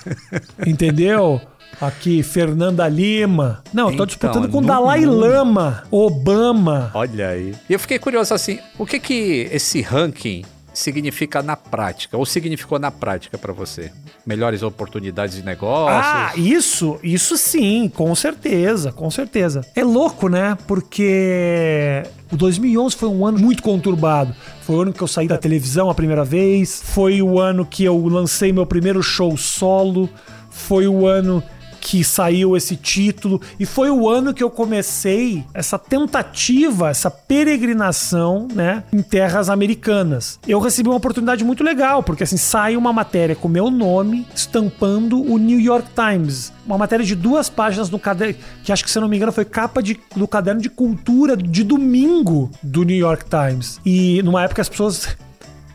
entendeu? 0.66 1.40
Aqui, 1.80 2.22
Fernanda 2.22 2.88
Lima. 2.88 3.62
Não, 3.72 3.84
eu 3.84 3.88
tô 3.88 3.94
Então, 3.94 4.06
disputando 4.06 4.48
com 4.48 4.60
no 4.60 4.66
Dalai. 4.66 5.04
Lama, 5.04 5.82
Obama. 5.90 6.90
Olha 6.94 7.28
aí. 7.28 7.54
E 7.68 7.72
eu 7.72 7.78
fiquei 7.78 7.98
curioso 7.98 8.32
assim, 8.32 8.58
o 8.78 8.86
que 8.86 9.00
que 9.00 9.48
esse 9.50 9.82
ranking 9.82 10.44
significa 10.72 11.42
na 11.42 11.56
prática? 11.56 12.16
Ou 12.16 12.24
significou 12.24 12.78
na 12.78 12.90
prática 12.90 13.36
pra 13.36 13.52
você? 13.52 13.92
Melhores 14.24 14.62
oportunidades 14.62 15.36
de 15.36 15.44
negócios? 15.44 16.04
Ah, 16.04 16.32
isso, 16.36 16.98
isso 17.02 17.36
sim, 17.36 17.88
com 17.88 18.14
certeza, 18.14 18.92
com 18.92 19.10
certeza. 19.10 19.62
É 19.74 19.84
louco, 19.84 20.28
né? 20.28 20.56
Porque 20.66 22.02
o 22.30 22.36
2011 22.36 22.96
foi 22.96 23.08
um 23.08 23.26
ano 23.26 23.38
muito 23.38 23.62
conturbado. 23.62 24.34
Foi 24.62 24.76
o 24.76 24.82
ano 24.82 24.92
que 24.92 25.02
eu 25.02 25.08
saí 25.08 25.26
da 25.28 25.36
televisão 25.36 25.90
a 25.90 25.94
primeira 25.94 26.24
vez, 26.24 26.82
foi 26.84 27.20
o 27.20 27.38
ano 27.38 27.66
que 27.66 27.84
eu 27.84 28.06
lancei 28.06 28.52
meu 28.52 28.66
primeiro 28.66 29.02
show 29.02 29.36
solo, 29.36 30.08
foi 30.50 30.86
o 30.86 31.06
ano 31.06 31.42
que 31.82 32.04
saiu 32.04 32.56
esse 32.56 32.76
título 32.76 33.40
e 33.58 33.66
foi 33.66 33.90
o 33.90 34.08
ano 34.08 34.32
que 34.32 34.42
eu 34.42 34.48
comecei 34.48 35.44
essa 35.52 35.76
tentativa, 35.76 36.88
essa 36.88 37.10
peregrinação, 37.10 38.46
né, 38.54 38.84
em 38.92 39.02
terras 39.02 39.50
americanas. 39.50 40.38
Eu 40.46 40.60
recebi 40.60 40.88
uma 40.88 40.96
oportunidade 40.96 41.44
muito 41.44 41.64
legal, 41.64 42.00
porque 42.00 42.22
assim 42.22 42.36
sai 42.36 42.76
uma 42.76 42.92
matéria 42.92 43.34
com 43.34 43.48
meu 43.48 43.68
nome 43.68 44.24
estampando 44.32 45.20
o 45.20 45.36
New 45.38 45.58
York 45.58 45.88
Times, 45.92 46.52
uma 46.64 46.78
matéria 46.78 47.04
de 47.04 47.16
duas 47.16 47.50
páginas 47.50 47.90
no 47.90 47.98
caderno, 47.98 48.36
que 48.62 48.70
acho 48.70 48.84
que 48.84 48.90
se 48.90 49.00
não 49.00 49.08
me 49.08 49.16
engano 49.16 49.32
foi 49.32 49.44
capa 49.44 49.82
de, 49.82 49.98
do 50.14 50.28
caderno 50.28 50.60
de 50.60 50.70
cultura 50.70 51.36
de 51.36 51.64
domingo 51.64 52.48
do 52.62 52.84
New 52.84 52.96
York 52.96 53.24
Times. 53.28 53.80
E 53.84 54.22
numa 54.22 54.44
época 54.44 54.62
as 54.62 54.68
pessoas 54.68 55.16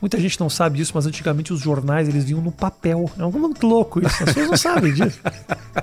Muita 0.01 0.19
gente 0.19 0.39
não 0.39 0.49
sabe 0.49 0.77
disso, 0.77 0.91
mas 0.95 1.05
antigamente 1.05 1.51
os 1.51 1.59
jornais 1.59 2.07
eles 2.07 2.23
vinham 2.25 2.41
no 2.41 2.51
papel. 2.51 3.09
É 3.17 3.23
muito 3.23 3.65
louco 3.65 3.99
isso. 3.99 4.23
As 4.23 4.33
pessoas 4.33 4.47
não 4.49 4.57
sabem 4.57 4.93
disso. 4.93 5.19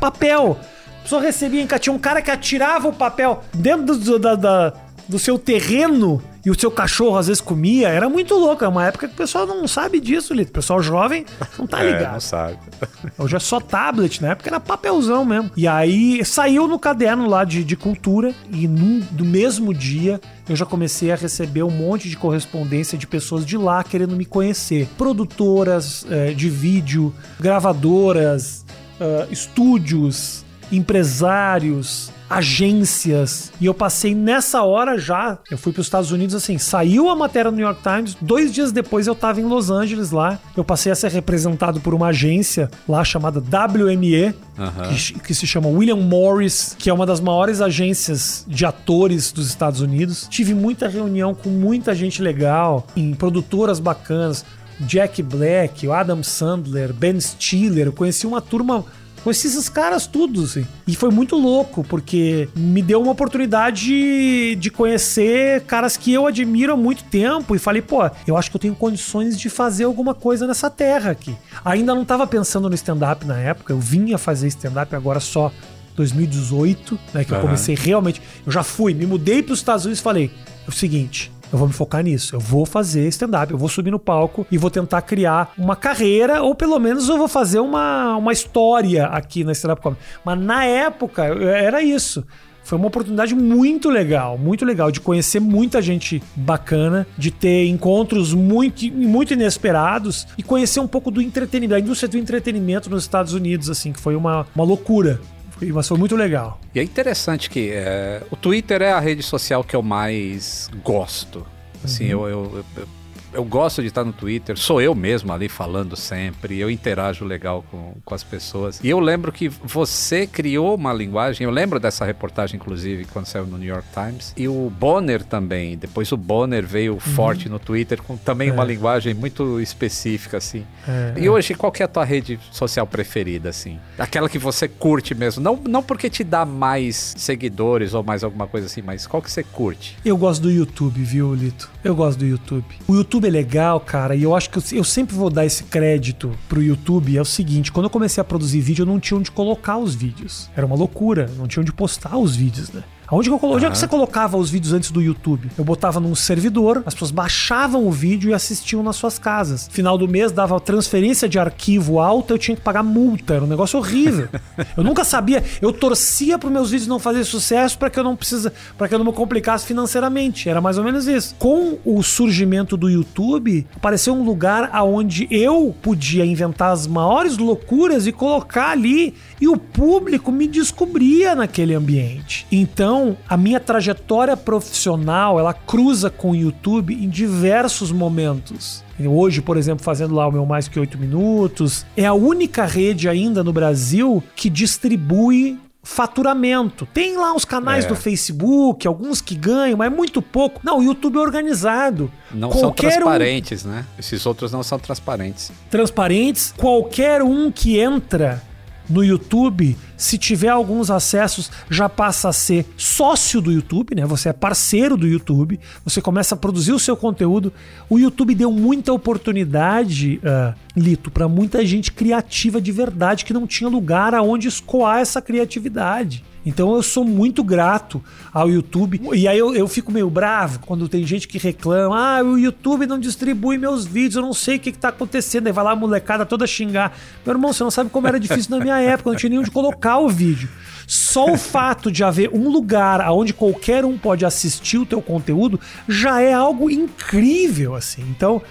Papel. 0.00 0.58
A 1.00 1.02
pessoa 1.04 1.20
recebia, 1.20 1.66
tinha 1.78 1.92
um 1.92 1.98
cara 1.98 2.22
que 2.22 2.30
atirava 2.30 2.88
o 2.88 2.92
papel 2.92 3.42
dentro 3.52 3.96
do, 3.96 4.18
da- 4.18 4.34
da- 4.34 4.72
do 5.08 5.18
seu 5.18 5.38
terreno 5.38 6.22
e 6.44 6.50
o 6.50 6.58
seu 6.58 6.70
cachorro 6.70 7.16
às 7.16 7.26
vezes 7.26 7.40
comia. 7.40 7.88
Era 7.88 8.08
muito 8.08 8.34
louco. 8.34 8.64
É 8.64 8.68
uma 8.68 8.86
época 8.86 9.08
que 9.08 9.14
o 9.14 9.16
pessoal 9.16 9.46
não 9.46 9.66
sabe 9.66 9.98
disso, 10.00 10.34
Lito. 10.34 10.50
O 10.50 10.54
pessoal 10.54 10.82
jovem 10.82 11.24
não 11.58 11.66
tá 11.66 11.82
É, 11.84 11.92
ligado. 11.92 12.12
não 12.14 12.20
sabe. 12.20 12.58
Hoje 13.18 13.36
é 13.36 13.38
só 13.38 13.60
tablet, 13.60 14.20
na 14.20 14.30
época 14.30 14.50
era 14.50 14.60
papelzão 14.60 15.24
mesmo. 15.24 15.50
E 15.56 15.66
aí 15.66 16.24
saiu 16.24 16.66
no 16.68 16.78
caderno 16.78 17.28
lá 17.28 17.44
de, 17.44 17.64
de 17.64 17.76
cultura 17.76 18.34
e 18.50 18.66
num, 18.68 19.00
do 19.10 19.24
mesmo 19.24 19.72
dia 19.72 20.20
eu 20.48 20.54
já 20.56 20.66
comecei 20.66 21.10
a 21.10 21.16
receber 21.16 21.62
um 21.62 21.70
monte 21.70 22.08
de 22.08 22.16
correspondência 22.16 22.98
de 22.98 23.06
pessoas 23.06 23.46
de 23.46 23.56
lá 23.56 23.82
querendo 23.82 24.14
me 24.14 24.26
conhecer. 24.26 24.86
Produtoras 24.98 26.04
eh, 26.10 26.32
de 26.34 26.50
vídeo, 26.50 27.14
gravadoras, 27.40 28.64
ah, 29.00 29.26
estúdios. 29.30 30.43
Empresários, 30.72 32.10
agências. 32.28 33.52
E 33.60 33.66
eu 33.66 33.74
passei 33.74 34.14
nessa 34.14 34.62
hora 34.62 34.98
já. 34.98 35.38
Eu 35.50 35.58
fui 35.58 35.72
para 35.72 35.80
os 35.80 35.86
Estados 35.86 36.10
Unidos 36.10 36.34
assim. 36.34 36.58
Saiu 36.58 37.08
a 37.08 37.16
matéria 37.16 37.50
no 37.50 37.56
New 37.56 37.66
York 37.66 37.82
Times. 37.82 38.16
Dois 38.20 38.52
dias 38.52 38.72
depois 38.72 39.06
eu 39.06 39.12
estava 39.12 39.40
em 39.40 39.44
Los 39.44 39.70
Angeles 39.70 40.10
lá. 40.10 40.38
Eu 40.56 40.64
passei 40.64 40.90
a 40.90 40.94
ser 40.94 41.10
representado 41.10 41.80
por 41.80 41.94
uma 41.94 42.08
agência 42.08 42.70
lá 42.88 43.04
chamada 43.04 43.40
WME, 43.40 44.34
Aham. 44.58 44.88
que, 44.88 45.20
que 45.20 45.34
se 45.34 45.46
chama 45.46 45.68
William 45.68 45.96
Morris, 45.96 46.74
que 46.78 46.90
é 46.90 46.92
uma 46.92 47.06
das 47.06 47.20
maiores 47.20 47.60
agências 47.60 48.44
de 48.48 48.64
atores 48.64 49.30
dos 49.32 49.46
Estados 49.46 49.80
Unidos. 49.80 50.26
Tive 50.30 50.54
muita 50.54 50.88
reunião 50.88 51.34
com 51.34 51.48
muita 51.48 51.94
gente 51.94 52.22
legal, 52.22 52.86
em 52.96 53.14
produtoras 53.14 53.78
bacanas. 53.80 54.44
Jack 54.80 55.22
Black, 55.22 55.86
o 55.86 55.92
Adam 55.92 56.20
Sandler, 56.24 56.92
Ben 56.92 57.20
Stiller. 57.20 57.86
Eu 57.86 57.92
conheci 57.92 58.26
uma 58.26 58.40
turma 58.40 58.84
Conheci 59.24 59.46
esses 59.46 59.70
caras 59.70 60.06
tudo, 60.06 60.44
assim. 60.44 60.66
E 60.86 60.94
foi 60.94 61.10
muito 61.10 61.34
louco, 61.36 61.82
porque 61.82 62.46
me 62.54 62.82
deu 62.82 63.00
uma 63.00 63.12
oportunidade 63.12 64.54
de 64.54 64.70
conhecer 64.70 65.62
caras 65.62 65.96
que 65.96 66.12
eu 66.12 66.26
admiro 66.26 66.74
há 66.74 66.76
muito 66.76 67.02
tempo. 67.04 67.56
E 67.56 67.58
falei, 67.58 67.80
pô, 67.80 68.08
eu 68.26 68.36
acho 68.36 68.50
que 68.50 68.56
eu 68.56 68.60
tenho 68.60 68.74
condições 68.74 69.38
de 69.38 69.48
fazer 69.48 69.84
alguma 69.84 70.14
coisa 70.14 70.46
nessa 70.46 70.68
terra 70.68 71.10
aqui. 71.10 71.34
Ainda 71.64 71.94
não 71.94 72.04
tava 72.04 72.26
pensando 72.26 72.68
no 72.68 72.74
stand-up 72.74 73.26
na 73.26 73.38
época, 73.38 73.72
eu 73.72 73.80
vinha 73.80 74.18
fazer 74.18 74.46
stand-up 74.48 74.94
agora 74.94 75.20
só 75.20 75.50
2018, 75.96 76.98
né? 77.12 77.24
Que 77.24 77.32
eu 77.32 77.36
Aham. 77.36 77.46
comecei 77.46 77.74
realmente. 77.74 78.20
Eu 78.44 78.52
já 78.52 78.62
fui, 78.62 78.92
me 78.94 79.06
mudei 79.06 79.42
para 79.42 79.52
os 79.52 79.58
Estados 79.58 79.84
Unidos 79.84 80.00
e 80.00 80.02
falei: 80.02 80.30
é 80.66 80.68
o 80.68 80.72
seguinte. 80.72 81.32
Eu 81.52 81.58
vou 81.58 81.68
me 81.68 81.74
focar 81.74 82.02
nisso. 82.02 82.34
Eu 82.34 82.40
vou 82.40 82.66
fazer 82.66 83.06
stand-up. 83.08 83.52
Eu 83.52 83.58
vou 83.58 83.68
subir 83.68 83.90
no 83.90 83.98
palco 83.98 84.46
e 84.50 84.58
vou 84.58 84.70
tentar 84.70 85.02
criar 85.02 85.52
uma 85.56 85.76
carreira, 85.76 86.42
ou 86.42 86.54
pelo 86.54 86.78
menos 86.78 87.08
eu 87.08 87.16
vou 87.16 87.28
fazer 87.28 87.60
uma, 87.60 88.16
uma 88.16 88.32
história 88.32 89.06
aqui 89.06 89.44
na 89.44 89.52
stand-up 89.52 89.82
comedy. 89.82 90.02
Mas 90.24 90.38
na 90.38 90.64
época 90.64 91.24
era 91.24 91.82
isso. 91.82 92.24
Foi 92.64 92.78
uma 92.78 92.88
oportunidade 92.88 93.34
muito 93.34 93.90
legal, 93.90 94.38
muito 94.38 94.64
legal 94.64 94.90
de 94.90 94.98
conhecer 94.98 95.38
muita 95.38 95.82
gente 95.82 96.22
bacana, 96.34 97.06
de 97.16 97.30
ter 97.30 97.66
encontros 97.66 98.32
muito, 98.32 98.90
muito 98.90 99.34
inesperados 99.34 100.26
e 100.38 100.42
conhecer 100.42 100.80
um 100.80 100.88
pouco 100.88 101.10
do 101.10 101.20
entretenimento, 101.20 101.74
da 101.74 101.80
indústria 101.80 102.08
do 102.08 102.16
entretenimento 102.16 102.88
nos 102.88 103.02
Estados 103.02 103.34
Unidos, 103.34 103.68
assim, 103.68 103.92
que 103.92 104.00
foi 104.00 104.16
uma, 104.16 104.46
uma 104.56 104.64
loucura. 104.64 105.20
Mas 105.60 105.88
foi 105.88 105.96
muito 105.98 106.16
legal. 106.16 106.60
E 106.74 106.80
é 106.80 106.82
interessante 106.82 107.48
que 107.48 107.70
é, 107.72 108.22
o 108.30 108.36
Twitter 108.36 108.82
é 108.82 108.92
a 108.92 109.00
rede 109.00 109.22
social 109.22 109.62
que 109.64 109.74
eu 109.76 109.82
mais 109.82 110.68
gosto. 110.82 111.46
Assim, 111.82 112.04
eu, 112.06 112.26
eu, 112.28 112.52
eu, 112.56 112.64
eu- 112.82 112.88
eu 113.34 113.44
gosto 113.44 113.82
de 113.82 113.88
estar 113.88 114.04
no 114.04 114.12
Twitter, 114.12 114.56
sou 114.56 114.80
eu 114.80 114.94
mesmo 114.94 115.32
ali 115.32 115.48
falando 115.48 115.96
sempre, 115.96 116.58
eu 116.58 116.70
interajo 116.70 117.24
legal 117.24 117.64
com, 117.70 117.94
com 118.04 118.14
as 118.14 118.22
pessoas. 118.22 118.80
E 118.82 118.88
eu 118.88 119.00
lembro 119.00 119.32
que 119.32 119.48
você 119.48 120.26
criou 120.26 120.74
uma 120.74 120.92
linguagem, 120.92 121.44
eu 121.44 121.50
lembro 121.50 121.78
dessa 121.80 122.04
reportagem, 122.04 122.56
inclusive, 122.56 123.04
quando 123.06 123.26
saiu 123.26 123.46
no 123.46 123.58
New 123.58 123.68
York 123.68 123.86
Times, 123.92 124.32
e 124.36 124.48
o 124.48 124.70
Bonner 124.70 125.24
também. 125.24 125.76
Depois 125.76 126.10
o 126.12 126.16
Bonner 126.16 126.66
veio 126.66 126.98
forte 126.98 127.48
no 127.48 127.58
Twitter 127.58 128.02
com 128.02 128.16
também 128.16 128.50
uma 128.50 128.64
linguagem 128.64 129.14
muito 129.14 129.60
específica, 129.60 130.36
assim. 130.38 130.64
É, 130.86 131.14
E 131.16 131.28
hoje, 131.28 131.54
qual 131.54 131.72
que 131.72 131.82
é 131.82 131.86
a 131.86 131.88
tua 131.88 132.04
rede 132.04 132.38
social 132.50 132.86
preferida, 132.86 133.48
assim? 133.48 133.78
Aquela 133.98 134.28
que 134.28 134.38
você 134.38 134.68
curte 134.68 135.14
mesmo. 135.14 135.42
Não, 135.42 135.56
não 135.56 135.82
porque 135.82 136.08
te 136.08 136.22
dá 136.22 136.44
mais 136.44 137.14
seguidores 137.16 137.94
ou 137.94 138.02
mais 138.02 138.22
alguma 138.22 138.46
coisa 138.46 138.66
assim, 138.66 138.82
mas 138.82 139.06
qual 139.06 139.20
que 139.22 139.30
você 139.30 139.42
curte? 139.42 139.96
Eu 140.04 140.16
gosto 140.16 140.42
do 140.42 140.50
YouTube, 140.50 141.02
viu, 141.02 141.34
Lito? 141.34 141.70
Eu 141.82 141.94
gosto 141.94 142.18
do 142.18 142.26
YouTube. 142.26 142.64
O 142.86 142.94
YouTube 142.94 143.23
é 143.26 143.30
legal, 143.30 143.80
cara, 143.80 144.14
e 144.14 144.22
eu 144.22 144.34
acho 144.34 144.50
que 144.50 144.58
eu, 144.58 144.62
eu 144.72 144.84
sempre 144.84 145.14
vou 145.14 145.30
dar 145.30 145.44
esse 145.44 145.64
crédito 145.64 146.30
pro 146.48 146.62
YouTube. 146.62 147.16
É 147.16 147.20
o 147.20 147.24
seguinte, 147.24 147.72
quando 147.72 147.84
eu 147.84 147.90
comecei 147.90 148.20
a 148.20 148.24
produzir 148.24 148.60
vídeo, 148.60 148.82
eu 148.82 148.86
não 148.86 149.00
tinha 149.00 149.18
onde 149.18 149.30
colocar 149.30 149.78
os 149.78 149.94
vídeos. 149.94 150.50
Era 150.56 150.66
uma 150.66 150.76
loucura, 150.76 151.30
não 151.36 151.46
tinha 151.46 151.60
onde 151.60 151.72
postar 151.72 152.16
os 152.16 152.36
vídeos, 152.36 152.70
né? 152.70 152.82
Aonde 153.06 153.28
que 153.28 153.34
eu. 153.34 153.40
Onde 153.42 153.66
é 153.66 153.70
que 153.70 153.78
você 153.78 153.86
colocava 153.86 154.36
os 154.36 154.50
vídeos 154.50 154.72
antes 154.72 154.90
do 154.90 155.00
YouTube? 155.00 155.50
Eu 155.56 155.64
botava 155.64 156.00
num 156.00 156.14
servidor, 156.14 156.82
as 156.86 156.94
pessoas 156.94 157.10
baixavam 157.10 157.86
o 157.86 157.92
vídeo 157.92 158.30
e 158.30 158.34
assistiam 158.34 158.82
nas 158.82 158.96
suas 158.96 159.18
casas. 159.18 159.68
Final 159.70 159.98
do 159.98 160.08
mês 160.08 160.32
dava 160.32 160.58
transferência 160.58 161.28
de 161.28 161.38
arquivo 161.38 161.98
alta, 162.00 162.32
eu 162.32 162.38
tinha 162.38 162.56
que 162.56 162.62
pagar 162.62 162.82
multa. 162.82 163.34
Era 163.34 163.44
um 163.44 163.48
negócio 163.48 163.78
horrível. 163.78 164.28
eu 164.76 164.82
nunca 164.82 165.04
sabia. 165.04 165.44
Eu 165.60 165.72
torcia 165.72 166.38
para 166.38 166.48
meus 166.50 166.70
vídeos 166.70 166.88
não 166.88 166.98
fazerem 166.98 167.24
sucesso 167.24 167.78
para 167.78 167.90
que 167.90 167.98
eu 167.98 168.04
não 168.04 168.16
precisa, 168.16 168.52
para 168.78 168.88
que 168.88 168.94
eu 168.94 168.98
não 168.98 169.06
me 169.06 169.12
complicasse 169.12 169.66
financeiramente. 169.66 170.48
Era 170.48 170.60
mais 170.60 170.78
ou 170.78 170.84
menos 170.84 171.06
isso. 171.06 171.34
Com 171.38 171.78
o 171.84 172.02
surgimento 172.02 172.76
do 172.76 172.88
YouTube, 172.88 173.66
apareceu 173.76 174.14
um 174.14 174.24
lugar 174.24 174.70
aonde 174.72 175.28
eu 175.30 175.74
podia 175.82 176.24
inventar 176.24 176.72
as 176.72 176.86
maiores 176.86 177.36
loucuras 177.36 178.06
e 178.06 178.12
colocar 178.12 178.70
ali 178.70 179.14
e 179.40 179.48
o 179.48 179.56
público 179.56 180.32
me 180.32 180.46
descobria 180.46 181.34
naquele 181.34 181.74
ambiente. 181.74 182.46
Então, 182.50 182.93
a 183.28 183.36
minha 183.36 183.60
trajetória 183.60 184.36
profissional, 184.36 185.38
ela 185.38 185.52
cruza 185.52 186.10
com 186.10 186.30
o 186.30 186.34
YouTube 186.36 186.94
em 186.94 187.08
diversos 187.08 187.90
momentos. 187.92 188.82
Hoje, 189.04 189.40
por 189.42 189.56
exemplo, 189.56 189.84
fazendo 189.84 190.14
lá 190.14 190.26
o 190.28 190.32
meu 190.32 190.46
Mais 190.46 190.68
Que 190.68 190.78
Oito 190.78 190.96
Minutos, 190.98 191.84
é 191.96 192.06
a 192.06 192.14
única 192.14 192.64
rede 192.64 193.08
ainda 193.08 193.42
no 193.42 193.52
Brasil 193.52 194.22
que 194.36 194.48
distribui 194.48 195.58
faturamento. 195.82 196.86
Tem 196.94 197.16
lá 197.16 197.34
os 197.34 197.44
canais 197.44 197.84
É. 197.84 197.88
do 197.88 197.94
Facebook, 197.96 198.86
alguns 198.86 199.20
que 199.20 199.34
ganham, 199.34 199.76
mas 199.76 199.92
é 199.92 199.94
muito 199.94 200.22
pouco. 200.22 200.60
Não, 200.64 200.78
o 200.78 200.82
YouTube 200.82 201.16
é 201.16 201.20
organizado. 201.20 202.10
Não 202.32 202.50
são 202.52 202.60
Qualquer 202.62 202.86
um 202.86 202.90
transparentes, 202.92 203.64
né? 203.64 203.84
Esses 203.98 204.24
outros 204.24 204.50
não 204.52 204.62
são 204.62 204.78
transparentes. 204.78 205.52
transparentes. 205.70 206.54
Qualquer 206.56 207.22
um 207.22 207.50
que 207.52 207.78
entra 207.78 208.42
no 208.88 209.04
YouTube, 209.04 209.76
se 209.96 210.18
tiver 210.18 210.48
alguns 210.48 210.90
acessos, 210.90 211.50
já 211.70 211.88
passa 211.88 212.28
a 212.28 212.32
ser 212.32 212.66
sócio 212.76 213.40
do 213.40 213.50
YouTube, 213.50 213.94
né? 213.94 214.04
Você 214.06 214.28
é 214.28 214.32
parceiro 214.32 214.96
do 214.96 215.06
YouTube, 215.06 215.58
você 215.84 216.00
começa 216.00 216.34
a 216.34 216.38
produzir 216.38 216.72
o 216.72 216.78
seu 216.78 216.96
conteúdo. 216.96 217.52
O 217.88 217.98
YouTube 217.98 218.34
deu 218.34 218.50
muita 218.52 218.92
oportunidade, 218.92 220.20
ah, 220.24 220.54
Lito, 220.76 221.10
para 221.10 221.28
muita 221.28 221.64
gente 221.64 221.92
criativa 221.92 222.60
de 222.60 222.72
verdade 222.72 223.24
que 223.24 223.32
não 223.32 223.46
tinha 223.46 223.70
lugar 223.70 224.14
aonde 224.14 224.48
escoar 224.48 224.98
essa 224.98 225.22
criatividade. 225.22 226.24
Então 226.46 226.74
eu 226.74 226.82
sou 226.82 227.04
muito 227.04 227.42
grato 227.42 228.02
ao 228.32 228.50
YouTube. 228.50 229.00
E 229.14 229.26
aí 229.26 229.38
eu, 229.38 229.54
eu 229.54 229.66
fico 229.66 229.90
meio 229.90 230.10
bravo 230.10 230.58
quando 230.60 230.88
tem 230.88 231.06
gente 231.06 231.26
que 231.26 231.38
reclama: 231.38 232.18
ah, 232.18 232.22
o 232.22 232.38
YouTube 232.38 232.86
não 232.86 232.98
distribui 232.98 233.56
meus 233.56 233.86
vídeos, 233.86 234.16
eu 234.16 234.22
não 234.22 234.34
sei 234.34 234.56
o 234.56 234.60
que, 234.60 234.72
que 234.72 234.78
tá 234.78 234.88
acontecendo. 234.88 235.46
Aí 235.46 235.52
vai 235.52 235.64
lá 235.64 235.70
a 235.72 235.76
molecada 235.76 236.26
toda 236.26 236.46
xingar. 236.46 236.96
Meu 237.24 237.34
irmão, 237.34 237.52
você 237.52 237.64
não 237.64 237.70
sabe 237.70 237.88
como 237.88 238.06
era 238.06 238.20
difícil 238.20 238.56
na 238.56 238.62
minha 238.62 238.78
época, 238.78 239.10
não 239.10 239.16
tinha 239.16 239.30
nem 239.30 239.38
onde 239.38 239.50
colocar 239.50 239.98
o 239.98 240.08
vídeo. 240.08 240.48
Só 240.86 241.32
o 241.32 241.38
fato 241.38 241.90
de 241.90 242.04
haver 242.04 242.30
um 242.34 242.50
lugar 242.50 243.00
onde 243.10 243.32
qualquer 243.32 243.84
um 243.84 243.96
pode 243.96 244.26
assistir 244.26 244.76
o 244.76 244.84
teu 244.84 245.00
conteúdo 245.00 245.58
já 245.88 246.20
é 246.20 246.34
algo 246.34 246.68
incrível, 246.68 247.74
assim. 247.74 248.02
Então, 248.10 248.42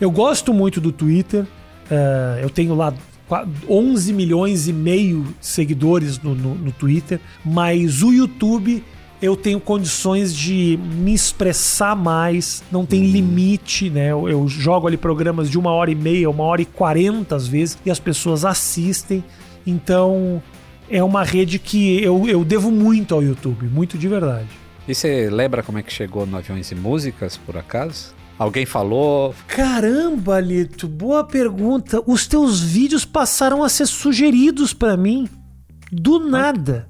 eu 0.00 0.10
gosto 0.10 0.52
muito 0.52 0.80
do 0.80 0.90
Twitter. 0.90 1.46
Eh, 1.90 2.40
eu 2.42 2.50
tenho 2.50 2.74
lá 2.74 2.92
qua- 3.28 3.46
11 3.68 4.12
milhões 4.12 4.68
e 4.68 4.72
meio 4.72 5.22
de 5.40 5.46
seguidores 5.46 6.18
no, 6.20 6.34
no- 6.34 6.54
no 6.54 6.72
Twitter, 6.72 7.20
mas 7.44 8.02
o 8.02 8.12
YouTube 8.12 8.82
eu 9.22 9.34
tenho 9.34 9.58
condições 9.58 10.34
de 10.34 10.78
me 11.00 11.14
expressar 11.14 11.96
mais, 11.96 12.62
não 12.70 12.84
tem 12.84 13.06
limite, 13.10 13.88
né? 13.88 14.12
Eu, 14.12 14.28
eu 14.28 14.46
jogo 14.46 14.86
ali 14.86 14.96
programas 14.98 15.48
de 15.50 15.58
uma 15.58 15.70
hora 15.70 15.90
e 15.90 15.94
meia, 15.94 16.28
uma 16.28 16.44
hora 16.44 16.60
e 16.60 16.66
quarenta 16.66 17.34
às 17.34 17.48
vezes, 17.48 17.78
e 17.86 17.90
as 17.90 17.98
pessoas 17.98 18.44
assistem. 18.44 19.24
Então 19.66 20.42
é 20.88 21.02
uma 21.02 21.24
rede 21.24 21.58
que 21.58 22.00
eu, 22.02 22.28
eu 22.28 22.44
devo 22.44 22.70
muito 22.70 23.14
ao 23.14 23.22
YouTube, 23.22 23.66
muito 23.68 23.96
de 23.98 24.06
verdade. 24.06 24.46
E 24.86 24.94
você 24.94 25.28
lembra 25.30 25.62
como 25.62 25.78
é 25.78 25.82
que 25.82 25.92
chegou 25.92 26.24
no 26.26 26.36
Aviões 26.36 26.70
e 26.70 26.74
Músicas, 26.74 27.36
por 27.36 27.56
acaso? 27.56 28.14
Alguém 28.38 28.66
falou? 28.66 29.34
Caramba, 29.48 30.38
Lito, 30.40 30.86
boa 30.86 31.24
pergunta. 31.24 32.02
Os 32.06 32.26
teus 32.26 32.60
vídeos 32.60 33.04
passaram 33.04 33.62
a 33.64 33.68
ser 33.68 33.86
sugeridos 33.86 34.74
pra 34.74 34.96
mim 34.96 35.28
do 35.90 36.18
nada. 36.18 36.86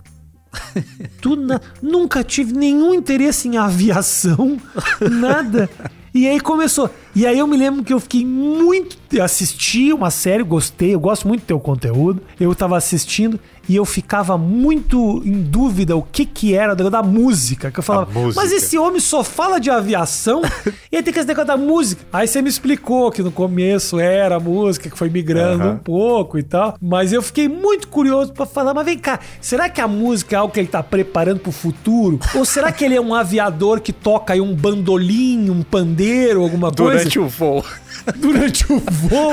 Do 1.20 1.36
na... 1.36 1.60
Nunca 1.82 2.24
tive 2.24 2.52
nenhum 2.52 2.94
interesse 2.94 3.46
em 3.46 3.58
aviação, 3.58 4.58
nada. 5.00 5.68
E 6.16 6.26
aí 6.26 6.40
começou. 6.40 6.88
E 7.14 7.26
aí 7.26 7.38
eu 7.38 7.46
me 7.46 7.58
lembro 7.58 7.84
que 7.84 7.92
eu 7.92 8.00
fiquei 8.00 8.24
muito. 8.24 8.96
Eu 9.12 9.22
assisti 9.22 9.92
uma 9.92 10.10
série, 10.10 10.42
gostei, 10.42 10.94
eu 10.94 11.00
gosto 11.00 11.28
muito 11.28 11.42
do 11.42 11.46
teu 11.46 11.60
conteúdo. 11.60 12.22
Eu 12.40 12.54
tava 12.54 12.74
assistindo 12.74 13.38
e 13.68 13.76
eu 13.76 13.84
ficava 13.84 14.38
muito 14.38 15.22
em 15.24 15.42
dúvida 15.42 15.96
o 15.96 16.02
que 16.02 16.24
que 16.24 16.54
era 16.54 16.72
o 16.72 16.76
negócio 16.76 16.90
da 16.90 17.02
música. 17.02 17.70
Que 17.70 17.78
eu 17.78 17.82
falava, 17.82 18.10
música. 18.12 18.40
mas 18.40 18.52
esse 18.52 18.78
homem 18.78 19.00
só 19.00 19.24
fala 19.24 19.58
de 19.58 19.70
aviação 19.70 20.42
e 20.90 20.96
aí 20.96 21.02
tem 21.02 21.12
que 21.12 21.18
esse 21.18 21.28
negócio 21.28 21.48
da 21.48 21.56
música. 21.56 22.04
Aí 22.12 22.26
você 22.26 22.40
me 22.42 22.48
explicou 22.48 23.10
que 23.10 23.22
no 23.22 23.30
começo 23.30 23.98
era 23.98 24.36
a 24.36 24.40
música, 24.40 24.88
que 24.88 24.96
foi 24.96 25.08
migrando 25.10 25.64
Aham. 25.64 25.72
um 25.72 25.78
pouco 25.78 26.38
e 26.38 26.42
tal. 26.42 26.76
Mas 26.80 27.12
eu 27.12 27.22
fiquei 27.22 27.48
muito 27.48 27.88
curioso 27.88 28.32
pra 28.32 28.46
falar, 28.46 28.74
mas 28.74 28.84
vem 28.84 28.98
cá, 28.98 29.18
será 29.40 29.68
que 29.68 29.80
a 29.80 29.88
música 29.88 30.36
é 30.36 30.38
algo 30.38 30.52
que 30.52 30.60
ele 30.60 30.68
tá 30.68 30.82
preparando 30.82 31.40
pro 31.40 31.52
futuro? 31.52 32.20
Ou 32.34 32.44
será 32.44 32.70
que 32.70 32.84
ele 32.84 32.94
é 32.94 33.00
um 33.00 33.14
aviador 33.14 33.80
que 33.80 33.92
toca 33.92 34.32
aí 34.32 34.40
um 34.40 34.54
bandolim, 34.54 35.50
um 35.50 35.62
pandeiro, 35.62 36.42
alguma 36.42 36.72
coisa? 36.72 36.98
Durante 36.98 37.18
o 37.18 37.28
voo. 37.28 37.64
durante 38.16 38.72
o 38.72 38.78
voo. 38.78 39.32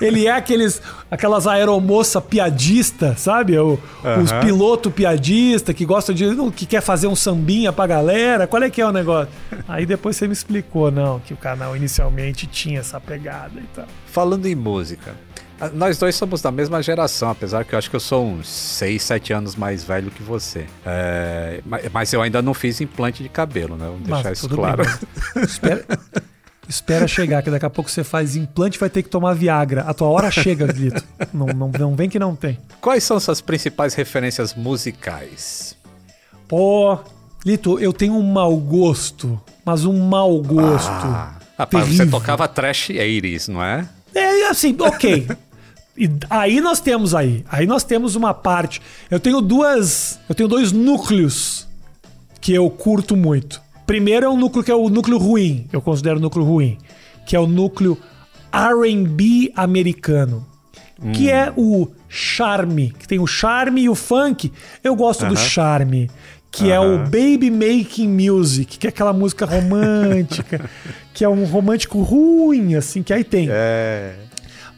Ele 0.00 0.26
é 0.26 0.32
aqueles, 0.32 0.80
aquelas 1.10 1.46
aeromoça 1.46 2.20
piadista, 2.20 3.14
sabe? 3.16 3.56
O- 3.62 3.78
os 4.22 4.32
piloto 4.32 4.90
piadista 4.90 5.72
que 5.74 5.84
gosta 5.84 6.12
de. 6.12 6.24
que 6.54 6.66
quer 6.66 6.80
fazer 6.82 7.06
um 7.06 7.16
sambinha 7.16 7.72
pra 7.72 7.86
galera. 7.86 8.46
Qual 8.46 8.62
é 8.62 8.68
que 8.70 8.80
é 8.80 8.86
o 8.86 8.92
negócio? 8.92 9.32
Aí 9.68 9.86
depois 9.86 10.16
você 10.16 10.26
me 10.26 10.32
explicou, 10.32 10.90
não, 10.90 11.20
que 11.20 11.32
o 11.32 11.36
canal 11.36 11.76
inicialmente 11.76 12.46
tinha 12.46 12.80
essa 12.80 13.00
pegada 13.00 13.52
e 13.58 13.64
tal. 13.74 13.86
Falando 14.06 14.46
em 14.46 14.54
música, 14.54 15.14
nós 15.74 15.96
dois 15.98 16.14
somos 16.16 16.42
da 16.42 16.50
mesma 16.50 16.82
geração, 16.82 17.30
apesar 17.30 17.64
que 17.64 17.74
eu 17.74 17.78
acho 17.78 17.88
que 17.88 17.94
eu 17.96 18.00
sou 18.00 18.26
uns 18.26 18.48
6, 18.48 19.02
7 19.02 19.32
anos 19.32 19.54
mais 19.56 19.84
velho 19.84 20.10
que 20.10 20.22
você. 20.22 20.66
É, 20.84 21.60
ma- 21.64 21.78
mas 21.92 22.12
eu 22.12 22.20
ainda 22.20 22.42
não 22.42 22.52
fiz 22.52 22.80
implante 22.80 23.22
de 23.22 23.28
cabelo, 23.28 23.76
né? 23.76 23.86
Vamos 23.86 24.02
deixar 24.02 24.24
Mas 24.30 24.38
isso 24.38 24.48
tudo 24.48 24.58
claro. 24.60 24.82
espera, 25.42 25.84
espera 26.72 27.06
chegar, 27.06 27.42
que 27.42 27.50
daqui 27.50 27.66
a 27.66 27.70
pouco 27.70 27.90
você 27.90 28.02
faz 28.02 28.34
implante 28.34 28.76
e 28.76 28.80
vai 28.80 28.88
ter 28.88 29.02
que 29.02 29.08
tomar 29.08 29.34
Viagra. 29.34 29.82
A 29.82 29.92
tua 29.92 30.08
hora 30.08 30.30
chega, 30.30 30.66
Vitor. 30.66 31.02
Não, 31.32 31.46
não, 31.46 31.68
não 31.68 31.94
vem 31.94 32.08
que 32.08 32.18
não 32.18 32.34
tem. 32.34 32.58
Quais 32.80 33.04
são 33.04 33.20
suas 33.20 33.40
principais 33.40 33.94
referências 33.94 34.54
musicais? 34.54 35.76
Pô, 36.48 36.98
Lito, 37.44 37.78
eu 37.78 37.92
tenho 37.92 38.14
um 38.14 38.22
mau 38.22 38.56
gosto, 38.56 39.40
mas 39.64 39.84
um 39.84 39.98
mau 40.08 40.40
gosto. 40.42 40.88
Ah, 40.88 41.36
rapaz, 41.58 41.88
você 41.88 42.06
tocava 42.06 42.48
trash 42.48 42.88
80s, 42.88 43.48
não 43.48 43.62
é? 43.62 43.88
É 44.14 44.48
assim, 44.48 44.74
ok. 44.78 45.28
E 45.96 46.10
aí 46.30 46.60
nós 46.60 46.80
temos 46.80 47.14
aí, 47.14 47.44
aí 47.50 47.66
nós 47.66 47.84
temos 47.84 48.14
uma 48.14 48.32
parte. 48.32 48.80
Eu 49.10 49.20
tenho 49.20 49.40
duas, 49.40 50.18
eu 50.28 50.34
tenho 50.34 50.48
dois 50.48 50.72
núcleos 50.72 51.68
que 52.40 52.54
eu 52.54 52.68
curto 52.70 53.16
muito. 53.16 53.60
Primeiro 53.92 54.24
é 54.24 54.28
um 54.30 54.38
núcleo 54.38 54.64
que 54.64 54.70
é 54.70 54.74
o 54.74 54.88
núcleo 54.88 55.18
ruim, 55.18 55.66
eu 55.70 55.82
considero 55.82 56.16
o 56.16 56.20
núcleo 56.22 56.42
ruim, 56.42 56.78
que 57.26 57.36
é 57.36 57.38
o 57.38 57.46
núcleo 57.46 57.98
R&B 58.50 59.52
americano, 59.54 60.46
que 61.12 61.30
é 61.30 61.52
o 61.54 61.88
charme, 62.08 62.90
que 62.98 63.06
tem 63.06 63.18
o 63.18 63.26
charme 63.26 63.82
e 63.82 63.90
o 63.90 63.94
funk. 63.94 64.50
Eu 64.82 64.96
gosto 64.96 65.26
do 65.26 65.36
charme, 65.36 66.10
que 66.50 66.70
é 66.70 66.80
o 66.80 67.00
baby 67.00 67.50
making 67.50 68.08
music, 68.08 68.78
que 68.78 68.86
é 68.86 68.88
aquela 68.88 69.12
música 69.12 69.44
romântica, 69.44 70.70
que 71.12 71.22
é 71.22 71.28
um 71.28 71.44
romântico 71.44 72.00
ruim 72.00 72.74
assim, 72.74 73.02
que 73.02 73.12
aí 73.12 73.22
tem 73.22 73.48
É. 73.50 74.14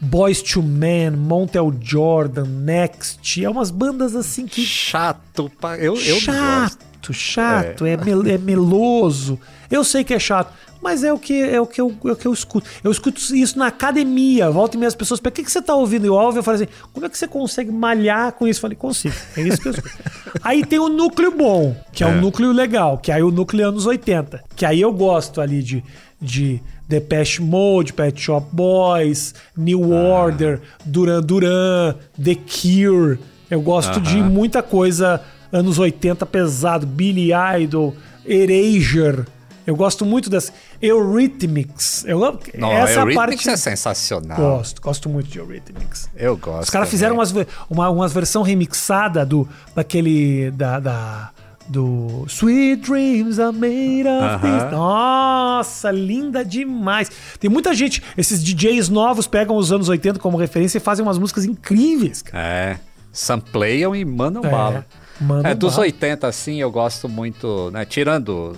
Boys 0.01 0.41
to 0.41 0.61
Men, 0.61 1.11
Montel 1.11 1.73
Jordan, 1.81 2.45
Next, 2.45 3.43
é 3.43 3.49
umas 3.49 3.71
bandas 3.71 4.13
assim 4.13 4.45
que 4.45 4.61
Chato, 4.61 5.49
eu, 5.79 5.95
eu 5.95 6.21
não 6.27 6.67
chato, 7.13 7.67
chato, 7.79 7.85
é. 7.85 7.97
mel- 7.97 8.25
é 8.27 8.37
meloso. 8.37 9.39
Eu 9.69 9.83
sei 9.83 10.03
que 10.03 10.13
é 10.13 10.19
chato, 10.19 10.53
mas 10.81 11.03
é 11.03 11.11
o 11.11 11.17
que 11.17 11.41
é 11.41 11.59
o 11.59 11.65
que 11.65 11.81
eu, 11.81 11.95
é 12.05 12.11
o 12.11 12.15
que 12.15 12.27
eu 12.27 12.33
escuto. 12.33 12.69
Eu 12.83 12.91
escuto 12.91 13.19
isso 13.35 13.57
na 13.57 13.67
academia. 13.67 14.49
Volta 14.51 14.75
e 14.75 14.79
meia 14.79 14.87
as 14.87 14.95
pessoas 14.95 15.19
perguntam: 15.19 15.41
"O 15.41 15.45
que 15.45 15.45
que 15.45 15.51
você 15.51 15.61
tá 15.61 15.73
ouvindo?" 15.75 16.05
E 16.05 16.07
eu 16.07 16.13
ouvo, 16.13 16.37
eu 16.37 16.43
falo 16.43 16.55
assim: 16.55 16.67
"Como 16.93 17.05
é 17.05 17.09
que 17.09 17.17
você 17.17 17.27
consegue 17.27 17.71
malhar 17.71 18.31
com 18.33 18.47
isso?" 18.47 18.59
Eu 18.59 18.61
falei: 18.61 18.77
"Consigo". 18.77 19.15
É 19.35 19.41
isso 19.41 19.59
que 19.61 19.67
eu 19.67 19.71
escuto. 19.71 19.95
aí 20.43 20.63
tem 20.65 20.77
o 20.79 20.87
núcleo 20.89 21.31
bom, 21.35 21.75
que 21.91 22.03
é, 22.03 22.07
É. 22.07 22.09
um 22.11 22.21
núcleo 22.21 22.51
legal, 22.51 22.97
que 22.97 23.11
aí 23.11 23.23
o 23.23 23.31
núcleo 23.31 23.67
anos 23.67 23.85
80, 23.85 24.43
que 24.55 24.65
aí 24.65 24.81
eu 24.81 24.91
gosto 24.93 25.41
ali 25.41 25.61
de 25.63 25.83
de 26.21 26.61
Depeche 26.87 27.41
Mode, 27.41 27.91
Pet 27.93 28.19
Shop 28.19 28.47
Boys, 28.51 29.35
New 29.55 29.91
Order, 29.91 30.61
Duran 30.85 31.21
Duran, 31.21 31.95
The 32.23 32.35
Cure. 32.35 33.19
Eu 33.51 33.61
gosto 33.61 33.99
de 33.99 34.19
Aham. 34.19 34.29
muita 34.29 34.63
coisa 34.63 35.21
anos 35.51 35.79
80 35.79 36.25
pesado, 36.25 36.85
Billy 36.85 37.29
Idol, 37.61 37.95
Erasure. 38.25 39.25
Eu 39.67 39.75
gosto 39.75 40.05
muito 40.05 40.29
dessa. 40.29 40.51
Eurythmics. 40.81 42.03
Eu, 42.07 42.19
Não, 42.57 42.71
essa 42.71 42.99
é 42.99 43.01
Eurythmics 43.03 43.15
parte. 43.45 43.49
é 43.49 43.57
sensacional. 43.57 44.37
Gosto, 44.37 44.81
gosto 44.81 45.09
muito 45.09 45.27
de 45.29 45.39
Eurythmics. 45.39 46.07
Eu 46.15 46.37
gosto. 46.37 46.63
Os 46.63 46.69
caras 46.69 46.89
fizeram 46.89 47.15
umas, 47.15 47.33
uma, 47.69 47.89
umas 47.89 48.13
versão 48.13 48.43
remixada 48.43 49.25
do 49.25 49.47
daquele 49.75 50.51
da, 50.51 50.79
da- 50.79 51.31
do 51.67 52.25
Sweet 52.27 52.75
Dreams 52.83 53.39
are 53.39 53.51
made 53.51 54.07
of 54.07 54.23
Aham. 54.23 54.39
this. 54.39 54.71
Nossa, 54.71 55.89
linda 55.89 56.45
demais. 56.45 57.09
Tem 57.39 57.49
muita 57.49 57.73
gente, 57.73 58.03
esses 58.15 58.43
DJs 58.43 58.87
novos 58.89 59.25
pegam 59.25 59.55
os 59.55 59.71
anos 59.71 59.89
80 59.89 60.19
como 60.19 60.37
referência 60.37 60.77
e 60.77 60.81
fazem 60.81 61.03
umas 61.03 61.17
músicas 61.17 61.43
incríveis, 61.43 62.21
cara. 62.21 62.37
É. 62.43 62.79
Sampleiam 63.11 63.95
e 63.95 64.05
mandam 64.05 64.43
É, 64.45 64.49
bala. 64.51 64.85
Mandam 65.19 65.51
é, 65.51 65.55
dos 65.55 65.73
bala. 65.73 65.85
80, 65.85 66.27
assim, 66.27 66.61
eu 66.61 66.71
gosto 66.71 67.07
muito, 67.09 67.69
né? 67.71 67.85
Tirando. 67.85 68.55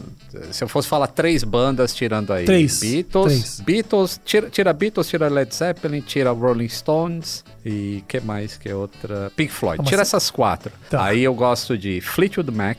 Se 0.52 0.64
eu 0.64 0.68
fosse 0.68 0.88
falar 0.88 1.08
três 1.08 1.44
bandas, 1.44 1.94
tirando 1.96 2.32
aí. 2.34 2.46
Três. 2.46 2.80
Beatles. 2.80 3.26
Três. 3.26 3.60
Beatles, 3.62 4.22
tira, 4.24 4.50
tira 4.50 4.74
Beatles, 4.74 5.08
tira 5.08 5.28
Led 5.30 5.54
Zeppelin, 5.54 6.02
tira 6.02 6.32
Rolling 6.32 6.70
Stones. 6.70 7.44
E 7.66 8.04
que 8.08 8.20
mais 8.20 8.58
que 8.58 8.72
outra? 8.72 9.32
Pink 9.36 9.52
Floyd. 9.52 9.78
Como 9.78 9.90
tira 9.90 10.02
assim? 10.02 10.10
essas 10.16 10.30
quatro. 10.32 10.72
Tá. 10.90 11.06
Aí 11.06 11.24
eu 11.24 11.34
gosto 11.34 11.78
de 11.78 12.02
Fleetwood 12.02 12.52
Mac, 12.52 12.78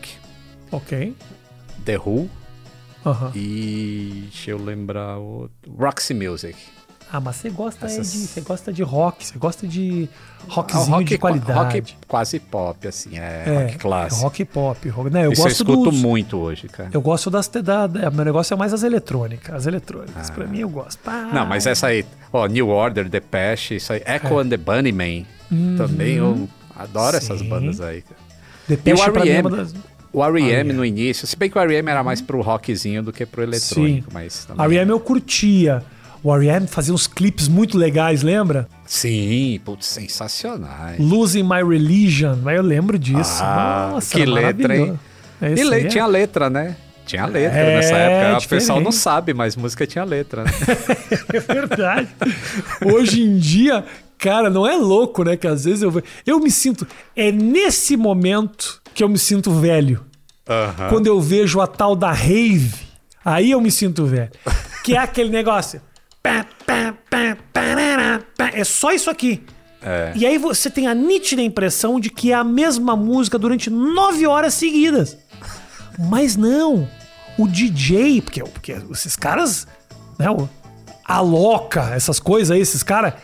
Ok. 0.71 1.15
The 1.85 1.99
Who 1.99 2.29
Aham. 3.07 3.33
e. 3.35 4.25
Deixa 4.31 4.51
eu 4.51 4.59
lembrar 4.63 5.17
outro. 5.19 5.53
Roxy 5.79 6.13
Music. 6.15 6.57
Ah, 7.11 7.21
mas 7.21 7.37
você 7.37 7.49
gosta 7.49 7.87
Essas- 7.87 8.13
de. 8.13 8.19
Você 8.19 8.41
gosta 8.43 8.73
de 8.73 8.83
rock, 8.83 9.25
você 9.27 9.39
gosta 9.39 9.67
de 9.67 10.09
Ah, 10.43 10.45
rockzinho 10.53 11.05
de 11.05 11.17
qua- 11.19 11.31
qualidade. 11.31 11.59
rock 11.81 11.95
quase 12.07 12.39
pop, 12.39 12.87
assim, 12.87 13.19
é, 13.19 13.45
É, 13.47 13.63
rock 13.63 13.79
clássico. 13.79 14.23
rock 14.23 14.45
pop. 14.45 14.89
Rock, 14.91 15.11
né, 15.11 15.25
eu 15.27 15.33
Isso 15.33 15.41
eu 15.41 15.45
gosto 15.47 15.57
escuto 15.63 15.91
dos, 15.91 16.01
muito 16.01 16.37
hoje, 16.37 16.69
cara. 16.69 16.91
Eu 16.93 17.01
gosto 17.01 17.31
das. 17.31 17.49
Da, 17.49 17.87
da- 17.87 18.11
meu 18.11 18.25
negócio 18.27 18.53
é 18.53 18.57
mais 18.59 18.75
as 18.75 18.83
eletrônicas. 18.83 19.55
As 19.55 19.67
eletrônicas. 19.67 20.29
Pra 20.31 20.47
mim 20.47 20.59
eu 20.61 20.69
gosto. 20.69 20.99
Pá. 21.01 21.29
Ah. 21.31 21.35
Não, 21.35 21.47
mas 21.47 21.67
essa 21.67 21.87
aí, 21.87 22.05
ó, 22.33 22.47
New 22.47 22.69
Order, 22.69 23.09
Depeche, 23.09 23.77
isso 23.77 23.93
aí, 23.93 24.03
Echo 24.07 24.39
and 24.39 24.49
the 24.51 24.57
Bunnymen, 24.59 25.27
também 25.79 26.17
eu 26.17 26.47
adoro 26.77 27.17
essas 27.17 27.39
Uhum. 27.41 27.45
Sim. 27.45 27.49
bandas 27.49 27.81
aí. 27.81 28.03
cara. 28.03 28.21
Depeche 28.69 29.03
E 29.03 29.09
o 29.09 29.13
pra 29.13 29.23
mim 29.23 29.29
é 29.29 29.33
R.E.M. 29.33 29.49
uma 29.49 29.57
das. 29.57 29.75
O 30.13 30.23
R.E.M. 30.25 30.51
R.E.M. 30.51 30.73
no 30.75 30.85
início, 30.85 31.27
se 31.27 31.37
bem 31.37 31.49
que 31.51 31.57
o 31.59 31.61
R.E.M. 31.61 31.91
era 31.91 32.03
mais 32.05 32.21
pro 32.21 32.41
rockzinho 32.43 33.03
do 33.03 33.13
que 33.13 33.25
pro 33.27 33.43
eletrônico, 33.43 34.07
Sim. 34.09 34.15
mas 34.15 34.45
também... 34.47 34.65
R.E.M. 34.67 34.91
eu 34.91 35.01
curtia. 35.01 35.83
O 36.29 36.35
R.E.M. 36.37 36.67
fazia 36.67 36.93
uns 36.93 37.07
clipes 37.07 37.49
muito 37.49 37.79
legais, 37.79 38.23
lembra? 38.23 38.69
Sim, 38.85 39.59
putz, 39.65 39.87
sensacionais. 39.87 40.99
Losing 41.01 41.43
My 41.43 41.63
Religion. 41.67 42.37
Mas 42.43 42.57
eu 42.57 42.63
lembro 42.63 42.99
disso. 42.99 43.41
Ah, 43.43 43.93
Nossa, 43.95 44.15
que 44.15 44.27
letra, 44.27 44.77
hein? 44.77 45.01
Esse 45.41 45.63
E 45.63 45.65
le- 45.65 45.81
é- 45.81 45.85
tinha 45.87 46.07
letra, 46.07 46.51
né? 46.51 46.77
Tinha 47.07 47.25
letra 47.25 47.59
É, 47.59 47.77
nessa 47.77 47.97
época. 47.97 48.45
O 48.45 48.49
pessoal 48.49 48.79
não 48.79 48.93
sabe, 48.93 49.33
mas 49.33 49.57
música 49.57 49.87
tinha 49.87 50.05
letra. 50.05 50.45
Né? 50.45 50.51
É 51.33 51.41
verdade. 51.41 52.09
Hoje 52.85 53.23
em 53.23 53.39
dia, 53.39 53.83
cara, 54.19 54.51
não 54.51 54.67
é 54.67 54.77
louco, 54.77 55.25
né? 55.25 55.35
Que 55.35 55.47
às 55.47 55.65
vezes 55.65 55.81
eu 55.81 56.03
eu 56.27 56.39
me 56.41 56.51
sinto. 56.51 56.87
É 57.17 57.33
nesse 57.33 57.97
momento 57.97 58.83
que 58.93 59.03
eu 59.03 59.09
me 59.09 59.17
sinto 59.19 59.51
velho. 59.53 60.05
Aham. 60.47 60.89
Quando 60.91 61.07
eu 61.07 61.19
vejo 61.23 61.59
a 61.63 61.67
tal 61.67 61.97
da 61.97 62.13
rave, 62.13 62.75
aí 63.25 63.51
eu 63.53 63.61
me 63.63 63.71
sinto 63.71 64.05
velho. 64.05 64.31
Que 64.85 64.95
é 64.95 64.99
aquele 64.99 65.31
negócio. 65.31 65.81
É 68.55 68.65
só 68.65 68.91
isso 68.91 69.09
aqui. 69.09 69.45
É. 69.81 70.13
E 70.17 70.27
aí 70.27 70.39
você 70.39 70.69
tem 70.69 70.89
a 70.89 70.95
nítida 70.95 71.41
impressão 71.41 72.01
de 72.01 72.11
que 72.11 72.33
é 72.33 72.35
a 72.35 72.43
mesma 72.43 72.97
música 72.97 73.39
durante 73.39 73.71
nove 73.71 74.27
horas 74.27 74.55
seguidas. 74.55 75.17
Mas 75.99 76.37
não. 76.37 76.89
O 77.39 77.47
DJ, 77.47 78.21
porque, 78.21 78.43
porque 78.43 78.77
esses 78.91 79.15
caras, 79.15 79.67
né, 80.19 80.29
o 80.29 80.49
Aloca, 81.05 81.95
essas 81.95 82.19
coisas 82.19 82.51
aí, 82.51 82.61
esses 82.61 82.83
caras 82.83 83.15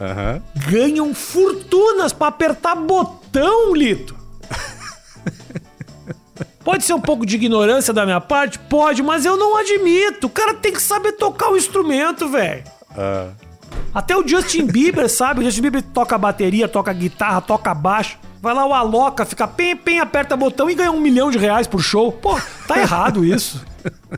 Aham. 0.00 0.42
ganham 0.70 1.14
fortunas 1.14 2.12
pra 2.12 2.28
apertar 2.28 2.74
botão, 2.74 3.74
Lito. 3.74 4.16
Pode 6.68 6.84
ser 6.84 6.92
um 6.92 7.00
pouco 7.00 7.24
de 7.24 7.36
ignorância 7.36 7.94
da 7.94 8.04
minha 8.04 8.20
parte? 8.20 8.58
Pode, 8.58 9.02
mas 9.02 9.24
eu 9.24 9.38
não 9.38 9.56
admito. 9.56 10.26
O 10.26 10.30
cara 10.30 10.52
tem 10.52 10.70
que 10.70 10.82
saber 10.82 11.12
tocar 11.12 11.50
o 11.50 11.56
instrumento, 11.56 12.28
velho. 12.28 12.62
Ah. 12.94 13.30
Até 13.94 14.14
o 14.14 14.28
Justin 14.28 14.66
Bieber 14.66 15.08
sabe. 15.08 15.40
O 15.40 15.44
Justin 15.44 15.62
Bieber 15.62 15.80
toca 15.82 16.18
bateria, 16.18 16.68
toca 16.68 16.92
guitarra, 16.92 17.40
toca 17.40 17.72
baixo. 17.72 18.18
Vai 18.42 18.52
lá 18.52 18.66
o 18.66 18.74
Aloca, 18.74 19.24
fica 19.24 19.48
pem, 19.48 19.74
pem, 19.74 19.98
aperta 19.98 20.36
botão 20.36 20.68
e 20.68 20.74
ganha 20.74 20.92
um 20.92 21.00
milhão 21.00 21.30
de 21.30 21.38
reais 21.38 21.66
por 21.66 21.80
show. 21.80 22.12
Pô, 22.12 22.38
tá 22.66 22.76
errado 22.78 23.24
isso. 23.24 23.64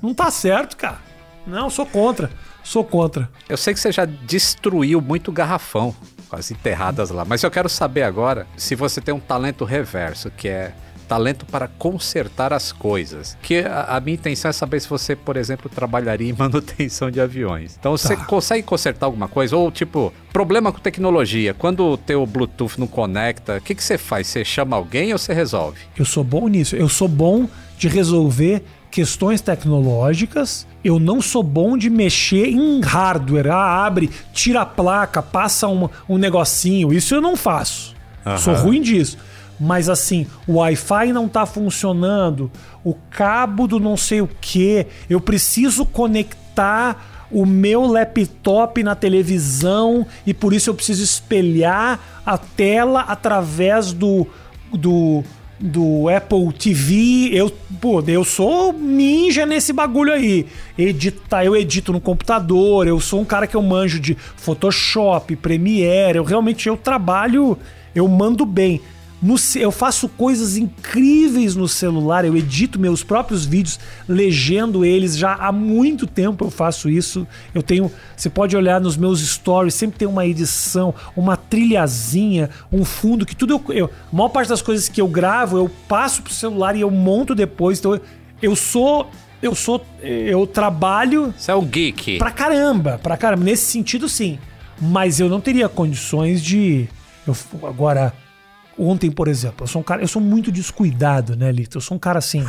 Não 0.03 0.13
tá 0.13 0.29
certo, 0.29 0.77
cara. 0.77 0.99
Não, 1.47 1.71
sou 1.71 1.87
contra. 1.87 2.33
Sou 2.65 2.83
contra. 2.83 3.31
Eu 3.49 3.57
sei 3.57 3.75
que 3.75 3.79
você 3.79 3.93
já 3.93 4.05
destruiu 4.05 5.01
muito 5.01 5.31
garrafão 5.31 5.95
com 6.29 6.35
as 6.35 6.51
enterradas 6.51 7.11
lá, 7.11 7.25
mas 7.25 7.45
eu 7.45 7.51
quero 7.51 7.69
saber 7.69 8.03
agora 8.03 8.45
se 8.57 8.75
você 8.75 9.01
tem 9.01 9.15
um 9.15 9.21
talento 9.21 9.65
reverso, 9.65 10.33
que 10.33 10.49
é 10.49 10.75
talento 11.11 11.45
para 11.45 11.67
consertar 11.67 12.53
as 12.53 12.71
coisas. 12.71 13.37
Que 13.43 13.59
a, 13.59 13.97
a 13.97 14.01
minha 14.01 14.15
intenção 14.15 14.49
é 14.49 14.53
saber 14.53 14.79
se 14.79 14.89
você, 14.89 15.17
por 15.17 15.37
exemplo, 15.37 15.69
trabalharia 15.69 16.31
em 16.31 16.33
manutenção 16.39 17.11
de 17.11 17.21
aviões. 17.21 17.77
Então, 17.79 17.97
você 17.97 18.17
Tá. 18.17 18.25
consegue 18.27 18.63
consertar 18.63 19.07
alguma 19.07 19.27
coisa? 19.27 19.57
Ou, 19.57 19.73
tipo, 19.73 20.13
problema 20.33 20.71
com 20.73 20.79
tecnologia. 20.79 21.53
Quando 21.53 21.85
o 21.85 21.97
teu 21.97 22.25
Bluetooth 22.25 22.79
não 22.79 22.87
conecta, 22.87 23.57
o 23.57 23.61
que, 23.61 23.75
que 23.75 23.83
você 23.83 23.99
faz? 23.99 24.29
Você 24.29 24.45
chama 24.45 24.77
alguém 24.77 25.13
ou 25.13 25.19
você 25.19 25.35
resolve? 25.35 25.81
Eu 25.99 26.05
sou 26.05 26.23
bom 26.23 26.47
nisso. 26.47 26.77
Eu 26.77 26.89
sou 26.89 27.09
bom 27.09 27.49
de 27.77 27.89
resolver 27.89 28.63
questões 28.89 29.41
tecnológicas. 29.41 30.65
Eu 30.85 31.01
não 31.01 31.21
sou 31.21 31.43
bom 31.43 31.77
de 31.77 31.91
mexer 31.91 32.47
em 32.47 32.81
hardware. 32.83 33.49
Ah, 33.51 33.85
abre, 33.85 34.09
tira 34.33 34.61
a 34.63 34.67
placa, 34.67 35.21
passa 35.21 35.67
um, 35.67 35.89
um 36.09 36.17
negocinho. 36.19 36.93
Isso 36.93 37.15
eu 37.17 37.21
não 37.21 37.37
faço. 37.37 37.95
Aham. 38.25 38.39
Sou 38.39 38.55
ruim 38.55 38.81
disso. 38.81 39.19
Mas 39.61 39.91
assim, 39.91 40.27
o 40.47 40.55
Wi-Fi 40.55 41.13
não 41.13 41.29
tá 41.29 41.45
funcionando, 41.45 42.51
o 42.83 42.95
cabo 43.11 43.67
do 43.69 43.79
não 43.79 43.97
sei 43.97 44.23
o 44.23 44.31
que, 44.41 44.87
eu 45.09 45.21
preciso 45.21 45.85
conectar 45.85 47.29
o 47.31 47.45
meu 47.45 47.83
laptop 47.87 48.83
na 48.83 48.95
televisão 48.95 50.07
e 50.27 50.33
por 50.33 50.53
isso 50.53 50.71
eu 50.71 50.75
preciso 50.75 51.05
espelhar 51.05 52.01
a 52.25 52.39
tela 52.39 53.03
através 53.03 53.93
do 53.93 54.27
do 54.73 55.23
do 55.61 56.09
Apple 56.09 56.51
TV, 56.55 57.29
eu, 57.33 57.53
pô, 57.83 58.03
eu 58.07 58.25
sou 58.25 58.73
ninja 58.73 59.45
nesse 59.45 59.75
bagulho 59.75 60.11
aí. 60.11 60.47
Editar, 60.79 61.45
eu 61.45 61.55
edito 61.55 61.93
no 61.93 62.01
computador, 62.01 62.89
eu 62.89 62.99
sou 62.99 63.21
um 63.21 63.27
cara 63.27 63.47
que 63.47 63.55
eu 63.55 63.61
manjo 63.61 64.01
de 64.01 64.15
Photoshop, 64.15 65.37
Premiere, 65.37 66.17
eu 66.17 66.25
realmente 66.25 66.67
eu 66.67 66.79
trabalho, 66.79 67.59
eu 67.95 68.09
mando 68.09 68.47
bem. 68.47 68.81
No, 69.23 69.35
eu 69.57 69.71
faço 69.71 70.09
coisas 70.09 70.57
incríveis 70.57 71.55
no 71.55 71.69
celular, 71.69 72.25
eu 72.25 72.35
edito 72.35 72.81
meus 72.81 73.03
próprios 73.03 73.45
vídeos, 73.45 73.79
legendo 74.09 74.83
eles 74.83 75.17
já 75.17 75.35
há 75.35 75.53
muito 75.53 76.07
tempo 76.07 76.45
eu 76.47 76.51
faço 76.51 76.89
isso. 76.89 77.27
Eu 77.55 77.63
tenho, 77.63 77.93
você 78.17 78.31
pode 78.31 78.57
olhar 78.57 78.81
nos 78.81 78.97
meus 78.97 79.21
stories, 79.21 79.75
sempre 79.75 79.99
tem 79.99 80.09
uma 80.09 80.27
edição, 80.27 80.95
uma 81.15 81.37
trilhazinha, 81.37 82.49
um 82.73 82.83
fundo 82.83 83.27
que 83.27 83.37
tudo 83.37 83.53
eu, 83.53 83.75
eu 83.75 83.91
a 84.11 84.17
maior 84.17 84.31
parte 84.31 84.49
das 84.49 84.63
coisas 84.63 84.89
que 84.89 85.01
eu 85.01 85.09
gravo, 85.09 85.59
eu 85.59 85.71
passo 85.87 86.23
pro 86.23 86.33
celular 86.33 86.75
e 86.75 86.81
eu 86.81 86.91
monto 86.91 87.35
depois. 87.35 87.79
Então 87.79 87.95
eu, 87.95 88.01
eu 88.41 88.57
sou 88.57 89.11
eu 89.43 89.55
sou 89.55 89.85
eu 90.03 90.47
trabalho 90.47 91.35
Você 91.37 91.51
é 91.51 91.55
um 91.55 91.65
geek. 91.65 92.19
pra 92.19 92.31
caramba, 92.31 92.99
pra 93.03 93.17
caramba, 93.19 93.45
nesse 93.45 93.71
sentido 93.71 94.09
sim. 94.09 94.39
Mas 94.81 95.21
eu 95.21 95.29
não 95.29 95.43
teria 95.43 95.69
condições 95.69 96.43
de 96.43 96.89
eu 97.27 97.37
agora 97.69 98.15
Ontem, 98.83 99.11
por 99.11 99.29
exemplo, 99.29 99.65
eu 99.65 99.67
sou 99.67 99.83
um 99.83 99.85
cara, 99.85 100.03
eu 100.03 100.09
sou 100.09 100.23
muito 100.23 100.51
descuidado, 100.51 101.37
né, 101.37 101.53
Lito? 101.53 101.77
Eu 101.77 101.83
sou 101.83 101.99
um 101.99 102.01
cara 102.01 102.19
assim. 102.19 102.43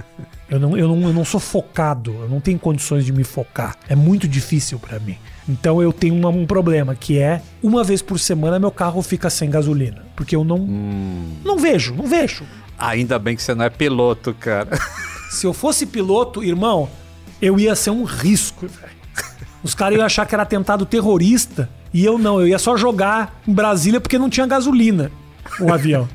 eu, 0.50 0.60
não, 0.60 0.76
eu, 0.76 0.86
não, 0.86 1.08
eu 1.08 1.14
não 1.14 1.24
sou 1.24 1.40
focado, 1.40 2.12
eu 2.12 2.28
não 2.28 2.40
tenho 2.40 2.58
condições 2.58 3.06
de 3.06 3.12
me 3.12 3.24
focar. 3.24 3.74
É 3.88 3.96
muito 3.96 4.28
difícil 4.28 4.78
para 4.78 5.00
mim. 5.00 5.16
Então 5.48 5.80
eu 5.80 5.90
tenho 5.90 6.14
uma, 6.14 6.28
um 6.28 6.44
problema 6.44 6.94
que 6.94 7.18
é 7.18 7.40
uma 7.62 7.82
vez 7.82 8.02
por 8.02 8.18
semana 8.18 8.58
meu 8.58 8.70
carro 8.70 9.00
fica 9.00 9.30
sem 9.30 9.48
gasolina, 9.48 10.04
porque 10.14 10.36
eu 10.36 10.44
não 10.44 10.58
não 11.42 11.56
vejo, 11.56 11.94
não 11.94 12.06
vejo. 12.06 12.44
Ainda 12.78 13.18
bem 13.18 13.34
que 13.34 13.42
você 13.42 13.54
não 13.54 13.64
é 13.64 13.70
piloto, 13.70 14.34
cara. 14.34 14.78
Se 15.32 15.46
eu 15.46 15.54
fosse 15.54 15.86
piloto, 15.86 16.44
irmão, 16.44 16.86
eu 17.40 17.58
ia 17.58 17.74
ser 17.74 17.90
um 17.92 18.04
risco, 18.04 18.66
velho. 18.66 18.98
Os 19.64 19.74
caras 19.74 19.96
iam 19.96 20.04
achar 20.04 20.26
que 20.26 20.34
era 20.34 20.42
atentado 20.42 20.84
terrorista 20.84 21.66
e 21.94 22.04
eu 22.04 22.18
não, 22.18 22.38
eu 22.42 22.46
ia 22.46 22.58
só 22.58 22.76
jogar 22.76 23.40
em 23.48 23.54
Brasília 23.54 24.02
porque 24.02 24.18
não 24.18 24.28
tinha 24.28 24.46
gasolina 24.46 25.10
o 25.60 25.72
avião. 25.72 26.08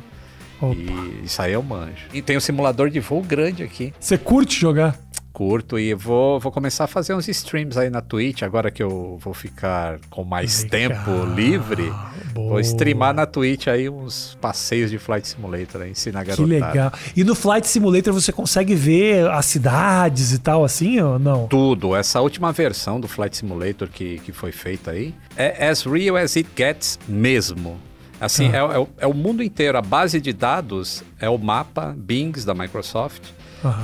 Opa. 0.61 0.74
E 0.74 1.24
isso 1.24 1.40
aí 1.42 1.52
eu 1.52 1.62
manjo. 1.62 2.06
E 2.12 2.20
tem 2.22 2.36
um 2.36 2.40
simulador 2.40 2.90
de 2.90 3.00
voo 3.00 3.22
grande 3.22 3.62
aqui. 3.62 3.92
Você 3.98 4.16
curte 4.18 4.61
jogar? 4.61 4.98
Curto 5.32 5.78
e 5.78 5.94
vou, 5.94 6.40
vou 6.40 6.50
começar 6.50 6.84
a 6.84 6.86
fazer 6.88 7.14
uns 7.14 7.28
streams 7.28 7.78
aí 7.78 7.88
na 7.90 8.00
Twitch, 8.00 8.42
agora 8.42 8.72
que 8.72 8.82
eu 8.82 9.16
vou 9.22 9.32
ficar 9.32 10.00
com 10.11 10.24
mais 10.24 10.64
Legal. 10.64 10.90
tempo 10.90 11.24
livre. 11.32 11.92
Vou 12.34 12.48
Boa. 12.48 12.61
streamar 12.61 13.14
na 13.14 13.24
Twitch 13.24 13.68
aí 13.68 13.88
uns 13.88 14.36
passeios 14.40 14.90
de 14.90 14.98
Flight 14.98 15.28
Simulator, 15.28 15.82
aí, 15.82 15.92
ensinar 15.92 16.20
a 16.20 16.24
Que 16.24 16.30
garotada. 16.30 16.66
legal. 16.66 16.92
E 17.16 17.22
no 17.22 17.36
Flight 17.36 17.68
Simulator 17.68 18.12
você 18.12 18.32
consegue 18.32 18.74
ver 18.74 19.28
as 19.30 19.46
cidades 19.46 20.32
e 20.32 20.40
tal, 20.40 20.64
assim, 20.64 20.98
ou 21.00 21.20
não? 21.20 21.46
Tudo, 21.46 21.94
essa 21.94 22.20
última 22.20 22.50
versão 22.50 22.98
do 22.98 23.06
Flight 23.06 23.36
Simulator 23.36 23.86
que, 23.88 24.18
que 24.18 24.32
foi 24.32 24.50
feita 24.50 24.90
aí 24.90 25.14
é 25.36 25.68
as 25.68 25.82
real 25.84 26.16
as 26.16 26.36
it 26.36 26.48
gets 26.56 26.98
mesmo. 27.06 27.78
Assim, 28.21 28.49
Ah. 28.53 28.57
é, 28.57 28.59
é 28.59 28.79
o- 28.79 28.89
é 28.99 29.07
o 29.07 29.14
mundo 29.14 29.43
inteiro. 29.43 29.79
A 29.79 29.83
base 29.83 30.21
de 30.21 30.33
dados 30.33 31.03
é 31.21 31.29
o 31.29 31.39
mapa 31.39 31.95
Bings 31.97 32.45
da 32.45 32.55
Microsoft, 32.55 33.23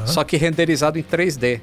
só 0.06 0.24
que 0.24 0.36
renderizado 0.36 0.98
em 0.98 1.02
3D. 1.02 1.60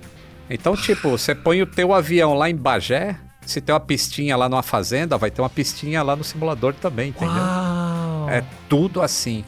Então, 0.50 0.76
tipo, 0.76 1.10
você 1.12 1.34
põe 1.34 1.62
o 1.62 1.66
teu 1.66 1.94
avião 1.94 2.34
lá 2.34 2.50
em 2.50 2.56
Bagé, 2.56 3.16
se 3.46 3.60
tem 3.62 3.74
uma 3.74 3.80
pistinha 3.80 4.36
lá 4.38 4.48
numa 4.50 4.62
fazenda, 4.64 5.18
vai 5.18 5.32
ter 5.32 5.42
uma 5.42 5.50
pistinha 5.50 6.04
lá 6.04 6.16
no 6.16 6.24
simulador 6.24 6.74
também, 6.74 7.10
entendeu? 7.10 7.34
Uau. 7.36 8.30
É 8.30 8.44
tudo 8.70 9.02
assim. 9.02 9.44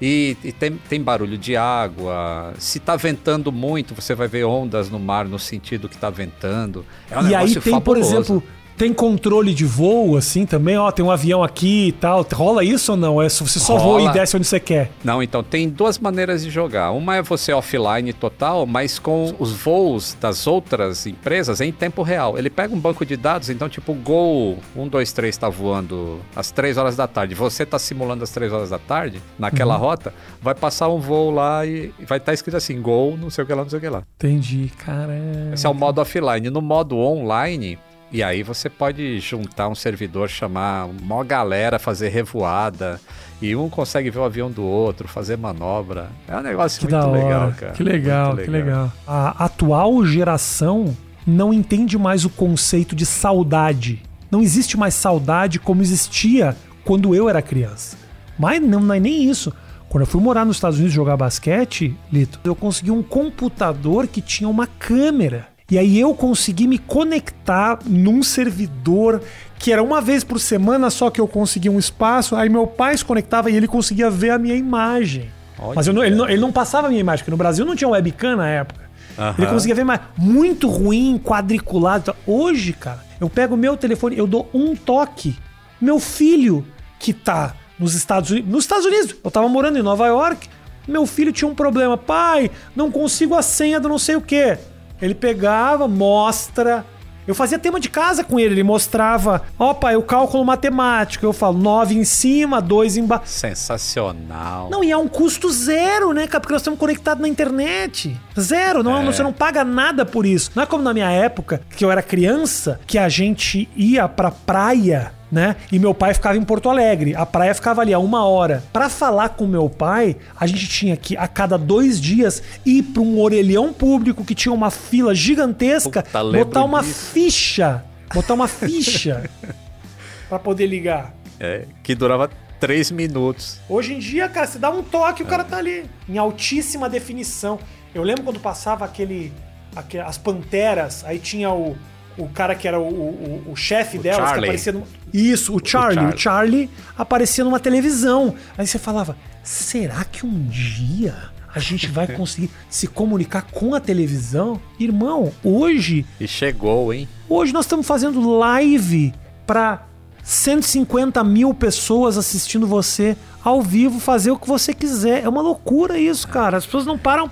E, 0.00 0.36
e 0.44 0.52
tem, 0.52 0.72
tem 0.88 1.02
barulho 1.02 1.36
de 1.36 1.56
água. 1.56 2.52
Se 2.58 2.78
tá 2.78 2.94
ventando 2.94 3.50
muito, 3.50 3.94
você 3.94 4.14
vai 4.14 4.28
ver 4.28 4.44
ondas 4.44 4.88
no 4.90 4.98
mar 4.98 5.24
no 5.26 5.38
sentido 5.40 5.88
que 5.88 5.96
tá 5.96 6.08
ventando. 6.08 6.84
É 7.10 7.18
um 7.18 7.28
e 7.28 7.34
aí 7.34 7.52
tem, 7.54 7.62
por 7.80 7.96
fabuloso. 7.96 8.14
exemplo, 8.14 8.42
tem 8.78 8.92
controle 8.94 9.52
de 9.52 9.64
voo, 9.64 10.16
assim, 10.16 10.46
também? 10.46 10.76
Ó, 10.78 10.90
tem 10.92 11.04
um 11.04 11.10
avião 11.10 11.42
aqui 11.42 11.88
e 11.88 11.92
tal. 11.92 12.24
Rola 12.32 12.62
isso 12.64 12.92
ou 12.92 12.96
não? 12.96 13.20
É, 13.20 13.28
você 13.28 13.58
só 13.58 13.76
voa 13.76 13.98
Rola. 13.98 14.10
e 14.10 14.12
desce 14.14 14.36
onde 14.36 14.46
você 14.46 14.60
quer. 14.60 14.90
Não, 15.04 15.22
então 15.22 15.42
tem 15.42 15.68
duas 15.68 15.98
maneiras 15.98 16.42
de 16.44 16.50
jogar. 16.50 16.92
Uma 16.92 17.16
é 17.16 17.22
você 17.22 17.52
offline 17.52 18.12
total, 18.12 18.64
mas 18.66 18.98
com 18.98 19.34
os 19.38 19.52
voos 19.52 20.16
das 20.20 20.46
outras 20.46 21.06
empresas 21.06 21.60
em 21.60 21.72
tempo 21.72 22.02
real. 22.02 22.38
Ele 22.38 22.48
pega 22.48 22.74
um 22.74 22.78
banco 22.78 23.04
de 23.04 23.16
dados, 23.16 23.50
então 23.50 23.68
tipo 23.68 23.92
Gol 23.94 24.58
123 24.74 25.34
está 25.34 25.48
voando 25.48 26.20
às 26.36 26.50
3 26.50 26.78
horas 26.78 26.94
da 26.96 27.06
tarde. 27.08 27.34
Você 27.34 27.64
está 27.64 27.78
simulando 27.78 28.22
às 28.24 28.30
3 28.30 28.52
horas 28.52 28.70
da 28.70 28.78
tarde 28.78 29.20
naquela 29.38 29.74
Uhum. 29.74 29.80
rota, 29.80 30.14
vai 30.40 30.54
passar 30.54 30.88
um 30.88 30.98
voo 31.00 31.30
lá 31.30 31.66
e 31.66 31.92
vai 32.06 32.18
estar 32.18 32.32
escrito 32.32 32.56
assim, 32.56 32.80
Gol, 32.80 33.16
não 33.16 33.28
sei 33.30 33.44
o 33.44 33.46
que 33.46 33.52
lá, 33.52 33.62
não 33.62 33.68
sei 33.70 33.78
o 33.78 33.82
que 33.82 33.88
lá. 33.88 34.02
Entendi, 34.16 34.70
caramba. 34.84 35.54
Esse 35.54 35.66
é 35.66 35.68
o 35.68 35.74
modo 35.74 36.00
offline. 36.00 36.48
No 36.50 36.60
modo 36.62 36.96
online, 36.96 37.78
e 38.10 38.22
aí 38.22 38.42
você 38.42 38.70
pode 38.70 39.20
juntar 39.20 39.68
um 39.68 39.74
servidor, 39.74 40.28
chamar 40.28 40.86
uma 40.86 41.22
galera, 41.24 41.78
fazer 41.78 42.08
revoada, 42.08 43.00
e 43.40 43.54
um 43.54 43.68
consegue 43.68 44.10
ver 44.10 44.18
o 44.18 44.24
avião 44.24 44.50
do 44.50 44.64
outro, 44.64 45.06
fazer 45.06 45.36
manobra. 45.36 46.10
É 46.26 46.36
um 46.36 46.42
negócio 46.42 46.86
Que 46.86 46.92
muito 46.92 47.10
legal, 47.10 47.52
cara. 47.52 47.72
Que 47.72 47.82
legal, 47.82 48.34
Muito 48.34 48.44
que 48.44 48.50
legal. 48.50 48.92
A 49.06 49.44
atual 49.44 50.04
geração 50.06 50.96
não 51.26 51.52
entende 51.52 51.98
mais 51.98 52.24
o 52.24 52.30
conceito 52.30 52.96
de 52.96 53.04
saudade. 53.04 54.02
Não 54.30 54.40
existe 54.40 54.76
mais 54.76 54.94
saudade 54.94 55.58
como 55.58 55.82
existia 55.82 56.56
quando 56.84 57.14
eu 57.14 57.28
era 57.28 57.42
criança. 57.42 57.96
Mas 58.38 58.62
não, 58.62 58.80
não 58.80 58.94
é 58.94 59.00
nem 59.00 59.28
isso. 59.28 59.52
Quando 59.88 60.02
eu 60.02 60.06
fui 60.06 60.20
morar 60.20 60.44
nos 60.44 60.56
Estados 60.56 60.78
Unidos 60.78 60.94
jogar 60.94 61.16
basquete, 61.16 61.96
Lito, 62.12 62.40
eu 62.44 62.54
consegui 62.54 62.90
um 62.90 63.02
computador 63.02 64.06
que 64.06 64.20
tinha 64.20 64.48
uma 64.48 64.66
câmera. 64.66 65.48
E 65.70 65.76
aí 65.78 66.00
eu 66.00 66.14
consegui 66.14 66.66
me 66.66 66.78
conectar 66.78 67.78
num 67.84 68.22
servidor 68.22 69.20
que 69.58 69.70
era 69.72 69.82
uma 69.82 70.00
vez 70.00 70.24
por 70.24 70.40
semana 70.40 70.88
só 70.88 71.10
que 71.10 71.20
eu 71.20 71.28
conseguia 71.28 71.70
um 71.70 71.78
espaço. 71.78 72.34
Aí 72.34 72.48
meu 72.48 72.66
pai 72.66 72.96
se 72.96 73.04
conectava 73.04 73.50
e 73.50 73.56
ele 73.56 73.68
conseguia 73.68 74.08
ver 74.08 74.30
a 74.30 74.38
minha 74.38 74.54
imagem. 74.54 75.30
Olha. 75.58 75.74
Mas 75.76 75.86
eu 75.86 75.92
não- 75.92 76.02
ele, 76.04 76.14
não, 76.14 76.28
ele 76.28 76.40
não 76.40 76.50
passava 76.52 76.86
a 76.86 76.90
minha 76.90 77.00
imagem, 77.00 77.22
porque 77.22 77.30
no 77.32 77.36
Brasil 77.36 77.66
não 77.66 77.76
tinha 77.76 77.88
webcam 77.88 78.36
na 78.36 78.48
época. 78.48 78.88
Uhum. 79.18 79.34
Ele 79.36 79.46
conseguia 79.48 79.74
ver 79.74 79.84
mais. 79.84 80.00
Muito 80.16 80.68
ruim, 80.68 81.20
quadriculado. 81.22 82.14
Hoje, 82.26 82.72
cara, 82.72 83.04
eu 83.20 83.28
pego 83.28 83.54
o 83.54 83.58
meu 83.58 83.76
telefone, 83.76 84.16
eu 84.16 84.26
dou 84.26 84.48
um 84.54 84.74
toque. 84.76 85.36
Meu 85.80 85.98
filho, 85.98 86.64
que 86.98 87.12
tá 87.12 87.54
nos 87.78 87.94
Estados 87.94 88.30
Unidos. 88.30 88.50
Nos 88.50 88.64
Estados 88.64 88.86
Unidos, 88.86 89.14
eu 89.22 89.30
tava 89.30 89.48
morando 89.48 89.78
em 89.78 89.82
Nova 89.82 90.06
York. 90.06 90.48
Meu 90.86 91.04
filho 91.04 91.32
tinha 91.32 91.48
um 91.50 91.54
problema. 91.54 91.98
Pai, 91.98 92.50
não 92.74 92.90
consigo 92.90 93.34
a 93.34 93.42
senha 93.42 93.78
do 93.78 93.88
não 93.88 93.98
sei 93.98 94.16
o 94.16 94.20
quê. 94.22 94.56
Ele 95.00 95.14
pegava, 95.14 95.86
mostra, 95.86 96.84
eu 97.28 97.34
fazia 97.34 97.58
tema 97.58 97.78
de 97.78 97.90
casa 97.90 98.24
com 98.24 98.40
ele, 98.40 98.54
ele 98.54 98.62
mostrava, 98.62 99.42
ó 99.58 99.74
pai, 99.74 99.94
o 99.96 100.02
cálculo 100.02 100.42
matemático. 100.46 101.26
Eu 101.26 101.34
falo, 101.34 101.58
9 101.58 101.94
em 101.94 102.02
cima, 102.02 102.58
2 102.58 102.96
embaixo. 102.96 103.24
Sensacional. 103.26 104.70
Não, 104.70 104.82
e 104.82 104.90
é 104.90 104.96
um 104.96 105.06
custo 105.06 105.50
zero, 105.52 106.14
né, 106.14 106.26
cara? 106.26 106.40
Porque 106.40 106.54
nós 106.54 106.62
estamos 106.62 106.80
conectados 106.80 107.20
na 107.20 107.28
internet. 107.28 108.18
Zero, 108.40 108.82
não, 108.82 109.02
é. 109.02 109.04
você 109.04 109.22
não 109.22 109.32
paga 109.34 109.62
nada 109.62 110.06
por 110.06 110.24
isso. 110.24 110.52
Não 110.54 110.62
é 110.62 110.66
como 110.66 110.82
na 110.82 110.94
minha 110.94 111.10
época, 111.10 111.60
que 111.76 111.84
eu 111.84 111.90
era 111.92 112.02
criança, 112.02 112.80
que 112.86 112.96
a 112.96 113.10
gente 113.10 113.68
ia 113.76 114.08
pra 114.08 114.30
praia 114.30 115.12
né? 115.30 115.56
E 115.70 115.78
meu 115.78 115.94
pai 115.94 116.14
ficava 116.14 116.36
em 116.36 116.42
Porto 116.42 116.68
Alegre. 116.68 117.14
A 117.14 117.26
praia 117.26 117.54
ficava 117.54 117.80
ali 117.82 117.92
a 117.92 117.98
uma 117.98 118.24
hora. 118.26 118.64
Para 118.72 118.88
falar 118.88 119.30
com 119.30 119.46
meu 119.46 119.68
pai, 119.68 120.16
a 120.38 120.46
gente 120.46 120.66
tinha 120.68 120.96
que, 120.96 121.16
a 121.16 121.28
cada 121.28 121.56
dois 121.58 122.00
dias, 122.00 122.42
ir 122.64 122.82
para 122.82 123.02
um 123.02 123.20
orelhão 123.20 123.72
público 123.72 124.24
que 124.24 124.34
tinha 124.34 124.52
uma 124.52 124.70
fila 124.70 125.14
gigantesca, 125.14 126.02
Puta, 126.02 126.24
botar 126.24 126.64
uma 126.64 126.82
disso. 126.82 127.12
ficha. 127.12 127.84
Botar 128.14 128.34
uma 128.34 128.48
ficha 128.48 129.28
para 130.28 130.38
poder 130.38 130.66
ligar. 130.66 131.14
É, 131.38 131.66
que 131.82 131.94
durava 131.94 132.30
três 132.58 132.90
minutos. 132.90 133.60
Hoje 133.68 133.94
em 133.94 133.98
dia, 133.98 134.28
cara, 134.28 134.46
se 134.46 134.58
dá 134.58 134.70
um 134.70 134.82
toque, 134.82 135.22
o 135.22 135.26
cara 135.26 135.44
tá 135.44 135.58
ali. 135.58 135.84
Em 136.08 136.18
altíssima 136.18 136.88
definição. 136.88 137.58
Eu 137.94 138.02
lembro 138.02 138.24
quando 138.24 138.40
passava 138.40 138.84
aquele. 138.84 139.32
aquele 139.76 140.02
as 140.02 140.16
panteras, 140.18 141.04
aí 141.04 141.18
tinha 141.18 141.50
o 141.50 141.76
o 142.18 142.28
cara 142.28 142.54
que 142.54 142.66
era 142.66 142.78
o, 142.78 142.88
o, 142.88 143.52
o 143.52 143.56
chefe 143.56 143.98
Charlie. 144.02 144.32
que 144.32 144.38
aparecia 144.38 144.72
no... 144.72 144.82
Isso, 145.14 145.54
o 145.54 145.60
Charlie. 145.64 145.98
o 145.98 146.00
Charlie. 146.00 146.14
O 146.14 146.18
Charlie 146.18 146.70
aparecia 146.96 147.44
numa 147.44 147.60
televisão. 147.60 148.34
Aí 148.56 148.66
você 148.66 148.78
falava: 148.78 149.16
será 149.42 150.04
que 150.04 150.26
um 150.26 150.46
dia 150.48 151.14
a 151.54 151.60
gente 151.60 151.86
vai 151.86 152.06
conseguir 152.14 152.50
se 152.68 152.86
comunicar 152.86 153.42
com 153.42 153.74
a 153.74 153.80
televisão? 153.80 154.60
Irmão, 154.78 155.32
hoje. 155.42 156.04
E 156.20 156.26
chegou, 156.26 156.92
hein? 156.92 157.08
Hoje 157.28 157.52
nós 157.52 157.64
estamos 157.64 157.86
fazendo 157.86 158.36
live 158.38 159.14
para 159.46 159.86
150 160.22 161.22
mil 161.24 161.54
pessoas 161.54 162.18
assistindo 162.18 162.66
você 162.66 163.16
ao 163.42 163.62
vivo, 163.62 163.98
fazer 163.98 164.30
o 164.30 164.38
que 164.38 164.46
você 164.46 164.74
quiser. 164.74 165.24
É 165.24 165.28
uma 165.28 165.40
loucura 165.40 165.98
isso, 165.98 166.28
cara. 166.28 166.58
As 166.58 166.66
pessoas 166.66 166.84
não 166.84 166.98
param 166.98 167.30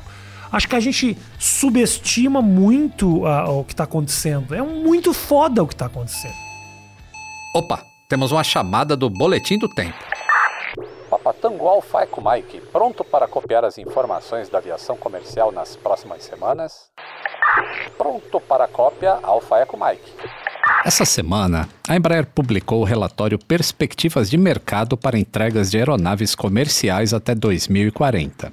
Acho 0.56 0.70
que 0.70 0.76
a 0.76 0.80
gente 0.80 1.18
subestima 1.38 2.40
muito 2.40 3.26
uh, 3.26 3.60
o 3.60 3.62
que 3.62 3.74
está 3.74 3.84
acontecendo. 3.84 4.54
É 4.54 4.62
muito 4.62 5.12
foda 5.12 5.62
o 5.62 5.66
que 5.66 5.74
está 5.74 5.84
acontecendo. 5.84 6.32
Opa, 7.54 7.84
temos 8.08 8.32
uma 8.32 8.42
chamada 8.42 8.96
do 8.96 9.10
Boletim 9.10 9.58
do 9.58 9.68
Tempo. 9.68 9.98
Papatango 11.10 11.68
Alfa 11.68 12.04
Eco 12.04 12.22
Mike, 12.26 12.62
pronto 12.72 13.04
para 13.04 13.28
copiar 13.28 13.66
as 13.66 13.76
informações 13.76 14.48
da 14.48 14.56
aviação 14.56 14.96
comercial 14.96 15.52
nas 15.52 15.76
próximas 15.76 16.22
semanas? 16.24 16.86
Pronto 17.98 18.40
para 18.40 18.66
cópia 18.66 19.18
Alfa 19.22 19.58
Eco 19.58 19.78
Mike. 19.78 20.10
Essa 20.86 21.04
semana, 21.04 21.68
a 21.86 21.96
Embraer 21.96 22.26
publicou 22.34 22.80
o 22.80 22.84
relatório 22.84 23.38
Perspectivas 23.38 24.30
de 24.30 24.38
Mercado 24.38 24.96
para 24.96 25.18
Entregas 25.18 25.70
de 25.70 25.76
Aeronaves 25.76 26.34
Comerciais 26.34 27.12
até 27.12 27.34
2040. 27.34 28.50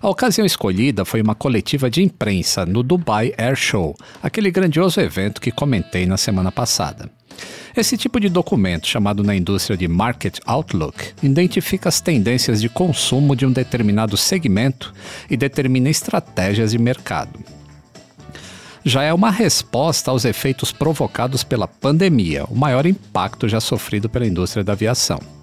A 0.00 0.10
ocasião 0.10 0.44
escolhida 0.44 1.04
foi 1.04 1.22
uma 1.22 1.34
coletiva 1.34 1.88
de 1.88 2.02
imprensa 2.02 2.66
no 2.66 2.82
Dubai 2.82 3.32
Air 3.38 3.56
Show, 3.56 3.96
aquele 4.22 4.50
grandioso 4.50 5.00
evento 5.00 5.40
que 5.40 5.50
comentei 5.50 6.04
na 6.04 6.18
semana 6.18 6.52
passada. 6.52 7.10
Esse 7.74 7.96
tipo 7.96 8.20
de 8.20 8.28
documento, 8.28 8.86
chamado 8.86 9.22
na 9.22 9.34
indústria 9.34 9.76
de 9.76 9.88
Market 9.88 10.38
Outlook, 10.46 11.12
identifica 11.22 11.88
as 11.88 12.00
tendências 12.00 12.60
de 12.60 12.68
consumo 12.68 13.34
de 13.34 13.46
um 13.46 13.52
determinado 13.52 14.16
segmento 14.16 14.92
e 15.30 15.36
determina 15.36 15.88
estratégias 15.88 16.72
de 16.72 16.78
mercado. 16.78 17.38
Já 18.84 19.02
é 19.02 19.12
uma 19.12 19.30
resposta 19.30 20.10
aos 20.10 20.24
efeitos 20.24 20.72
provocados 20.72 21.42
pela 21.42 21.66
pandemia, 21.66 22.44
o 22.44 22.54
maior 22.54 22.86
impacto 22.86 23.48
já 23.48 23.60
sofrido 23.60 24.08
pela 24.08 24.26
indústria 24.26 24.62
da 24.62 24.72
aviação 24.72 25.35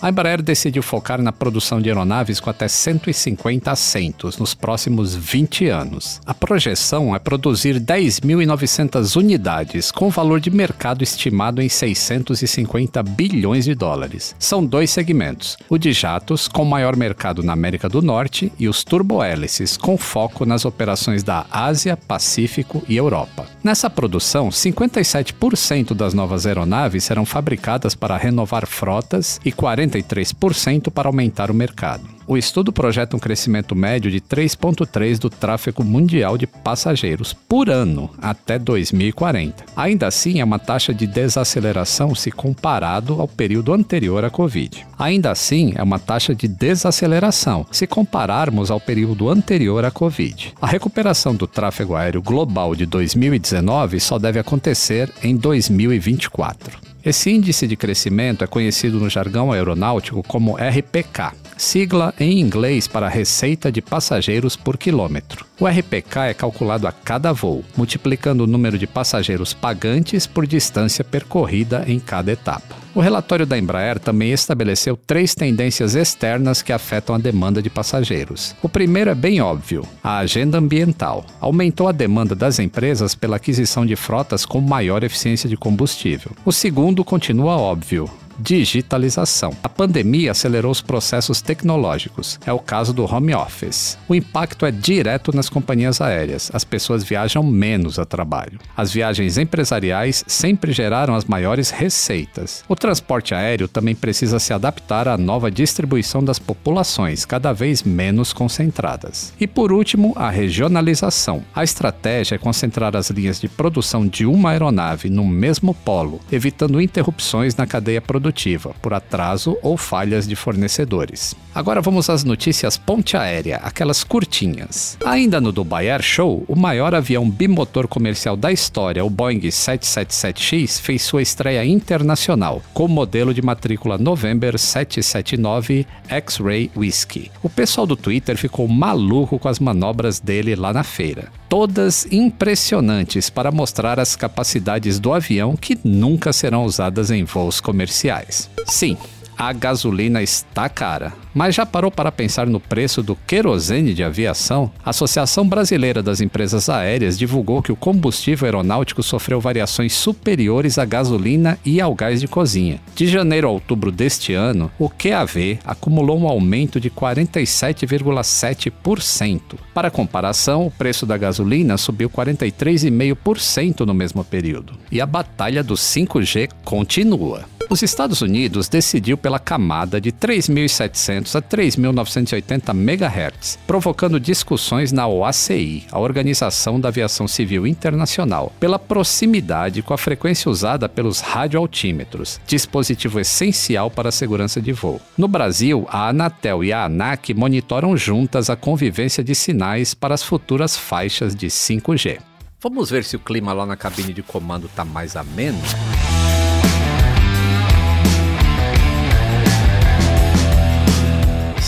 a 0.00 0.08
Embraer 0.08 0.40
decidiu 0.40 0.82
focar 0.82 1.20
na 1.20 1.32
produção 1.32 1.80
de 1.80 1.88
aeronaves 1.88 2.38
com 2.38 2.48
até 2.50 2.68
150 2.68 3.70
assentos 3.70 4.38
nos 4.38 4.54
próximos 4.54 5.14
20 5.14 5.68
anos. 5.68 6.20
A 6.24 6.32
projeção 6.32 7.14
é 7.14 7.18
produzir 7.18 7.80
10.900 7.80 9.16
unidades, 9.16 9.90
com 9.90 10.08
valor 10.08 10.38
de 10.38 10.50
mercado 10.50 11.02
estimado 11.02 11.60
em 11.60 11.68
650 11.68 13.02
bilhões 13.02 13.64
de 13.64 13.74
dólares. 13.74 14.36
São 14.38 14.64
dois 14.64 14.90
segmentos: 14.90 15.56
o 15.68 15.76
de 15.76 15.92
jatos, 15.92 16.46
com 16.46 16.64
maior 16.64 16.94
mercado 16.94 17.42
na 17.42 17.52
América 17.52 17.88
do 17.88 18.00
Norte, 18.00 18.52
e 18.58 18.68
os 18.68 18.84
turbohélices, 18.84 19.76
com 19.76 19.98
foco 19.98 20.46
nas 20.46 20.64
operações 20.64 21.22
da 21.24 21.44
Ásia, 21.50 21.96
Pacífico 21.96 22.82
e 22.88 22.96
Europa. 22.96 23.46
Nessa 23.64 23.90
produção, 23.90 24.48
57% 24.50 25.92
das 25.92 26.14
novas 26.14 26.46
aeronaves 26.46 27.04
serão 27.04 27.26
fabricadas 27.26 27.94
para 27.94 28.16
renovar 28.16 28.66
frotas 28.66 29.40
e 29.44 29.50
40 29.50 29.87
43% 29.88 30.90
para 30.90 31.08
aumentar 31.08 31.50
o 31.50 31.54
mercado. 31.54 32.18
O 32.26 32.36
estudo 32.36 32.70
projeta 32.70 33.16
um 33.16 33.18
crescimento 33.18 33.74
médio 33.74 34.10
de 34.10 34.20
3,3% 34.20 35.18
do 35.18 35.30
tráfego 35.30 35.82
mundial 35.82 36.36
de 36.36 36.46
passageiros 36.46 37.32
por 37.32 37.70
ano 37.70 38.10
até 38.20 38.58
2040. 38.58 39.64
Ainda 39.74 40.06
assim, 40.06 40.38
é 40.38 40.44
uma 40.44 40.58
taxa 40.58 40.92
de 40.92 41.06
desaceleração 41.06 42.14
se 42.14 42.30
comparado 42.30 43.18
ao 43.18 43.26
período 43.26 43.72
anterior 43.72 44.26
à 44.26 44.30
Covid. 44.30 44.86
Ainda 44.98 45.30
assim, 45.30 45.72
é 45.74 45.82
uma 45.82 45.98
taxa 45.98 46.34
de 46.34 46.46
desaceleração 46.46 47.66
se 47.70 47.86
compararmos 47.86 48.70
ao 48.70 48.78
período 48.78 49.30
anterior 49.30 49.82
à 49.86 49.90
Covid. 49.90 50.52
A 50.60 50.66
recuperação 50.66 51.34
do 51.34 51.46
tráfego 51.46 51.94
aéreo 51.94 52.20
global 52.20 52.74
de 52.74 52.84
2019 52.84 54.00
só 54.00 54.18
deve 54.18 54.38
acontecer 54.38 55.10
em 55.22 55.34
2024. 55.34 56.87
Esse 57.08 57.30
índice 57.30 57.66
de 57.66 57.74
crescimento 57.74 58.44
é 58.44 58.46
conhecido 58.46 59.00
no 59.00 59.08
jargão 59.08 59.50
aeronáutico 59.50 60.22
como 60.22 60.56
RPK, 60.56 61.32
sigla 61.56 62.12
em 62.20 62.38
inglês 62.38 62.86
para 62.86 63.08
receita 63.08 63.72
de 63.72 63.80
passageiros 63.80 64.56
por 64.56 64.76
quilômetro. 64.76 65.47
O 65.60 65.66
RPK 65.66 66.28
é 66.28 66.34
calculado 66.34 66.86
a 66.86 66.92
cada 66.92 67.32
voo, 67.32 67.64
multiplicando 67.76 68.44
o 68.44 68.46
número 68.46 68.78
de 68.78 68.86
passageiros 68.86 69.52
pagantes 69.52 70.24
por 70.24 70.46
distância 70.46 71.02
percorrida 71.02 71.84
em 71.88 71.98
cada 71.98 72.30
etapa. 72.30 72.76
O 72.94 73.00
relatório 73.00 73.44
da 73.44 73.58
Embraer 73.58 73.98
também 73.98 74.30
estabeleceu 74.30 74.96
três 74.96 75.34
tendências 75.34 75.96
externas 75.96 76.62
que 76.62 76.72
afetam 76.72 77.16
a 77.16 77.18
demanda 77.18 77.60
de 77.60 77.68
passageiros. 77.68 78.54
O 78.62 78.68
primeiro 78.68 79.10
é 79.10 79.16
bem 79.16 79.40
óbvio: 79.40 79.82
a 80.00 80.18
agenda 80.18 80.58
ambiental. 80.58 81.26
Aumentou 81.40 81.88
a 81.88 81.92
demanda 81.92 82.36
das 82.36 82.60
empresas 82.60 83.16
pela 83.16 83.36
aquisição 83.36 83.84
de 83.84 83.96
frotas 83.96 84.46
com 84.46 84.60
maior 84.60 85.02
eficiência 85.02 85.48
de 85.48 85.56
combustível. 85.56 86.30
O 86.44 86.52
segundo 86.52 87.04
continua 87.04 87.56
óbvio: 87.56 88.08
digitalização. 88.38 89.56
A 89.62 89.68
pandemia 89.68 90.30
acelerou 90.30 90.70
os 90.70 90.80
processos 90.80 91.42
tecnológicos. 91.42 92.38
É 92.46 92.52
o 92.52 92.58
caso 92.58 92.92
do 92.92 93.04
home 93.04 93.34
office. 93.34 93.98
O 94.08 94.14
impacto 94.14 94.64
é 94.64 94.70
direto 94.70 95.34
nas 95.34 95.48
companhias 95.48 96.00
aéreas. 96.00 96.50
As 96.54 96.64
pessoas 96.64 97.02
viajam 97.02 97.42
menos 97.42 97.98
a 97.98 98.04
trabalho. 98.04 98.58
As 98.76 98.92
viagens 98.92 99.36
empresariais 99.36 100.24
sempre 100.26 100.72
geraram 100.72 101.14
as 101.14 101.24
maiores 101.24 101.70
receitas. 101.70 102.64
O 102.68 102.76
transporte 102.76 103.34
aéreo 103.34 103.66
também 103.66 103.94
precisa 103.94 104.38
se 104.38 104.52
adaptar 104.52 105.08
à 105.08 105.18
nova 105.18 105.50
distribuição 105.50 106.22
das 106.22 106.38
populações, 106.38 107.24
cada 107.24 107.52
vez 107.52 107.82
menos 107.82 108.32
concentradas. 108.32 109.32
E 109.40 109.46
por 109.46 109.72
último, 109.72 110.12
a 110.14 110.30
regionalização. 110.30 111.42
A 111.54 111.64
estratégia 111.64 112.36
é 112.36 112.38
concentrar 112.38 112.96
as 112.96 113.10
linhas 113.10 113.40
de 113.40 113.48
produção 113.48 114.06
de 114.06 114.24
uma 114.24 114.50
aeronave 114.50 115.10
no 115.10 115.26
mesmo 115.26 115.74
polo, 115.74 116.20
evitando 116.30 116.80
interrupções 116.80 117.56
na 117.56 117.66
cadeia 117.66 118.00
produtiva 118.00 118.27
produtiva, 118.28 118.74
por 118.82 118.92
atraso 118.92 119.56
ou 119.62 119.76
falhas 119.76 120.28
de 120.28 120.36
fornecedores. 120.36 121.34
Agora 121.54 121.80
vamos 121.80 122.10
às 122.10 122.24
notícias 122.24 122.76
ponte 122.76 123.16
aérea, 123.16 123.56
aquelas 123.56 124.04
curtinhas. 124.04 124.98
Ainda 125.04 125.40
no 125.40 125.50
Dubai 125.50 125.90
Air 125.90 126.02
Show, 126.02 126.44
o 126.46 126.54
maior 126.54 126.94
avião 126.94 127.28
bimotor 127.28 127.88
comercial 127.88 128.36
da 128.36 128.52
história, 128.52 129.04
o 129.04 129.10
Boeing 129.10 129.40
777X, 129.40 130.80
fez 130.80 131.02
sua 131.02 131.22
estreia 131.22 131.64
internacional, 131.64 132.62
com 132.74 132.84
o 132.84 132.88
modelo 132.88 133.32
de 133.32 133.42
matrícula 133.42 133.96
November 133.96 134.58
779 134.58 135.86
X-Ray 136.08 136.70
Whiskey. 136.76 137.30
O 137.42 137.48
pessoal 137.48 137.86
do 137.86 137.96
Twitter 137.96 138.36
ficou 138.36 138.68
maluco 138.68 139.38
com 139.38 139.48
as 139.48 139.58
manobras 139.58 140.20
dele 140.20 140.54
lá 140.54 140.72
na 140.72 140.84
feira. 140.84 141.28
Todas 141.48 142.06
impressionantes 142.12 143.30
para 143.30 143.50
mostrar 143.50 143.98
as 143.98 144.14
capacidades 144.14 145.00
do 145.00 145.14
avião 145.14 145.56
que 145.56 145.78
nunca 145.82 146.30
serão 146.30 146.64
usadas 146.64 147.10
em 147.10 147.24
voos 147.24 147.58
comerciais. 147.58 148.50
Sim, 148.66 148.98
a 149.38 149.52
gasolina 149.52 150.20
está 150.20 150.68
cara. 150.68 151.12
Mas 151.32 151.54
já 151.54 151.64
parou 151.64 151.88
para 151.90 152.10
pensar 152.10 152.48
no 152.48 152.58
preço 152.58 153.00
do 153.02 153.14
querosene 153.14 153.94
de 153.94 154.02
aviação? 154.02 154.72
A 154.84 154.90
Associação 154.90 155.48
Brasileira 155.48 156.02
das 156.02 156.20
Empresas 156.20 156.68
Aéreas 156.68 157.16
divulgou 157.16 157.62
que 157.62 157.70
o 157.70 157.76
combustível 157.76 158.46
aeronáutico 158.46 159.00
sofreu 159.02 159.40
variações 159.40 159.92
superiores 159.92 160.78
à 160.78 160.84
gasolina 160.84 161.56
e 161.64 161.80
ao 161.80 161.94
gás 161.94 162.20
de 162.20 162.26
cozinha. 162.26 162.80
De 162.96 163.06
janeiro 163.06 163.46
a 163.46 163.52
outubro 163.52 163.92
deste 163.92 164.34
ano, 164.34 164.68
o 164.78 164.90
QAV 164.90 165.60
acumulou 165.64 166.18
um 166.18 166.26
aumento 166.26 166.80
de 166.80 166.90
47,7%. 166.90 169.40
Para 169.72 169.92
comparação, 169.92 170.66
o 170.66 170.72
preço 170.72 171.06
da 171.06 171.16
gasolina 171.16 171.76
subiu 171.76 172.10
43,5% 172.10 173.86
no 173.86 173.94
mesmo 173.94 174.24
período. 174.24 174.72
E 174.90 175.00
a 175.00 175.06
batalha 175.06 175.62
do 175.62 175.74
5G 175.74 176.48
continua. 176.64 177.57
Os 177.70 177.82
Estados 177.82 178.22
Unidos 178.22 178.66
decidiu 178.66 179.18
pela 179.18 179.38
camada 179.38 180.00
de 180.00 180.10
3.700 180.10 181.36
a 181.36 181.42
3.980 181.42 182.70
MHz, 182.70 183.58
provocando 183.66 184.18
discussões 184.18 184.90
na 184.90 185.06
OACI, 185.06 185.86
a 185.92 185.98
Organização 185.98 186.80
da 186.80 186.88
Aviação 186.88 187.28
Civil 187.28 187.66
Internacional, 187.66 188.50
pela 188.58 188.78
proximidade 188.78 189.82
com 189.82 189.92
a 189.92 189.98
frequência 189.98 190.50
usada 190.50 190.88
pelos 190.88 191.20
radioaltímetros, 191.20 192.40
dispositivo 192.46 193.20
essencial 193.20 193.90
para 193.90 194.08
a 194.08 194.12
segurança 194.12 194.62
de 194.62 194.72
voo. 194.72 194.98
No 195.16 195.28
Brasil, 195.28 195.86
a 195.90 196.08
Anatel 196.08 196.64
e 196.64 196.72
a 196.72 196.86
ANAC 196.86 197.34
monitoram 197.34 197.94
juntas 197.98 198.48
a 198.48 198.56
convivência 198.56 199.22
de 199.22 199.34
sinais 199.34 199.92
para 199.92 200.14
as 200.14 200.22
futuras 200.22 200.74
faixas 200.74 201.34
de 201.34 201.48
5G. 201.48 202.18
Vamos 202.62 202.88
ver 202.88 203.04
se 203.04 203.14
o 203.14 203.20
clima 203.20 203.52
lá 203.52 203.66
na 203.66 203.76
cabine 203.76 204.14
de 204.14 204.22
comando 204.22 204.70
tá 204.74 204.86
mais 204.86 205.16
ameno? 205.16 205.60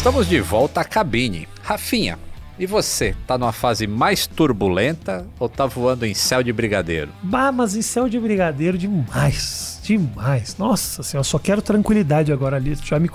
Estamos 0.00 0.26
de 0.26 0.40
volta 0.40 0.80
à 0.80 0.84
cabine. 0.84 1.46
Rafinha, 1.62 2.18
e 2.58 2.64
você, 2.64 3.14
tá 3.26 3.36
numa 3.36 3.52
fase 3.52 3.86
mais 3.86 4.26
turbulenta 4.26 5.26
ou 5.38 5.46
tá 5.46 5.66
voando 5.66 6.06
em 6.06 6.14
céu 6.14 6.42
de 6.42 6.50
brigadeiro? 6.54 7.10
Bah, 7.22 7.52
mas 7.52 7.76
em 7.76 7.82
céu 7.82 8.08
de 8.08 8.18
brigadeiro 8.18 8.78
demais. 8.78 9.78
Demais. 9.82 10.56
Nossa 10.56 11.02
senhora, 11.02 11.22
só 11.22 11.38
quero 11.38 11.60
tranquilidade 11.60 12.32
agora 12.32 12.56
ali. 12.56 12.78
Já 12.82 12.98
me 12.98 13.10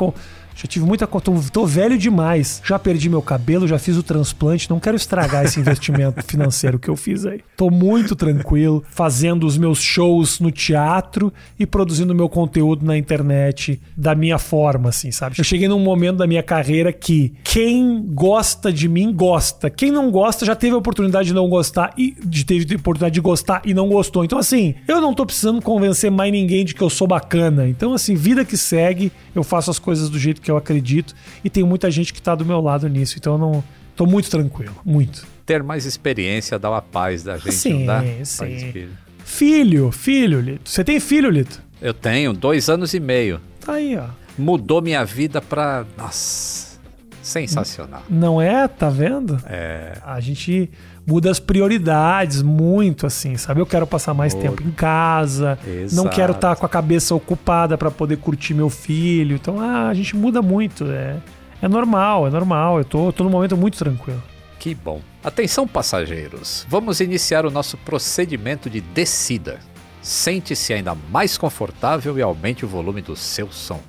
já 0.56 0.68
tive 0.68 0.86
muita 0.86 1.06
tô, 1.06 1.20
tô 1.52 1.66
velho 1.66 1.98
demais. 1.98 2.62
Já 2.64 2.80
perdi 2.80 3.10
meu 3.10 3.22
cabelo, 3.22 3.68
já 3.68 3.78
fiz 3.78 3.98
o 3.98 4.04
transplante, 4.04 4.70
não 4.70 4.80
quero 4.80 4.96
estragar 4.96 5.44
esse 5.44 5.60
investimento 5.62 6.24
financeiro 6.26 6.80
que 6.80 6.90
eu 6.90 6.96
fiz 6.96 7.26
aí. 7.26 7.42
Tô 7.58 7.70
muito 7.70 8.16
tranquilo, 8.16 8.84
fazendo 8.90 9.46
os 9.46 9.58
meus 9.58 9.82
shows 9.82 10.40
no 10.40 10.52
teatro 10.52 11.32
e 11.60 11.66
produzindo 11.66 12.16
meu 12.16 12.30
conteúdo 12.30 12.86
na 12.86 12.98
internet 12.98 13.82
da 13.98 14.16
minha 14.16 14.38
forma, 14.38 14.90
assim, 14.90 15.12
sabe? 15.12 15.36
Eu 15.38 15.44
cheguei 15.44 15.68
num 15.68 15.80
momento 15.80 16.18
da 16.18 16.28
minha 16.28 16.44
carreira 16.44 16.94
que 16.94 17.34
quem 17.44 18.06
gosta 18.14 18.72
de 18.72 18.88
mim 18.88 19.12
gosta. 19.14 19.70
Quem 19.70 19.92
não 19.92 20.10
gosta 20.10 20.46
já 20.46 20.56
teve 20.56 20.74
a 20.74 20.78
oportunidade 20.78 21.28
de 21.28 21.34
não 21.34 21.50
gostar 21.50 21.94
e 21.98 22.16
de 22.24 22.46
teve 22.46 22.74
a 22.74 22.78
oportunidade 22.78 23.14
de 23.14 23.22
gostar 23.22 23.62
e 23.66 23.74
não 23.74 23.90
gostou. 23.90 24.24
Então 24.24 24.40
assim, 24.40 24.76
eu 24.88 25.02
não 25.02 25.14
tô 25.14 25.26
precisando 25.26 25.62
convencer 25.62 26.10
mais 26.10 26.32
ninguém 26.32 26.64
de 26.64 26.74
que 26.74 26.82
eu 26.82 26.90
sou 26.90 27.08
bacana. 27.08 27.68
Então 27.68 27.94
assim, 27.94 28.16
vida 28.16 28.46
que 28.46 28.56
segue, 28.56 29.12
eu 29.36 29.44
faço 29.44 29.70
as 29.70 29.78
coisas 29.78 30.10
do 30.10 30.18
jeito 30.18 30.42
que 30.42 30.50
eu 30.50 30.58
acredito 30.58 31.14
e 31.44 31.50
tem 31.50 31.64
muita 31.64 31.92
gente 31.92 32.14
que 32.14 32.22
tá 32.22 32.34
do 32.34 32.46
meu 32.46 32.62
lado 32.62 32.88
nisso. 32.90 33.16
Então 33.18 33.34
eu 33.34 33.40
não 33.40 33.64
tô 33.96 34.06
muito 34.06 34.30
tranquilo, 34.30 34.76
muito. 34.84 35.26
Ter 35.46 35.62
mais 35.62 35.86
experiência 35.86 36.58
dá 36.58 36.70
uma 36.72 36.82
paz 36.82 37.22
da 37.24 37.38
gente, 37.38 37.52
Sim, 37.54 37.80
não 37.80 37.86
dá? 37.86 38.04
sim. 38.24 38.56
Espírito. 38.56 38.94
Filho, 39.24 39.92
filho, 39.92 40.40
Lito. 40.40 40.70
Você 40.70 40.84
tem 40.84 41.00
filho, 41.00 41.30
Lito? 41.30 41.62
Eu 41.82 41.94
tenho 41.94 42.32
dois 42.32 42.70
anos 42.70 42.94
e 42.94 43.00
meio. 43.00 43.42
Tá 43.60 43.74
aí, 43.74 43.98
ó. 43.98 44.06
Mudou 44.38 44.82
minha 44.82 45.04
vida 45.04 45.42
pra. 45.42 45.86
Nossa, 45.98 46.78
sensacional. 47.22 48.04
Não 48.10 48.42
é? 48.42 48.68
Tá 48.68 48.90
vendo? 48.90 49.40
É. 49.46 49.98
A 50.06 50.20
gente 50.20 50.70
muda 51.06 51.30
as 51.30 51.40
prioridades 51.40 52.42
muito, 52.42 53.06
assim, 53.06 53.38
sabe? 53.38 53.62
Eu 53.62 53.66
quero 53.66 53.86
passar 53.86 54.14
mais 54.14 54.34
tempo 54.34 54.64
em 54.64 54.72
casa, 54.72 55.58
não 55.66 55.74
Exato. 55.74 56.10
quero 56.10 56.32
estar 56.34 56.56
com 56.56 56.66
a 56.66 56.70
cabeça 56.70 57.14
ocupada 57.14 57.78
pra 57.78 57.92
poder 57.92 58.18
curtir 58.18 58.54
meu 58.54 58.70
filho. 58.70 59.36
Então, 59.36 59.60
ah, 59.60 59.90
a 59.90 59.94
gente 59.94 60.16
muda 60.16 60.42
muito. 60.42 60.86
É, 60.86 61.18
é 61.62 61.68
normal, 61.68 62.28
é 62.28 62.30
normal. 62.30 62.80
Eu 62.80 62.86
tô, 62.86 63.12
tô 63.12 63.24
num 63.24 63.30
momento 63.30 63.56
muito 63.56 63.78
tranquilo. 63.78 64.22
Que 64.60 64.74
bom. 64.74 65.02
Atenção, 65.24 65.68
passageiros. 65.68 66.66
Vamos 66.68 67.00
iniciar 67.00 67.46
o 67.46 67.52
nosso 67.52 67.78
procedimento 67.78 68.70
de 68.70 68.82
descida. 68.82 69.60
Sente-se 70.02 70.74
ainda 70.74 70.96
mais 71.12 71.38
confortável 71.38 72.18
e 72.18 72.22
aumente 72.22 72.66
o 72.66 72.68
volume 72.68 73.02
do 73.02 73.16
seu 73.16 73.52
som. 73.52 73.80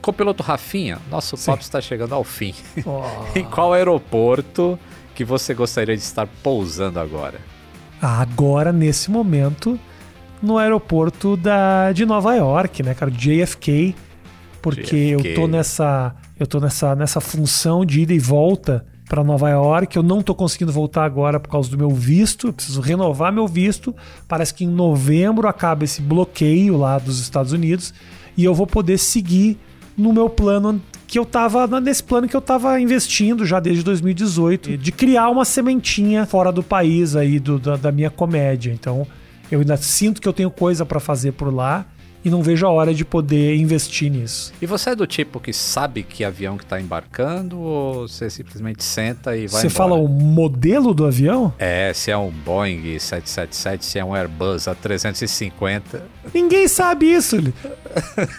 Copiloto 0.00 0.42
Rafinha, 0.42 0.98
nosso 1.10 1.36
Sim. 1.36 1.46
papo 1.46 1.62
está 1.62 1.80
chegando 1.80 2.14
ao 2.14 2.24
fim. 2.24 2.54
Ó. 2.86 3.04
em 3.34 3.44
qual 3.44 3.72
aeroporto 3.72 4.78
que 5.18 5.24
você 5.24 5.52
gostaria 5.52 5.96
de 5.96 6.02
estar 6.04 6.28
pousando 6.44 7.00
agora? 7.00 7.40
Agora, 8.00 8.72
nesse 8.72 9.10
momento, 9.10 9.76
no 10.40 10.56
aeroporto 10.56 11.36
da, 11.36 11.90
de 11.90 12.06
Nova 12.06 12.36
York, 12.36 12.84
né, 12.84 12.94
cara? 12.94 13.10
JFK. 13.10 13.96
Porque 14.62 15.16
JFK. 15.16 15.28
eu 15.28 15.34
tô 15.34 15.48
nessa. 15.48 16.14
Eu 16.38 16.46
tô 16.46 16.60
nessa, 16.60 16.94
nessa 16.94 17.20
função 17.20 17.84
de 17.84 18.02
ida 18.02 18.12
e 18.12 18.18
volta 18.20 18.86
para 19.08 19.24
Nova 19.24 19.50
York. 19.50 19.96
Eu 19.96 20.04
não 20.04 20.22
tô 20.22 20.36
conseguindo 20.36 20.70
voltar 20.70 21.02
agora 21.04 21.40
por 21.40 21.48
causa 21.48 21.68
do 21.68 21.76
meu 21.76 21.90
visto. 21.90 22.46
Eu 22.46 22.52
preciso 22.52 22.80
renovar 22.80 23.32
meu 23.32 23.48
visto. 23.48 23.92
Parece 24.28 24.54
que 24.54 24.62
em 24.62 24.68
novembro 24.68 25.48
acaba 25.48 25.82
esse 25.82 26.00
bloqueio 26.00 26.76
lá 26.76 26.96
dos 26.96 27.18
Estados 27.18 27.50
Unidos. 27.50 27.92
E 28.36 28.44
eu 28.44 28.54
vou 28.54 28.68
poder 28.68 28.98
seguir 28.98 29.58
no 29.96 30.12
meu 30.12 30.30
plano 30.30 30.80
que 31.08 31.18
eu 31.18 31.24
tava 31.24 31.66
nesse 31.80 32.02
plano 32.02 32.28
que 32.28 32.36
eu 32.36 32.40
tava 32.40 32.78
investindo 32.78 33.46
já 33.46 33.58
desde 33.58 33.82
2018 33.82 34.76
de 34.76 34.92
criar 34.92 35.30
uma 35.30 35.42
sementinha 35.42 36.26
fora 36.26 36.52
do 36.52 36.62
país 36.62 37.16
aí 37.16 37.40
do, 37.40 37.58
da, 37.58 37.76
da 37.76 37.90
minha 37.90 38.10
comédia. 38.10 38.70
Então 38.70 39.06
eu 39.50 39.60
ainda 39.60 39.78
sinto 39.78 40.20
que 40.20 40.28
eu 40.28 40.34
tenho 40.34 40.50
coisa 40.50 40.84
pra 40.84 41.00
fazer 41.00 41.32
por 41.32 41.52
lá 41.52 41.86
e 42.24 42.30
não 42.30 42.42
vejo 42.42 42.66
a 42.66 42.70
hora 42.70 42.92
de 42.92 43.04
poder 43.04 43.54
investir 43.56 44.10
nisso. 44.10 44.52
E 44.60 44.66
você 44.66 44.90
é 44.90 44.94
do 44.94 45.06
tipo 45.06 45.38
que 45.40 45.52
sabe 45.52 46.02
que 46.02 46.24
avião 46.24 46.56
que 46.56 46.64
está 46.64 46.80
embarcando 46.80 47.58
ou 47.58 48.08
você 48.08 48.28
simplesmente 48.28 48.82
senta 48.84 49.36
e 49.36 49.46
vai 49.46 49.60
Você 49.62 49.66
embora? 49.68 49.70
fala 49.70 49.94
o 49.94 50.08
modelo 50.08 50.92
do 50.92 51.06
avião? 51.06 51.52
É, 51.58 51.92
se 51.94 52.10
é 52.10 52.16
um 52.16 52.30
Boeing 52.30 52.98
777, 52.98 53.84
se 53.84 53.98
é 53.98 54.04
um 54.04 54.14
Airbus 54.14 54.64
A350. 54.64 55.80
Ninguém 56.34 56.68
sabe 56.68 57.06
isso. 57.12 57.36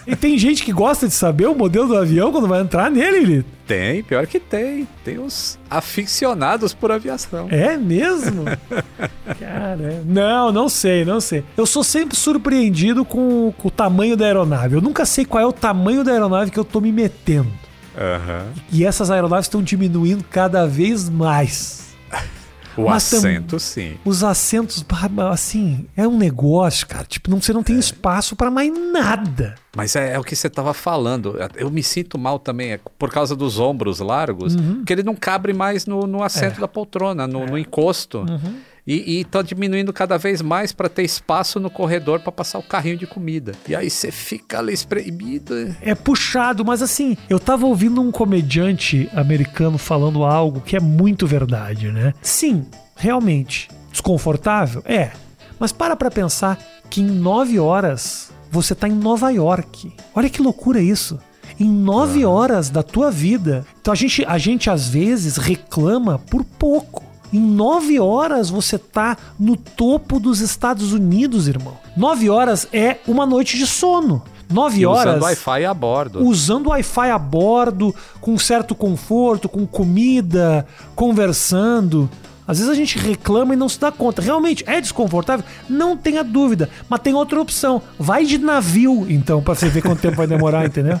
E 0.06 0.14
tem 0.16 0.38
gente 0.38 0.62
que 0.64 0.72
gosta 0.72 1.06
de 1.08 1.12
saber 1.14 1.46
o 1.46 1.54
modelo 1.54 1.88
do 1.88 1.96
avião 1.96 2.30
quando 2.32 2.46
vai 2.48 2.60
entrar 2.60 2.90
nele, 2.90 3.20
Li. 3.20 3.44
Tem, 3.70 4.02
pior 4.02 4.26
que 4.26 4.40
tem. 4.40 4.88
Tem 5.04 5.20
os 5.20 5.56
aficionados 5.70 6.74
por 6.74 6.90
aviação. 6.90 7.46
É 7.52 7.76
mesmo? 7.76 8.44
Cara, 9.38 10.02
não, 10.04 10.50
não 10.50 10.68
sei, 10.68 11.04
não 11.04 11.20
sei. 11.20 11.44
Eu 11.56 11.64
sou 11.64 11.84
sempre 11.84 12.16
surpreendido 12.16 13.04
com, 13.04 13.54
com 13.56 13.68
o 13.68 13.70
tamanho 13.70 14.16
da 14.16 14.26
aeronave. 14.26 14.74
Eu 14.74 14.80
nunca 14.80 15.06
sei 15.06 15.24
qual 15.24 15.40
é 15.40 15.46
o 15.46 15.52
tamanho 15.52 16.02
da 16.02 16.10
aeronave 16.10 16.50
que 16.50 16.58
eu 16.58 16.64
tô 16.64 16.80
me 16.80 16.90
metendo. 16.90 17.52
Aham. 17.96 18.46
E 18.72 18.84
essas 18.84 19.08
aeronaves 19.08 19.46
estão 19.46 19.62
diminuindo 19.62 20.24
cada 20.24 20.66
vez 20.66 21.08
mais. 21.08 21.94
O 22.84 22.88
Mas 22.90 23.10
tam- 23.10 23.20
sim. 23.62 23.94
Os 24.04 24.22
assentos, 24.24 24.84
assim, 25.30 25.86
é 25.96 26.06
um 26.06 26.16
negócio, 26.16 26.86
cara. 26.86 27.04
Tipo, 27.04 27.30
não, 27.30 27.40
você 27.40 27.52
não 27.52 27.62
tem 27.62 27.78
espaço 27.78 28.34
pra 28.36 28.50
mais 28.50 28.72
nada. 28.92 29.54
Mas 29.76 29.94
é, 29.94 30.14
é 30.14 30.18
o 30.18 30.24
que 30.24 30.34
você 30.34 30.46
estava 30.48 30.74
falando. 30.74 31.36
Eu 31.56 31.70
me 31.70 31.82
sinto 31.82 32.18
mal 32.18 32.38
também, 32.38 32.72
é 32.72 32.80
por 32.98 33.10
causa 33.10 33.36
dos 33.36 33.58
ombros 33.58 34.00
largos, 34.00 34.54
que 34.84 34.92
ele 34.92 35.02
não 35.02 35.14
cabe 35.14 35.52
mais 35.52 35.86
no, 35.86 36.06
no 36.06 36.22
assento 36.22 36.60
da 36.60 36.66
poltrona, 36.68 37.26
no, 37.26 37.46
no 37.46 37.56
encosto. 37.58 38.24
E, 38.28 38.32
e 38.94 39.24
tá 39.24 39.42
diminuindo 39.42 39.92
cada 39.92 40.18
vez 40.18 40.42
mais 40.42 40.72
para 40.72 40.88
ter 40.88 41.02
espaço 41.02 41.60
no 41.60 41.70
corredor 41.70 42.20
para 42.20 42.32
passar 42.32 42.58
o 42.58 42.62
carrinho 42.62 42.96
de 42.96 43.06
comida. 43.06 43.52
E 43.68 43.74
aí 43.74 43.90
você 43.90 44.10
fica 44.10 44.58
ali 44.58 44.72
espremido. 44.72 45.74
É 45.80 45.94
puxado, 45.94 46.64
mas 46.64 46.82
assim, 46.82 47.16
eu 47.28 47.38
tava 47.38 47.66
ouvindo 47.66 48.00
um 48.00 48.10
comediante 48.10 49.08
americano 49.14 49.78
falando 49.78 50.24
algo 50.24 50.60
que 50.60 50.76
é 50.76 50.80
muito 50.80 51.26
verdade, 51.26 51.90
né? 51.92 52.12
Sim, 52.22 52.66
realmente. 52.96 53.68
Desconfortável? 53.90 54.82
É. 54.84 55.10
Mas 55.58 55.72
para 55.72 55.96
pra 55.96 56.10
pensar 56.10 56.58
que 56.88 57.00
em 57.00 57.06
nove 57.06 57.58
horas 57.58 58.30
você 58.50 58.74
tá 58.74 58.88
em 58.88 58.92
Nova 58.92 59.30
York. 59.30 59.92
Olha 60.14 60.28
que 60.28 60.42
loucura 60.42 60.80
isso. 60.80 61.18
Em 61.58 61.68
nove 61.68 62.24
horas 62.24 62.70
da 62.70 62.82
tua 62.82 63.10
vida. 63.10 63.64
Então 63.80 63.92
a 63.92 63.94
gente, 63.94 64.24
a 64.26 64.38
gente 64.38 64.70
às 64.70 64.88
vezes 64.88 65.36
reclama 65.36 66.18
por 66.18 66.44
pouco. 66.44 67.09
Em 67.32 67.40
nove 67.40 68.00
horas 68.00 68.50
você 68.50 68.78
tá 68.78 69.16
no 69.38 69.56
topo 69.56 70.18
dos 70.18 70.40
Estados 70.40 70.92
Unidos, 70.92 71.46
irmão. 71.48 71.76
Nove 71.96 72.28
horas 72.28 72.66
é 72.72 72.96
uma 73.06 73.24
noite 73.24 73.56
de 73.56 73.66
sono. 73.66 74.22
Nove 74.52 74.80
E 74.80 74.86
horas 74.86 75.14
usando 75.14 75.22
Wi-Fi 75.22 75.64
a 75.64 75.74
bordo. 75.74 76.26
usando 76.26 76.66
Wi-Fi 76.70 77.10
a 77.10 77.18
bordo, 77.18 77.94
com 78.20 78.36
certo 78.36 78.74
conforto, 78.74 79.48
com 79.48 79.64
comida, 79.64 80.66
conversando. 80.96 82.10
Às 82.50 82.58
vezes 82.58 82.72
a 82.72 82.74
gente 82.74 82.98
reclama 82.98 83.54
e 83.54 83.56
não 83.56 83.68
se 83.68 83.78
dá 83.78 83.92
conta. 83.92 84.20
Realmente 84.20 84.64
é 84.66 84.80
desconfortável? 84.80 85.44
Não 85.68 85.96
tenha 85.96 86.24
dúvida. 86.24 86.68
Mas 86.88 86.98
tem 86.98 87.14
outra 87.14 87.40
opção. 87.40 87.80
Vai 87.96 88.24
de 88.24 88.38
navio, 88.38 89.06
então, 89.08 89.40
pra 89.40 89.54
você 89.54 89.68
ver 89.68 89.82
quanto 89.82 90.00
tempo 90.00 90.16
vai 90.16 90.26
demorar, 90.26 90.66
entendeu? 90.66 91.00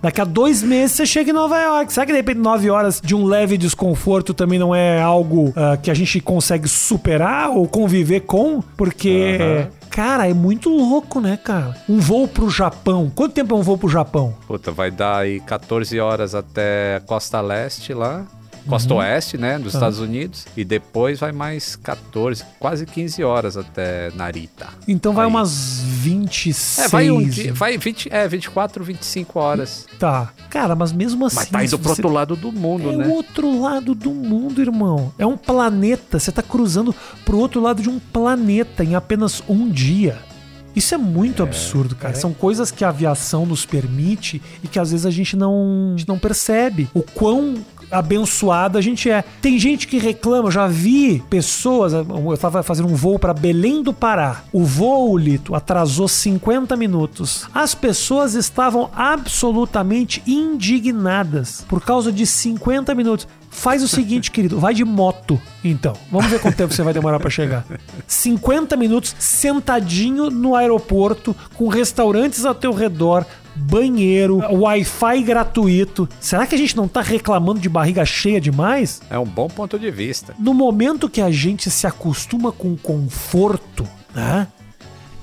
Daqui 0.00 0.22
a 0.22 0.24
dois 0.24 0.62
meses 0.62 0.96
você 0.96 1.04
chega 1.04 1.28
em 1.28 1.34
Nova 1.34 1.60
York. 1.60 1.92
Será 1.92 2.06
que 2.06 2.12
de 2.12 2.16
repente 2.16 2.38
nove 2.38 2.70
horas 2.70 3.02
de 3.04 3.14
um 3.14 3.26
leve 3.26 3.58
desconforto 3.58 4.32
também 4.32 4.58
não 4.58 4.74
é 4.74 5.02
algo 5.02 5.50
uh, 5.50 5.78
que 5.82 5.90
a 5.90 5.94
gente 5.94 6.18
consegue 6.22 6.66
superar 6.66 7.50
ou 7.50 7.68
conviver 7.68 8.20
com? 8.20 8.62
Porque. 8.74 9.38
Uhum. 9.38 9.82
Cara, 9.90 10.26
é 10.26 10.32
muito 10.32 10.70
louco, 10.70 11.20
né, 11.20 11.36
cara? 11.36 11.76
Um 11.86 11.98
voo 11.98 12.26
pro 12.26 12.48
Japão. 12.48 13.12
Quanto 13.14 13.34
tempo 13.34 13.54
é 13.54 13.58
um 13.58 13.60
voo 13.60 13.76
pro 13.76 13.90
Japão? 13.90 14.34
Puta, 14.48 14.72
vai 14.72 14.90
dar 14.90 15.18
aí 15.18 15.38
14 15.40 16.00
horas 16.00 16.34
até 16.34 17.02
costa 17.04 17.42
leste 17.42 17.92
lá 17.92 18.24
costa 18.66 18.92
uhum. 18.92 19.00
oeste, 19.00 19.36
né, 19.36 19.58
dos 19.58 19.72
tá. 19.72 19.78
Estados 19.78 19.98
Unidos, 19.98 20.46
e 20.56 20.64
depois 20.64 21.20
vai 21.20 21.32
mais 21.32 21.76
14, 21.76 22.44
quase 22.58 22.86
15 22.86 23.24
horas 23.24 23.56
até 23.56 24.10
Narita. 24.14 24.68
Então 24.86 25.12
vai 25.12 25.26
Aí. 25.26 25.30
umas 25.30 25.80
26. 25.84 26.78
É, 26.78 26.88
vai, 26.88 27.10
um 27.10 27.22
dia, 27.22 27.52
vai 27.52 27.76
20, 27.76 28.08
é, 28.12 28.26
24, 28.26 28.84
25 28.84 29.38
horas. 29.38 29.86
Tá. 29.98 30.32
Cara, 30.50 30.74
mas 30.74 30.92
mesmo 30.92 31.26
assim. 31.26 31.36
Mas 31.36 31.48
tá 31.48 31.64
indo 31.64 31.78
pro 31.78 31.90
outro 31.90 32.08
lado 32.08 32.36
do 32.36 32.52
mundo, 32.52 32.90
é 32.90 32.96
né? 32.96 33.04
É 33.04 33.08
o 33.08 33.12
outro 33.12 33.60
lado 33.60 33.94
do 33.94 34.10
mundo, 34.10 34.60
irmão. 34.60 35.12
É 35.18 35.26
um 35.26 35.36
planeta. 35.36 36.18
Você 36.18 36.32
tá 36.32 36.42
cruzando 36.42 36.94
pro 37.24 37.38
outro 37.38 37.60
lado 37.60 37.82
de 37.82 37.88
um 37.88 37.98
planeta 37.98 38.84
em 38.84 38.94
apenas 38.94 39.42
um 39.48 39.68
dia. 39.68 40.18
Isso 40.74 40.94
é 40.94 40.98
muito 40.98 41.42
é, 41.42 41.46
absurdo, 41.46 41.94
cara. 41.94 42.14
É. 42.14 42.16
São 42.16 42.32
coisas 42.32 42.70
que 42.70 42.84
a 42.84 42.88
aviação 42.88 43.44
nos 43.44 43.66
permite 43.66 44.40
e 44.62 44.68
que 44.68 44.78
às 44.78 44.90
vezes 44.90 45.06
a 45.06 45.10
gente 45.10 45.36
não, 45.36 45.92
a 45.94 45.98
gente 45.98 46.08
não 46.08 46.18
percebe. 46.18 46.88
O 46.94 47.02
quão 47.02 47.56
abençoado 47.92 48.78
a 48.78 48.80
gente 48.80 49.10
é. 49.10 49.22
Tem 49.40 49.58
gente 49.58 49.86
que 49.86 49.98
reclama, 49.98 50.50
já 50.50 50.66
vi 50.66 51.22
pessoas. 51.28 51.92
Eu 51.92 52.32
estava 52.32 52.62
fazendo 52.62 52.88
um 52.88 52.94
voo 52.94 53.18
para 53.18 53.34
Belém 53.34 53.82
do 53.82 53.92
Pará. 53.92 54.42
O 54.52 54.64
voo, 54.64 55.16
Lito, 55.16 55.54
atrasou 55.54 56.08
50 56.08 56.76
minutos. 56.76 57.46
As 57.54 57.74
pessoas 57.74 58.34
estavam 58.34 58.90
absolutamente 58.94 60.22
indignadas 60.26 61.64
por 61.68 61.80
causa 61.80 62.10
de 62.10 62.26
50 62.26 62.94
minutos. 62.94 63.28
Faz 63.50 63.82
o 63.82 63.88
seguinte, 63.88 64.30
querido, 64.32 64.58
vai 64.58 64.72
de 64.72 64.84
moto, 64.84 65.40
então. 65.62 65.92
Vamos 66.10 66.30
ver 66.30 66.40
quanto 66.40 66.56
tempo 66.56 66.72
você 66.72 66.82
vai 66.82 66.94
demorar 66.94 67.20
para 67.20 67.28
chegar. 67.28 67.64
50 68.06 68.76
minutos 68.76 69.14
sentadinho 69.18 70.30
no 70.30 70.56
aeroporto, 70.56 71.36
com 71.54 71.68
restaurantes 71.68 72.46
ao 72.46 72.54
teu 72.54 72.72
redor, 72.72 73.26
banheiro, 73.54 74.38
Wi-Fi 74.38 75.22
gratuito. 75.22 76.08
Será 76.20 76.46
que 76.46 76.54
a 76.54 76.58
gente 76.58 76.76
não 76.76 76.88
tá 76.88 77.00
reclamando 77.00 77.60
de 77.60 77.68
barriga 77.68 78.04
cheia 78.04 78.40
demais? 78.40 79.00
É 79.10 79.18
um 79.18 79.26
bom 79.26 79.48
ponto 79.48 79.78
de 79.78 79.90
vista. 79.90 80.34
No 80.38 80.54
momento 80.54 81.08
que 81.08 81.20
a 81.20 81.30
gente 81.30 81.70
se 81.70 81.86
acostuma 81.86 82.52
com 82.52 82.76
conforto, 82.76 83.86
né? 84.14 84.46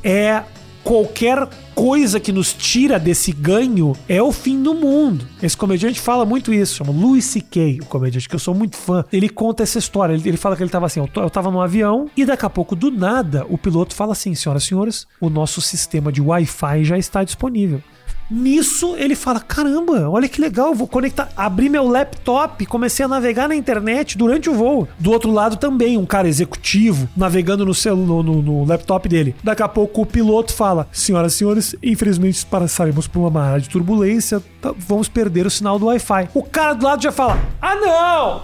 É 0.03 0.43
qualquer 0.83 1.47
coisa 1.75 2.19
que 2.19 2.31
nos 2.31 2.51
tira 2.51 2.99
desse 2.99 3.31
ganho 3.31 3.95
é 4.07 4.21
o 4.21 4.31
fim 4.31 4.61
do 4.61 4.73
mundo. 4.73 5.27
Esse 5.41 5.55
comediante 5.55 5.99
fala 5.99 6.25
muito 6.25 6.53
isso, 6.53 6.75
chama 6.75 6.91
Louis 6.91 7.23
C.K., 7.25 7.79
o 7.81 7.85
comediante 7.85 8.27
que 8.27 8.35
eu 8.35 8.39
sou 8.39 8.55
muito 8.55 8.75
fã. 8.75 9.05
Ele 9.11 9.29
conta 9.29 9.63
essa 9.63 9.77
história, 9.77 10.13
ele, 10.13 10.27
ele 10.27 10.37
fala 10.37 10.55
que 10.55 10.63
ele 10.63 10.69
tava 10.69 10.87
assim, 10.87 10.99
eu, 10.99 11.09
eu 11.21 11.29
tava 11.29 11.51
num 11.51 11.61
avião 11.61 12.09
e 12.17 12.25
daqui 12.25 12.45
a 12.45 12.49
pouco, 12.49 12.75
do 12.75 12.89
nada, 12.91 13.45
o 13.49 13.57
piloto 13.57 13.93
fala 13.93 14.13
assim, 14.13 14.33
senhoras 14.35 14.63
e 14.63 14.67
senhores, 14.67 15.07
o 15.21 15.29
nosso 15.29 15.61
sistema 15.61 16.11
de 16.11 16.21
Wi-Fi 16.21 16.83
já 16.83 16.97
está 16.97 17.23
disponível. 17.23 17.81
Nisso 18.29 18.95
ele 18.97 19.15
fala: 19.15 19.39
caramba, 19.39 20.09
olha 20.09 20.29
que 20.29 20.39
legal, 20.39 20.73
vou 20.73 20.87
conectar. 20.87 21.29
Abri 21.35 21.69
meu 21.69 21.87
laptop, 21.87 22.65
comecei 22.65 23.05
a 23.05 23.07
navegar 23.07 23.47
na 23.47 23.55
internet 23.55 24.17
durante 24.17 24.49
o 24.49 24.53
voo. 24.53 24.87
Do 24.99 25.11
outro 25.11 25.31
lado 25.31 25.57
também, 25.57 25.97
um 25.97 26.05
cara 26.05 26.27
executivo 26.27 27.09
navegando 27.17 27.65
no, 27.65 27.73
no, 27.95 28.23
no, 28.23 28.41
no 28.41 28.65
laptop 28.65 29.09
dele. 29.09 29.35
Daqui 29.43 29.63
a 29.63 29.67
pouco 29.67 30.01
o 30.01 30.05
piloto 30.05 30.53
fala: 30.53 30.87
Senhoras 30.91 31.33
e 31.33 31.37
senhores, 31.37 31.75
infelizmente 31.81 32.45
passaremos 32.45 33.07
por 33.07 33.27
uma 33.27 33.41
área 33.41 33.61
de 33.61 33.69
turbulência, 33.69 34.41
tá, 34.61 34.73
vamos 34.77 35.09
perder 35.09 35.45
o 35.45 35.49
sinal 35.49 35.79
do 35.79 35.87
Wi-Fi. 35.87 36.29
O 36.33 36.43
cara 36.43 36.73
do 36.73 36.85
lado 36.85 37.01
já 37.01 37.11
fala: 37.11 37.39
Ah, 37.61 37.75
não! 37.75 38.41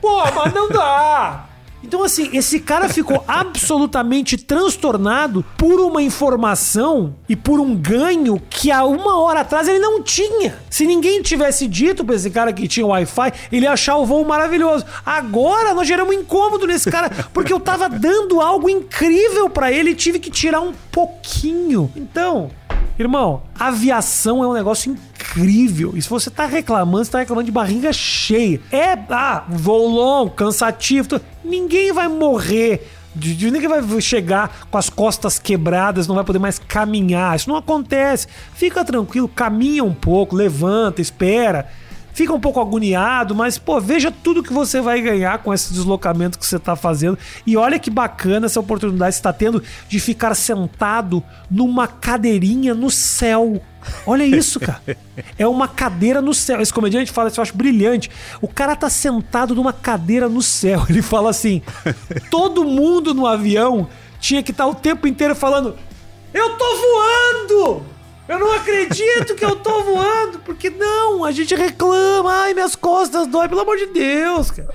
Pô, 0.00 0.22
mas 0.34 0.54
não 0.54 0.68
dá! 0.68 1.47
Então, 1.82 2.02
assim, 2.02 2.30
esse 2.32 2.60
cara 2.60 2.88
ficou 2.88 3.24
absolutamente 3.28 4.36
transtornado 4.36 5.44
por 5.56 5.80
uma 5.80 6.02
informação 6.02 7.14
e 7.28 7.36
por 7.36 7.60
um 7.60 7.74
ganho 7.74 8.40
que 8.50 8.70
há 8.70 8.84
uma 8.84 9.18
hora 9.18 9.40
atrás 9.40 9.68
ele 9.68 9.78
não 9.78 10.02
tinha. 10.02 10.58
Se 10.68 10.86
ninguém 10.86 11.22
tivesse 11.22 11.66
dito 11.66 12.04
pra 12.04 12.14
esse 12.14 12.30
cara 12.30 12.52
que 12.52 12.68
tinha 12.68 12.86
Wi-Fi, 12.86 13.32
ele 13.52 13.64
ia 13.64 13.72
achar 13.72 13.96
o 13.96 14.06
voo 14.06 14.24
maravilhoso. 14.24 14.84
Agora 15.04 15.74
nós 15.74 15.86
geramos 15.86 16.14
um 16.14 16.20
incômodo 16.20 16.66
nesse 16.66 16.90
cara, 16.90 17.10
porque 17.32 17.52
eu 17.52 17.60
tava 17.60 17.88
dando 17.88 18.40
algo 18.40 18.68
incrível 18.68 19.48
para 19.48 19.72
ele 19.72 19.90
e 19.90 19.94
tive 19.94 20.18
que 20.18 20.30
tirar 20.30 20.60
um 20.60 20.72
pouquinho. 20.90 21.90
Então, 21.96 22.50
Irmão, 22.98 23.42
aviação 23.58 24.42
é 24.42 24.48
um 24.48 24.52
negócio 24.52 24.90
incrível. 24.90 25.92
E 25.94 26.02
se 26.02 26.10
você 26.10 26.30
tá 26.30 26.46
reclamando, 26.46 27.04
você 27.04 27.12
tá 27.12 27.18
reclamando 27.20 27.46
de 27.46 27.52
barriga 27.52 27.92
cheia. 27.92 28.60
É, 28.72 28.98
ah, 29.10 29.44
voo 29.48 29.86
longo, 29.86 30.32
cansativo. 30.32 31.20
Ninguém 31.44 31.92
vai 31.92 32.08
morrer. 32.08 32.90
De, 33.14 33.50
ninguém 33.50 33.68
vai 33.68 34.00
chegar 34.00 34.66
com 34.70 34.78
as 34.78 34.90
costas 34.90 35.38
quebradas, 35.38 36.06
não 36.06 36.14
vai 36.14 36.24
poder 36.24 36.38
mais 36.40 36.58
caminhar. 36.58 37.36
Isso 37.36 37.48
não 37.48 37.56
acontece. 37.56 38.26
Fica 38.54 38.84
tranquilo, 38.84 39.28
caminha 39.28 39.84
um 39.84 39.94
pouco, 39.94 40.34
levanta, 40.34 41.00
espera 41.00 41.68
fica 42.18 42.34
um 42.34 42.40
pouco 42.40 42.60
agoniado, 42.60 43.32
mas 43.32 43.58
pô, 43.58 43.80
veja 43.80 44.10
tudo 44.10 44.42
que 44.42 44.52
você 44.52 44.80
vai 44.80 45.00
ganhar 45.00 45.38
com 45.38 45.54
esse 45.54 45.72
deslocamento 45.72 46.36
que 46.36 46.44
você 46.44 46.56
está 46.56 46.74
fazendo. 46.74 47.16
E 47.46 47.56
olha 47.56 47.78
que 47.78 47.90
bacana 47.90 48.46
essa 48.46 48.58
oportunidade 48.58 49.12
que 49.12 49.20
está 49.20 49.32
tendo 49.32 49.62
de 49.88 50.00
ficar 50.00 50.34
sentado 50.34 51.22
numa 51.48 51.86
cadeirinha 51.86 52.74
no 52.74 52.90
céu. 52.90 53.62
Olha 54.04 54.24
isso, 54.24 54.58
cara. 54.58 54.82
É 55.38 55.46
uma 55.46 55.68
cadeira 55.68 56.20
no 56.20 56.34
céu. 56.34 56.60
Esse 56.60 56.74
comediante 56.74 57.12
fala 57.12 57.28
isso, 57.28 57.38
eu 57.38 57.42
acho 57.42 57.56
brilhante. 57.56 58.10
O 58.42 58.48
cara 58.48 58.74
tá 58.74 58.90
sentado 58.90 59.54
numa 59.54 59.72
cadeira 59.72 60.28
no 60.28 60.42
céu. 60.42 60.84
Ele 60.90 61.02
fala 61.02 61.30
assim: 61.30 61.62
todo 62.32 62.64
mundo 62.64 63.14
no 63.14 63.28
avião 63.28 63.88
tinha 64.18 64.42
que 64.42 64.50
estar 64.50 64.64
tá 64.64 64.70
o 64.70 64.74
tempo 64.74 65.06
inteiro 65.06 65.36
falando: 65.36 65.76
Eu 66.34 66.56
tô 66.56 66.66
voando! 66.76 67.97
Eu 68.28 68.38
não 68.38 68.52
acredito 68.52 69.34
que 69.34 69.44
eu 69.44 69.56
tô 69.56 69.82
voando, 69.82 70.38
porque 70.40 70.68
não, 70.68 71.24
a 71.24 71.32
gente 71.32 71.54
reclama, 71.54 72.30
ai, 72.30 72.52
minhas 72.52 72.76
costas 72.76 73.26
dói, 73.26 73.48
pelo 73.48 73.62
amor 73.62 73.78
de 73.78 73.86
Deus, 73.86 74.50
cara. 74.50 74.68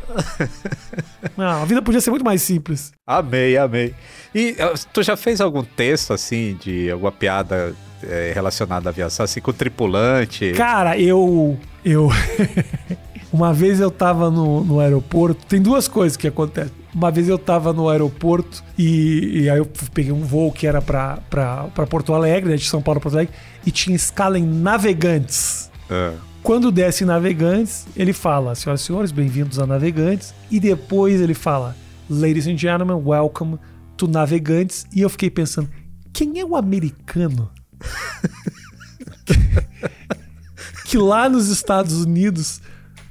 Não, 1.38 1.62
a 1.62 1.66
vida 1.66 1.82
podia 1.82 2.02
ser 2.02 2.10
muito 2.10 2.26
mais 2.26 2.42
simples. 2.42 2.92
Amei, 3.06 3.56
amei. 3.56 3.94
E 4.34 4.56
tu 4.92 5.04
já 5.04 5.16
fez 5.16 5.40
algum 5.40 5.64
texto, 5.64 6.14
assim, 6.14 6.58
de 6.60 6.90
alguma 6.90 7.12
piada 7.12 7.76
é, 8.02 8.32
relacionada 8.34 8.90
à 8.90 8.92
aviação, 8.92 9.24
assim, 9.24 9.40
com 9.40 9.52
o 9.52 9.54
tripulante? 9.54 10.52
Cara, 10.54 10.98
eu. 10.98 11.60
Eu. 11.86 12.10
Uma 13.34 13.52
vez 13.52 13.80
eu 13.80 13.90
tava 13.90 14.30
no, 14.30 14.64
no 14.64 14.80
aeroporto, 14.80 15.44
tem 15.48 15.60
duas 15.60 15.88
coisas 15.88 16.16
que 16.16 16.28
acontecem. 16.28 16.72
Uma 16.94 17.10
vez 17.10 17.28
eu 17.28 17.40
tava 17.40 17.74
no 17.74 17.90
aeroporto 17.90 18.64
e, 18.78 19.42
e 19.42 19.50
aí 19.50 19.58
eu 19.58 19.66
peguei 19.92 20.12
um 20.12 20.22
voo 20.22 20.52
que 20.52 20.68
era 20.68 20.80
pra, 20.80 21.18
pra, 21.32 21.64
pra 21.74 21.88
Porto 21.88 22.14
Alegre, 22.14 22.52
né, 22.52 22.58
de 22.58 22.66
São 22.66 22.80
Paulo 22.80 23.00
a 23.00 23.02
Porto 23.02 23.16
Alegre, 23.16 23.34
e 23.66 23.72
tinha 23.72 23.96
escala 23.96 24.38
em 24.38 24.46
Navegantes. 24.46 25.72
É. 25.90 26.14
Quando 26.44 26.72
desce 26.72 27.04
em 27.04 27.08
Navegantes, 27.08 27.88
ele 27.96 28.14
fala, 28.14 28.54
senhoras 28.54 28.82
e 28.82 28.84
senhores, 28.84 29.12
bem-vindos 29.12 29.58
a 29.58 29.66
Navegantes. 29.66 30.32
E 30.52 30.60
depois 30.60 31.20
ele 31.20 31.34
fala, 31.34 31.76
ladies 32.08 32.46
and 32.46 32.58
gentlemen, 32.58 33.02
welcome 33.04 33.58
to 33.98 34.08
Navegantes. 34.08 34.86
E 34.94 35.02
eu 35.02 35.10
fiquei 35.10 35.32
pensando, 35.32 35.68
quem 36.14 36.40
é 36.40 36.46
o 36.46 36.56
americano 36.56 37.50
que 40.86 41.00
lá 41.00 41.28
nos 41.28 41.48
Estados 41.48 42.04
Unidos 42.04 42.62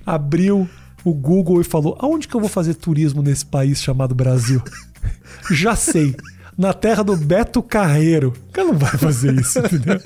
abriu 0.04 0.68
o 1.04 1.12
Google 1.12 1.60
e 1.60 1.64
falou: 1.64 1.96
aonde 2.00 2.28
que 2.28 2.34
eu 2.34 2.40
vou 2.40 2.48
fazer 2.48 2.74
turismo 2.74 3.22
nesse 3.22 3.44
país 3.44 3.82
chamado 3.82 4.14
Brasil? 4.14 4.62
Já 5.50 5.74
sei. 5.74 6.14
Na 6.56 6.72
terra 6.72 7.02
do 7.02 7.16
Beto 7.16 7.62
Carreiro. 7.62 8.34
O 8.56 8.64
não 8.64 8.74
vai 8.74 8.98
fazer 8.98 9.32
isso, 9.34 9.58
entendeu? 9.58 10.00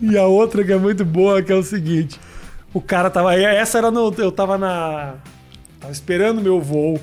E 0.00 0.16
a 0.16 0.26
outra 0.26 0.64
que 0.64 0.72
é 0.72 0.76
muito 0.76 1.04
boa, 1.04 1.42
que 1.42 1.52
é 1.52 1.54
o 1.54 1.62
seguinte: 1.62 2.20
o 2.72 2.80
cara 2.80 3.10
tava. 3.10 3.34
Essa 3.34 3.78
era 3.78 3.90
no. 3.90 4.12
Eu 4.18 4.30
tava 4.30 4.56
na. 4.58 5.14
Tava 5.80 5.92
esperando 5.92 6.40
meu 6.40 6.60
voo. 6.60 7.00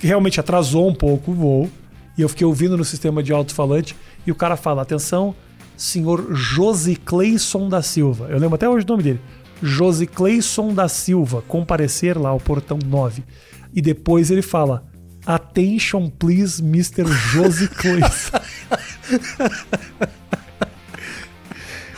Realmente 0.00 0.40
atrasou 0.40 0.88
um 0.88 0.94
pouco 0.94 1.30
o 1.30 1.34
voo. 1.34 1.70
E 2.16 2.22
eu 2.22 2.28
fiquei 2.28 2.46
ouvindo 2.46 2.76
no 2.76 2.84
sistema 2.84 3.22
de 3.22 3.32
alto-falante. 3.32 3.94
E 4.26 4.32
o 4.32 4.34
cara 4.34 4.56
fala: 4.56 4.82
atenção, 4.82 5.34
senhor 5.76 6.26
Cleison 7.04 7.68
da 7.68 7.82
Silva. 7.82 8.28
Eu 8.30 8.38
lembro 8.38 8.54
até 8.54 8.68
hoje 8.68 8.84
o 8.84 8.88
nome 8.88 9.02
dele. 9.02 9.20
Cleison 10.06 10.74
da 10.74 10.88
Silva 10.88 11.42
comparecer 11.46 12.18
lá 12.18 12.30
ao 12.30 12.40
portão 12.40 12.78
9. 12.84 13.24
E 13.74 13.80
depois 13.80 14.30
ele 14.30 14.42
fala: 14.42 14.84
Attention, 15.24 16.08
please, 16.10 16.62
Mr. 16.62 17.04
Cleison. 17.68 18.40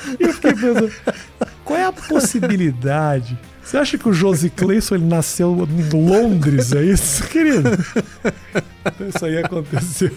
e 0.19 0.25
eu 0.25 0.33
fiquei 0.33 0.53
pensando: 0.53 0.93
qual 1.65 1.79
é 1.79 1.85
a 1.85 1.93
possibilidade 1.93 3.39
Você 3.63 3.77
acha 3.77 3.99
que 3.99 4.09
o 4.09 4.13
Josie 4.13 4.49
Clayson 4.49 4.95
ele 4.95 5.05
nasceu 5.05 5.69
em 5.71 5.89
Londres? 5.91 6.73
É 6.73 6.83
isso, 6.83 7.23
querido? 7.29 7.69
Isso 9.15 9.27
aí 9.27 9.37
aconteceu. 9.37 10.17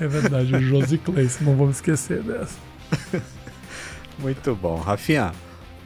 É 0.00 0.08
verdade, 0.08 0.54
o 0.54 0.62
Josie 0.62 0.96
Clayson, 0.96 1.44
não 1.44 1.56
vamos 1.56 1.76
esquecer 1.76 2.22
dessa. 2.22 2.56
Muito 4.18 4.54
bom. 4.54 4.76
Rafinha, 4.76 5.32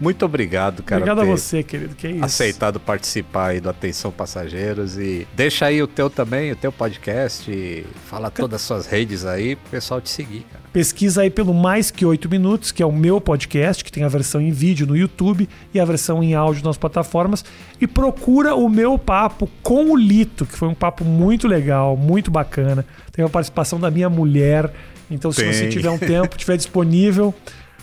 muito 0.01 0.25
obrigado, 0.25 0.83
cara. 0.83 1.03
Obrigado 1.03 1.21
a 1.21 1.25
você, 1.25 1.63
querido. 1.63 1.95
Que 1.95 2.07
é 2.07 2.11
isso. 2.13 2.25
Aceitado 2.25 2.81
participar 2.81 3.49
aí 3.49 3.61
do 3.61 3.69
Atenção 3.69 4.11
Passageiros 4.11 4.97
e 4.97 5.27
deixa 5.35 5.67
aí 5.67 5.83
o 5.83 5.87
teu 5.87 6.09
também, 6.09 6.51
o 6.53 6.57
teu 6.57 6.73
podcast, 6.73 7.87
fala 8.07 8.31
todas 8.31 8.63
as 8.63 8.67
suas 8.67 8.87
redes 8.87 9.27
aí 9.27 9.57
pro 9.57 9.71
pessoal 9.71 10.01
te 10.01 10.09
seguir, 10.09 10.47
cara. 10.51 10.61
Pesquisa 10.73 11.23
aí 11.23 11.31
pelo 11.31 11.53
Mais 11.53 11.91
Que 11.91 12.07
Oito 12.07 12.29
Minutos, 12.31 12.71
que 12.71 12.81
é 12.81 12.87
o 12.87 12.93
meu 12.93 13.21
podcast, 13.21 13.85
que 13.85 13.91
tem 13.91 14.05
a 14.05 14.09
versão 14.09 14.41
em 14.41 14.53
vídeo 14.53 14.87
no 14.87 14.97
YouTube 14.97 15.49
e 15.75 15.81
a 15.81 15.85
versão 15.85 16.23
em 16.23 16.33
áudio 16.33 16.65
nas 16.65 16.79
plataformas. 16.79 17.45
E 17.81 17.87
procura 17.89 18.55
o 18.55 18.69
meu 18.69 18.97
papo 18.97 19.51
com 19.63 19.91
o 19.91 19.97
Lito, 19.97 20.47
que 20.47 20.57
foi 20.57 20.69
um 20.69 20.75
papo 20.75 21.05
muito 21.05 21.49
legal, 21.49 21.97
muito 21.97 22.31
bacana. 22.31 22.87
Tem 23.11 23.25
a 23.25 23.29
participação 23.29 23.81
da 23.81 23.91
minha 23.91 24.09
mulher. 24.09 24.73
Então, 25.11 25.33
se 25.33 25.43
Tem. 25.43 25.53
você 25.53 25.69
tiver 25.69 25.91
um 25.91 25.99
tempo, 25.99 26.37
tiver 26.37 26.57
disponível, 26.57 27.35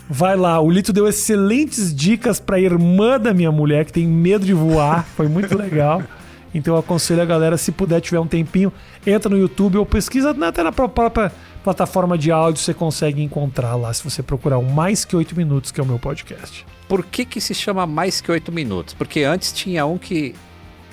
vai 0.08 0.36
lá. 0.36 0.60
O 0.60 0.70
Lito 0.70 0.92
deu 0.92 1.06
excelentes 1.08 1.94
dicas 1.94 2.40
pra 2.40 2.58
irmã 2.58 3.18
da 3.18 3.32
minha 3.34 3.52
mulher, 3.52 3.84
que 3.84 3.92
tem 3.92 4.06
medo 4.06 4.44
de 4.44 4.52
voar. 4.54 5.04
Foi 5.16 5.28
muito 5.28 5.54
legal. 5.58 6.02
Então 6.54 6.74
eu 6.74 6.80
aconselho 6.80 7.20
a 7.20 7.26
galera, 7.26 7.58
se 7.58 7.70
puder, 7.70 8.00
tiver 8.00 8.18
um 8.18 8.26
tempinho, 8.26 8.72
entra 9.06 9.28
no 9.28 9.36
YouTube 9.38 9.76
ou 9.76 9.84
pesquisa 9.84 10.30
até 10.46 10.62
na 10.62 10.72
pró- 10.72 10.88
própria 10.88 11.30
plataforma 11.62 12.16
de 12.16 12.32
áudio, 12.32 12.62
você 12.62 12.72
consegue 12.72 13.22
encontrar 13.22 13.74
lá, 13.76 13.92
se 13.92 14.02
você 14.02 14.22
procurar 14.22 14.56
o 14.56 14.62
Mais 14.64 15.04
Que 15.04 15.14
Oito 15.14 15.36
Minutos, 15.36 15.70
que 15.70 15.78
é 15.78 15.82
o 15.82 15.86
meu 15.86 15.98
podcast. 15.98 16.64
Por 16.88 17.04
que 17.04 17.26
que 17.26 17.38
se 17.38 17.52
chama 17.54 17.86
mais 17.86 18.22
que 18.22 18.30
oito 18.32 18.50
minutos? 18.50 18.94
Porque 18.94 19.24
antes 19.24 19.52
tinha 19.52 19.84
um 19.84 19.98
que 19.98 20.34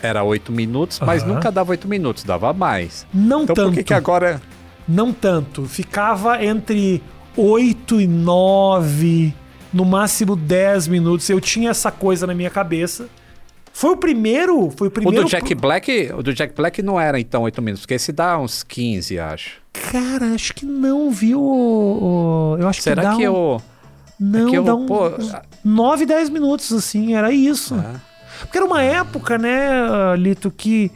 era 0.04 0.22
oito 0.24 0.52
minutos, 0.52 1.00
mas 1.00 1.24
Aham. 1.24 1.36
nunca 1.36 1.50
dava 1.50 1.72
oito 1.72 1.88
minutos, 1.88 2.26
dava 2.26 2.52
mais. 2.52 3.08
Não 3.14 3.44
Então 3.44 3.56
tanto. 3.56 3.68
por 3.70 3.76
que 3.76 3.84
que 3.86 3.94
agora... 3.94 4.42
Não 4.88 5.14
tanto. 5.14 5.64
Ficava 5.66 6.44
entre 6.44 7.02
8 7.38 8.02
e 8.02 8.08
9, 8.08 9.34
no 9.74 9.86
máximo 9.86 10.36
10 10.36 10.88
minutos. 10.88 11.30
Eu 11.30 11.40
tinha 11.42 11.70
essa 11.72 11.92
coisa 11.92 12.26
na 12.28 12.34
minha 12.34 12.50
cabeça. 12.50 13.08
Foi 13.74 13.92
o 13.92 13.98
primeiro, 13.98 14.72
foi 14.72 14.88
o 14.88 14.90
O 14.90 14.92
primeiro 14.92 15.24
do 15.26 15.30
Jack 15.30 15.54
Black, 15.54 16.12
o 16.18 16.24
do 16.24 16.34
Jack 16.34 16.56
Black 16.56 16.82
não 16.82 16.98
era 17.00 17.20
então 17.20 17.42
oito 17.44 17.62
minutos, 17.62 17.82
porque 17.82 17.96
esse 17.96 18.14
dá 18.14 18.38
uns 18.40 18.64
15, 18.64 19.20
acho. 19.20 19.58
Cara, 19.92 20.28
acho 20.34 20.54
que 20.54 20.66
não, 20.66 21.12
viu? 21.12 22.58
Eu 22.58 22.68
acho 22.70 22.82
Será 22.82 23.12
que 23.12 23.18
que 23.18 23.28
um... 23.30 23.34
eu... 23.34 23.62
Não, 24.18 24.50
que 24.50 24.58
eu- 24.58 24.64
dá 24.64 24.74
um, 24.76 24.86
pô, 24.86 25.10
uns 25.10 25.34
9, 25.64 26.06
10 26.06 26.30
minutos, 26.30 26.72
assim, 26.72 27.16
era 27.16 27.34
isso. 27.34 27.76
Ah. 27.76 28.00
Porque 28.40 28.58
era 28.58 28.66
uma 28.66 28.82
época, 28.82 29.38
né, 29.38 30.16
Lito, 30.18 30.50
que 30.50 30.90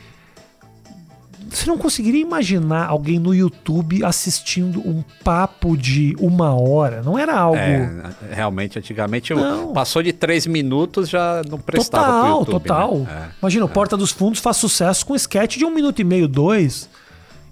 você 1.49 1.65
não 1.65 1.77
conseguiria 1.77 2.21
imaginar 2.21 2.85
alguém 2.87 3.17
no 3.19 3.33
YouTube 3.33 4.03
assistindo 4.03 4.79
um 4.87 5.03
papo 5.23 5.75
de 5.77 6.15
uma 6.19 6.53
hora. 6.53 7.01
Não 7.03 7.17
era 7.17 7.37
algo. 7.37 7.57
É, 7.57 8.03
realmente, 8.31 8.77
antigamente, 8.77 9.33
Não. 9.33 9.73
passou 9.73 10.01
de 10.03 10.13
três 10.13 10.45
minutos, 10.47 11.09
já 11.09 11.41
não 11.49 11.57
prestava 11.57 12.05
Total, 12.05 12.39
YouTube, 12.39 12.51
total. 12.63 12.97
né? 12.99 13.29
É. 13.29 13.39
Imagina, 13.41 13.65
o 13.65 13.69
Porta 13.69 13.97
dos 13.97 14.11
Fundos 14.11 14.39
faz 14.39 14.57
sucesso 14.57 15.05
com 15.05 15.15
sketch 15.15 15.57
de 15.57 15.65
um 15.65 15.73
minuto 15.73 15.99
e 15.99 16.03
meio, 16.03 16.27
dois. 16.27 16.89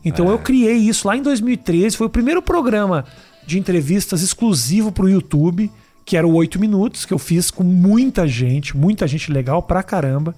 Então 0.05 0.27
É. 0.29 0.31
eu 0.31 0.39
criei 0.39 0.75
isso 0.77 1.07
lá 1.07 1.17
em 1.17 1.21
2013. 1.21 1.97
Foi 1.97 2.07
o 2.07 2.09
primeiro 2.09 2.41
programa 2.41 3.05
de 3.45 3.57
entrevistas 3.59 4.21
exclusivo 4.21 4.91
pro 4.91 5.09
YouTube, 5.09 5.71
que 6.05 6.15
era 6.15 6.25
o 6.27 6.33
8 6.33 6.59
minutos, 6.59 7.05
que 7.05 7.13
eu 7.13 7.19
fiz 7.19 7.51
com 7.51 7.63
muita 7.63 8.27
gente, 8.27 8.75
muita 8.77 9.05
gente 9.07 9.31
legal 9.31 9.61
pra 9.61 9.83
caramba. 9.83 10.33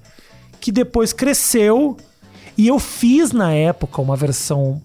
Que 0.59 0.71
depois 0.71 1.13
cresceu. 1.13 1.95
E 2.59 2.67
eu 2.67 2.77
fiz 2.77 3.31
na 3.31 3.53
época 3.53 4.01
uma 4.01 4.17
versão 4.17 4.81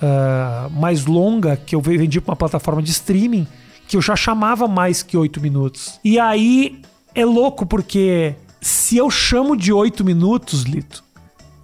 ah, 0.00 0.70
mais 0.72 1.04
longa 1.04 1.58
que 1.58 1.74
eu 1.74 1.80
vendi 1.82 2.22
pra 2.22 2.30
uma 2.30 2.36
plataforma 2.36 2.80
de 2.80 2.90
streaming 2.90 3.46
que 3.86 3.98
eu 3.98 4.00
já 4.00 4.16
chamava 4.16 4.66
mais 4.66 5.02
que 5.02 5.14
8 5.14 5.38
minutos. 5.38 6.00
E 6.02 6.18
aí 6.18 6.80
é 7.14 7.26
louco 7.26 7.66
porque 7.66 8.34
se 8.62 8.96
eu 8.96 9.10
chamo 9.10 9.58
de 9.58 9.70
8 9.70 10.02
minutos, 10.06 10.62
Lito, 10.62 11.04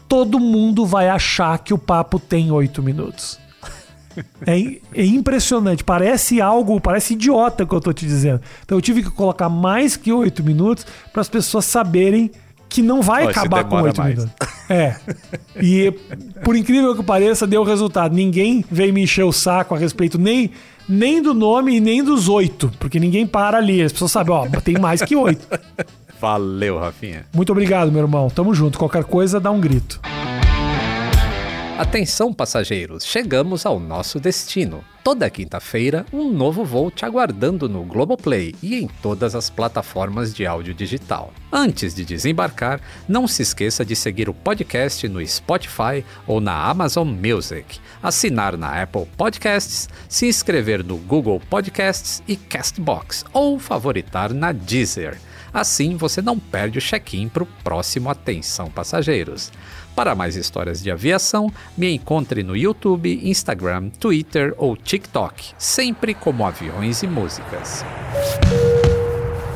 todo 0.07 0.39
mundo 0.39 0.85
vai 0.85 1.09
achar 1.09 1.59
que 1.59 1.73
o 1.73 1.79
papo 1.79 2.19
tem 2.19 2.51
8 2.51 2.83
minutos. 2.83 3.39
É, 4.47 4.55
é 4.95 5.05
impressionante, 5.05 5.83
parece 5.83 6.41
algo, 6.41 6.81
parece 6.81 7.15
idiota 7.15 7.65
o 7.65 7.67
que 7.67 7.75
eu 7.75 7.81
tô 7.81 7.93
te 7.93 8.07
dizendo. 8.07 8.41
Então 8.65 8.79
eu 8.79 8.83
tive 8.83 9.03
que 9.03 9.11
colocar 9.11 9.49
mais 9.49 9.97
que 9.97 10.13
8 10.13 10.41
minutos 10.45 10.87
para 11.13 11.21
as 11.21 11.29
pessoas 11.29 11.65
saberem 11.65 12.31
que 12.75 12.83
não 12.83 13.01
vai 13.01 13.23
esse 13.23 13.39
acabar 13.39 13.63
com 13.63 13.71
demora 13.71 13.87
8 13.87 14.01
mais. 14.01 14.15
minutos. 14.17 14.35
É. 14.69 14.97
E 15.61 15.93
por 16.43 16.57
incrível 16.57 16.97
que 16.97 17.03
pareça, 17.03 17.47
deu 17.47 17.63
resultado. 17.63 18.15
Ninguém 18.15 18.65
veio 18.69 18.93
me 18.93 19.03
encher 19.03 19.23
o 19.23 19.33
saco 19.33 19.75
a 19.75 19.79
respeito 19.79 20.19
nem, 20.19 20.51
nem 20.89 21.23
do 21.23 21.33
nome 21.33 21.77
e 21.77 21.81
nem 21.81 22.03
dos 22.03 22.29
oito. 22.29 22.73
Porque 22.81 22.99
ninguém 22.99 23.27
para 23.27 23.59
ali. 23.59 23.81
As 23.81 23.93
pessoas 23.93 24.11
sabem, 24.11 24.35
ó, 24.35 24.47
tem 24.61 24.77
mais 24.79 25.03
que 25.03 25.15
oito. 25.15 25.47
Valeu, 26.21 26.79
Rafinha. 26.79 27.27
Muito 27.33 27.53
obrigado, 27.53 27.93
meu 27.93 28.03
irmão. 28.03 28.29
Tamo 28.29 28.53
junto. 28.55 28.79
Qualquer 28.79 29.05
coisa, 29.05 29.39
dá 29.39 29.51
um 29.51 29.61
grito. 29.61 30.01
Atenção, 31.77 32.33
passageiros, 32.33 33.05
chegamos 33.05 33.67
ao 33.67 33.81
nosso 33.81 34.21
destino. 34.21 34.85
Toda 35.03 35.29
quinta-feira, 35.29 36.07
um 36.13 36.31
novo 36.31 36.65
voo 36.65 36.89
te 36.89 37.05
aguardando 37.05 37.69
no 37.69 37.83
Globoplay 37.83 38.55
e 38.63 38.77
em 38.77 38.87
todas 39.03 39.35
as 39.35 39.51
plataformas 39.51 40.33
de 40.33 40.47
áudio 40.47 40.73
digital. 40.73 41.33
Antes 41.53 41.93
de 41.93 42.05
desembarcar, 42.05 42.81
não 43.09 43.27
se 43.27 43.43
esqueça 43.43 43.85
de 43.85 43.97
seguir 43.97 44.29
o 44.29 44.35
podcast 44.35 45.09
no 45.09 45.27
Spotify 45.27 46.05
ou 46.29 46.41
na 46.41 46.57
Amazon 46.65 47.09
Music, 47.09 47.81
assinar 48.01 48.57
na 48.57 48.81
Apple 48.81 49.09
Podcasts, 49.17 49.89
se 50.09 50.27
inscrever 50.27 50.85
no 50.85 50.97
Google 50.97 51.43
Podcasts 51.51 52.23
e 52.29 52.37
Castbox 52.37 53.25
ou 53.33 53.59
favoritar 53.59 54.33
na 54.33 54.53
Deezer. 54.53 55.19
Assim 55.55 55.97
você 55.97 56.21
não 56.21 56.37
perde 56.37 56.79
o 56.79 56.83
check-in 56.83 57.29
para 57.29 57.45
o 57.45 57.49
próximo 57.63 58.11
Atenção 58.11 58.69
Passageiros. 58.69 59.53
Para 59.95 60.15
mais 60.15 60.35
histórias 60.35 60.83
de 60.83 60.91
aviação, 60.91 61.53
me 61.77 61.93
encontre 61.93 62.43
no 62.43 62.57
YouTube, 62.57 63.21
Instagram, 63.23 63.91
Twitter 63.91 64.53
ou 64.59 64.77
TikTok, 64.77 65.53
sempre 65.57 66.15
como 66.15 66.45
Aviões 66.45 67.03
e 67.03 67.07
Músicas. 67.07 67.85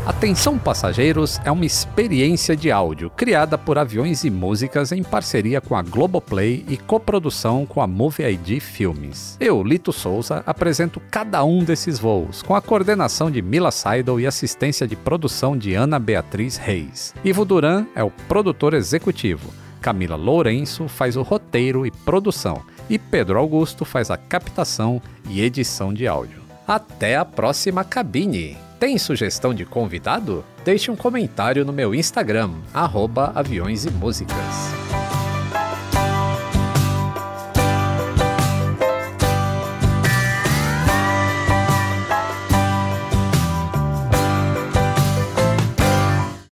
Atenção 0.07 0.59
Passageiros 0.59 1.39
é 1.45 1.51
uma 1.51 1.66
experiência 1.66 2.57
de 2.57 2.70
áudio 2.70 3.11
criada 3.11 3.59
por 3.59 3.76
Aviões 3.76 4.24
e 4.24 4.30
Músicas 4.30 4.91
em 4.91 5.03
parceria 5.03 5.61
com 5.61 5.76
a 5.76 5.82
Globoplay 5.82 6.64
e 6.66 6.78
coprodução 6.78 7.66
com 7.66 7.82
a 7.82 7.86
Movie 7.86 8.24
ID 8.24 8.59
Filmes. 8.59 9.36
Eu, 9.39 9.62
Lito 9.62 9.93
Souza, 9.93 10.43
apresento 10.47 10.99
cada 11.11 11.45
um 11.45 11.62
desses 11.62 11.99
voos, 11.99 12.43
com 12.43 12.55
a 12.55 12.62
coordenação 12.62 13.30
de 13.30 13.43
Mila 13.43 13.70
Seidel 13.70 14.18
e 14.18 14.26
assistência 14.26 14.89
de 14.89 14.97
produção 14.97 15.59
de 15.59 15.74
Ana 15.74 15.99
Beatriz 15.99 16.57
Reis. 16.57 17.12
Ivo 17.22 17.45
Duran 17.45 17.84
é 17.95 18.03
o 18.03 18.11
produtor 18.11 18.72
executivo. 18.72 19.53
Camila 19.80 20.16
Lourenço 20.16 20.88
faz 20.88 21.16
o 21.16 21.22
roteiro 21.22 21.86
e 21.86 21.90
produção, 21.90 22.62
e 22.88 22.98
Pedro 22.98 23.38
Augusto 23.38 23.84
faz 23.84 24.10
a 24.10 24.16
captação 24.16 25.00
e 25.28 25.40
edição 25.40 25.92
de 25.92 26.06
áudio. 26.06 26.42
Até 26.66 27.16
a 27.16 27.24
próxima 27.24 27.84
cabine! 27.84 28.56
Tem 28.78 28.96
sugestão 28.96 29.52
de 29.52 29.64
convidado? 29.64 30.44
Deixe 30.64 30.90
um 30.90 30.96
comentário 30.96 31.64
no 31.64 31.72
meu 31.72 31.94
Instagram, 31.94 32.52
arroba 32.72 33.32
aviões 33.34 33.84
e 33.84 33.90
músicas. 33.90 34.88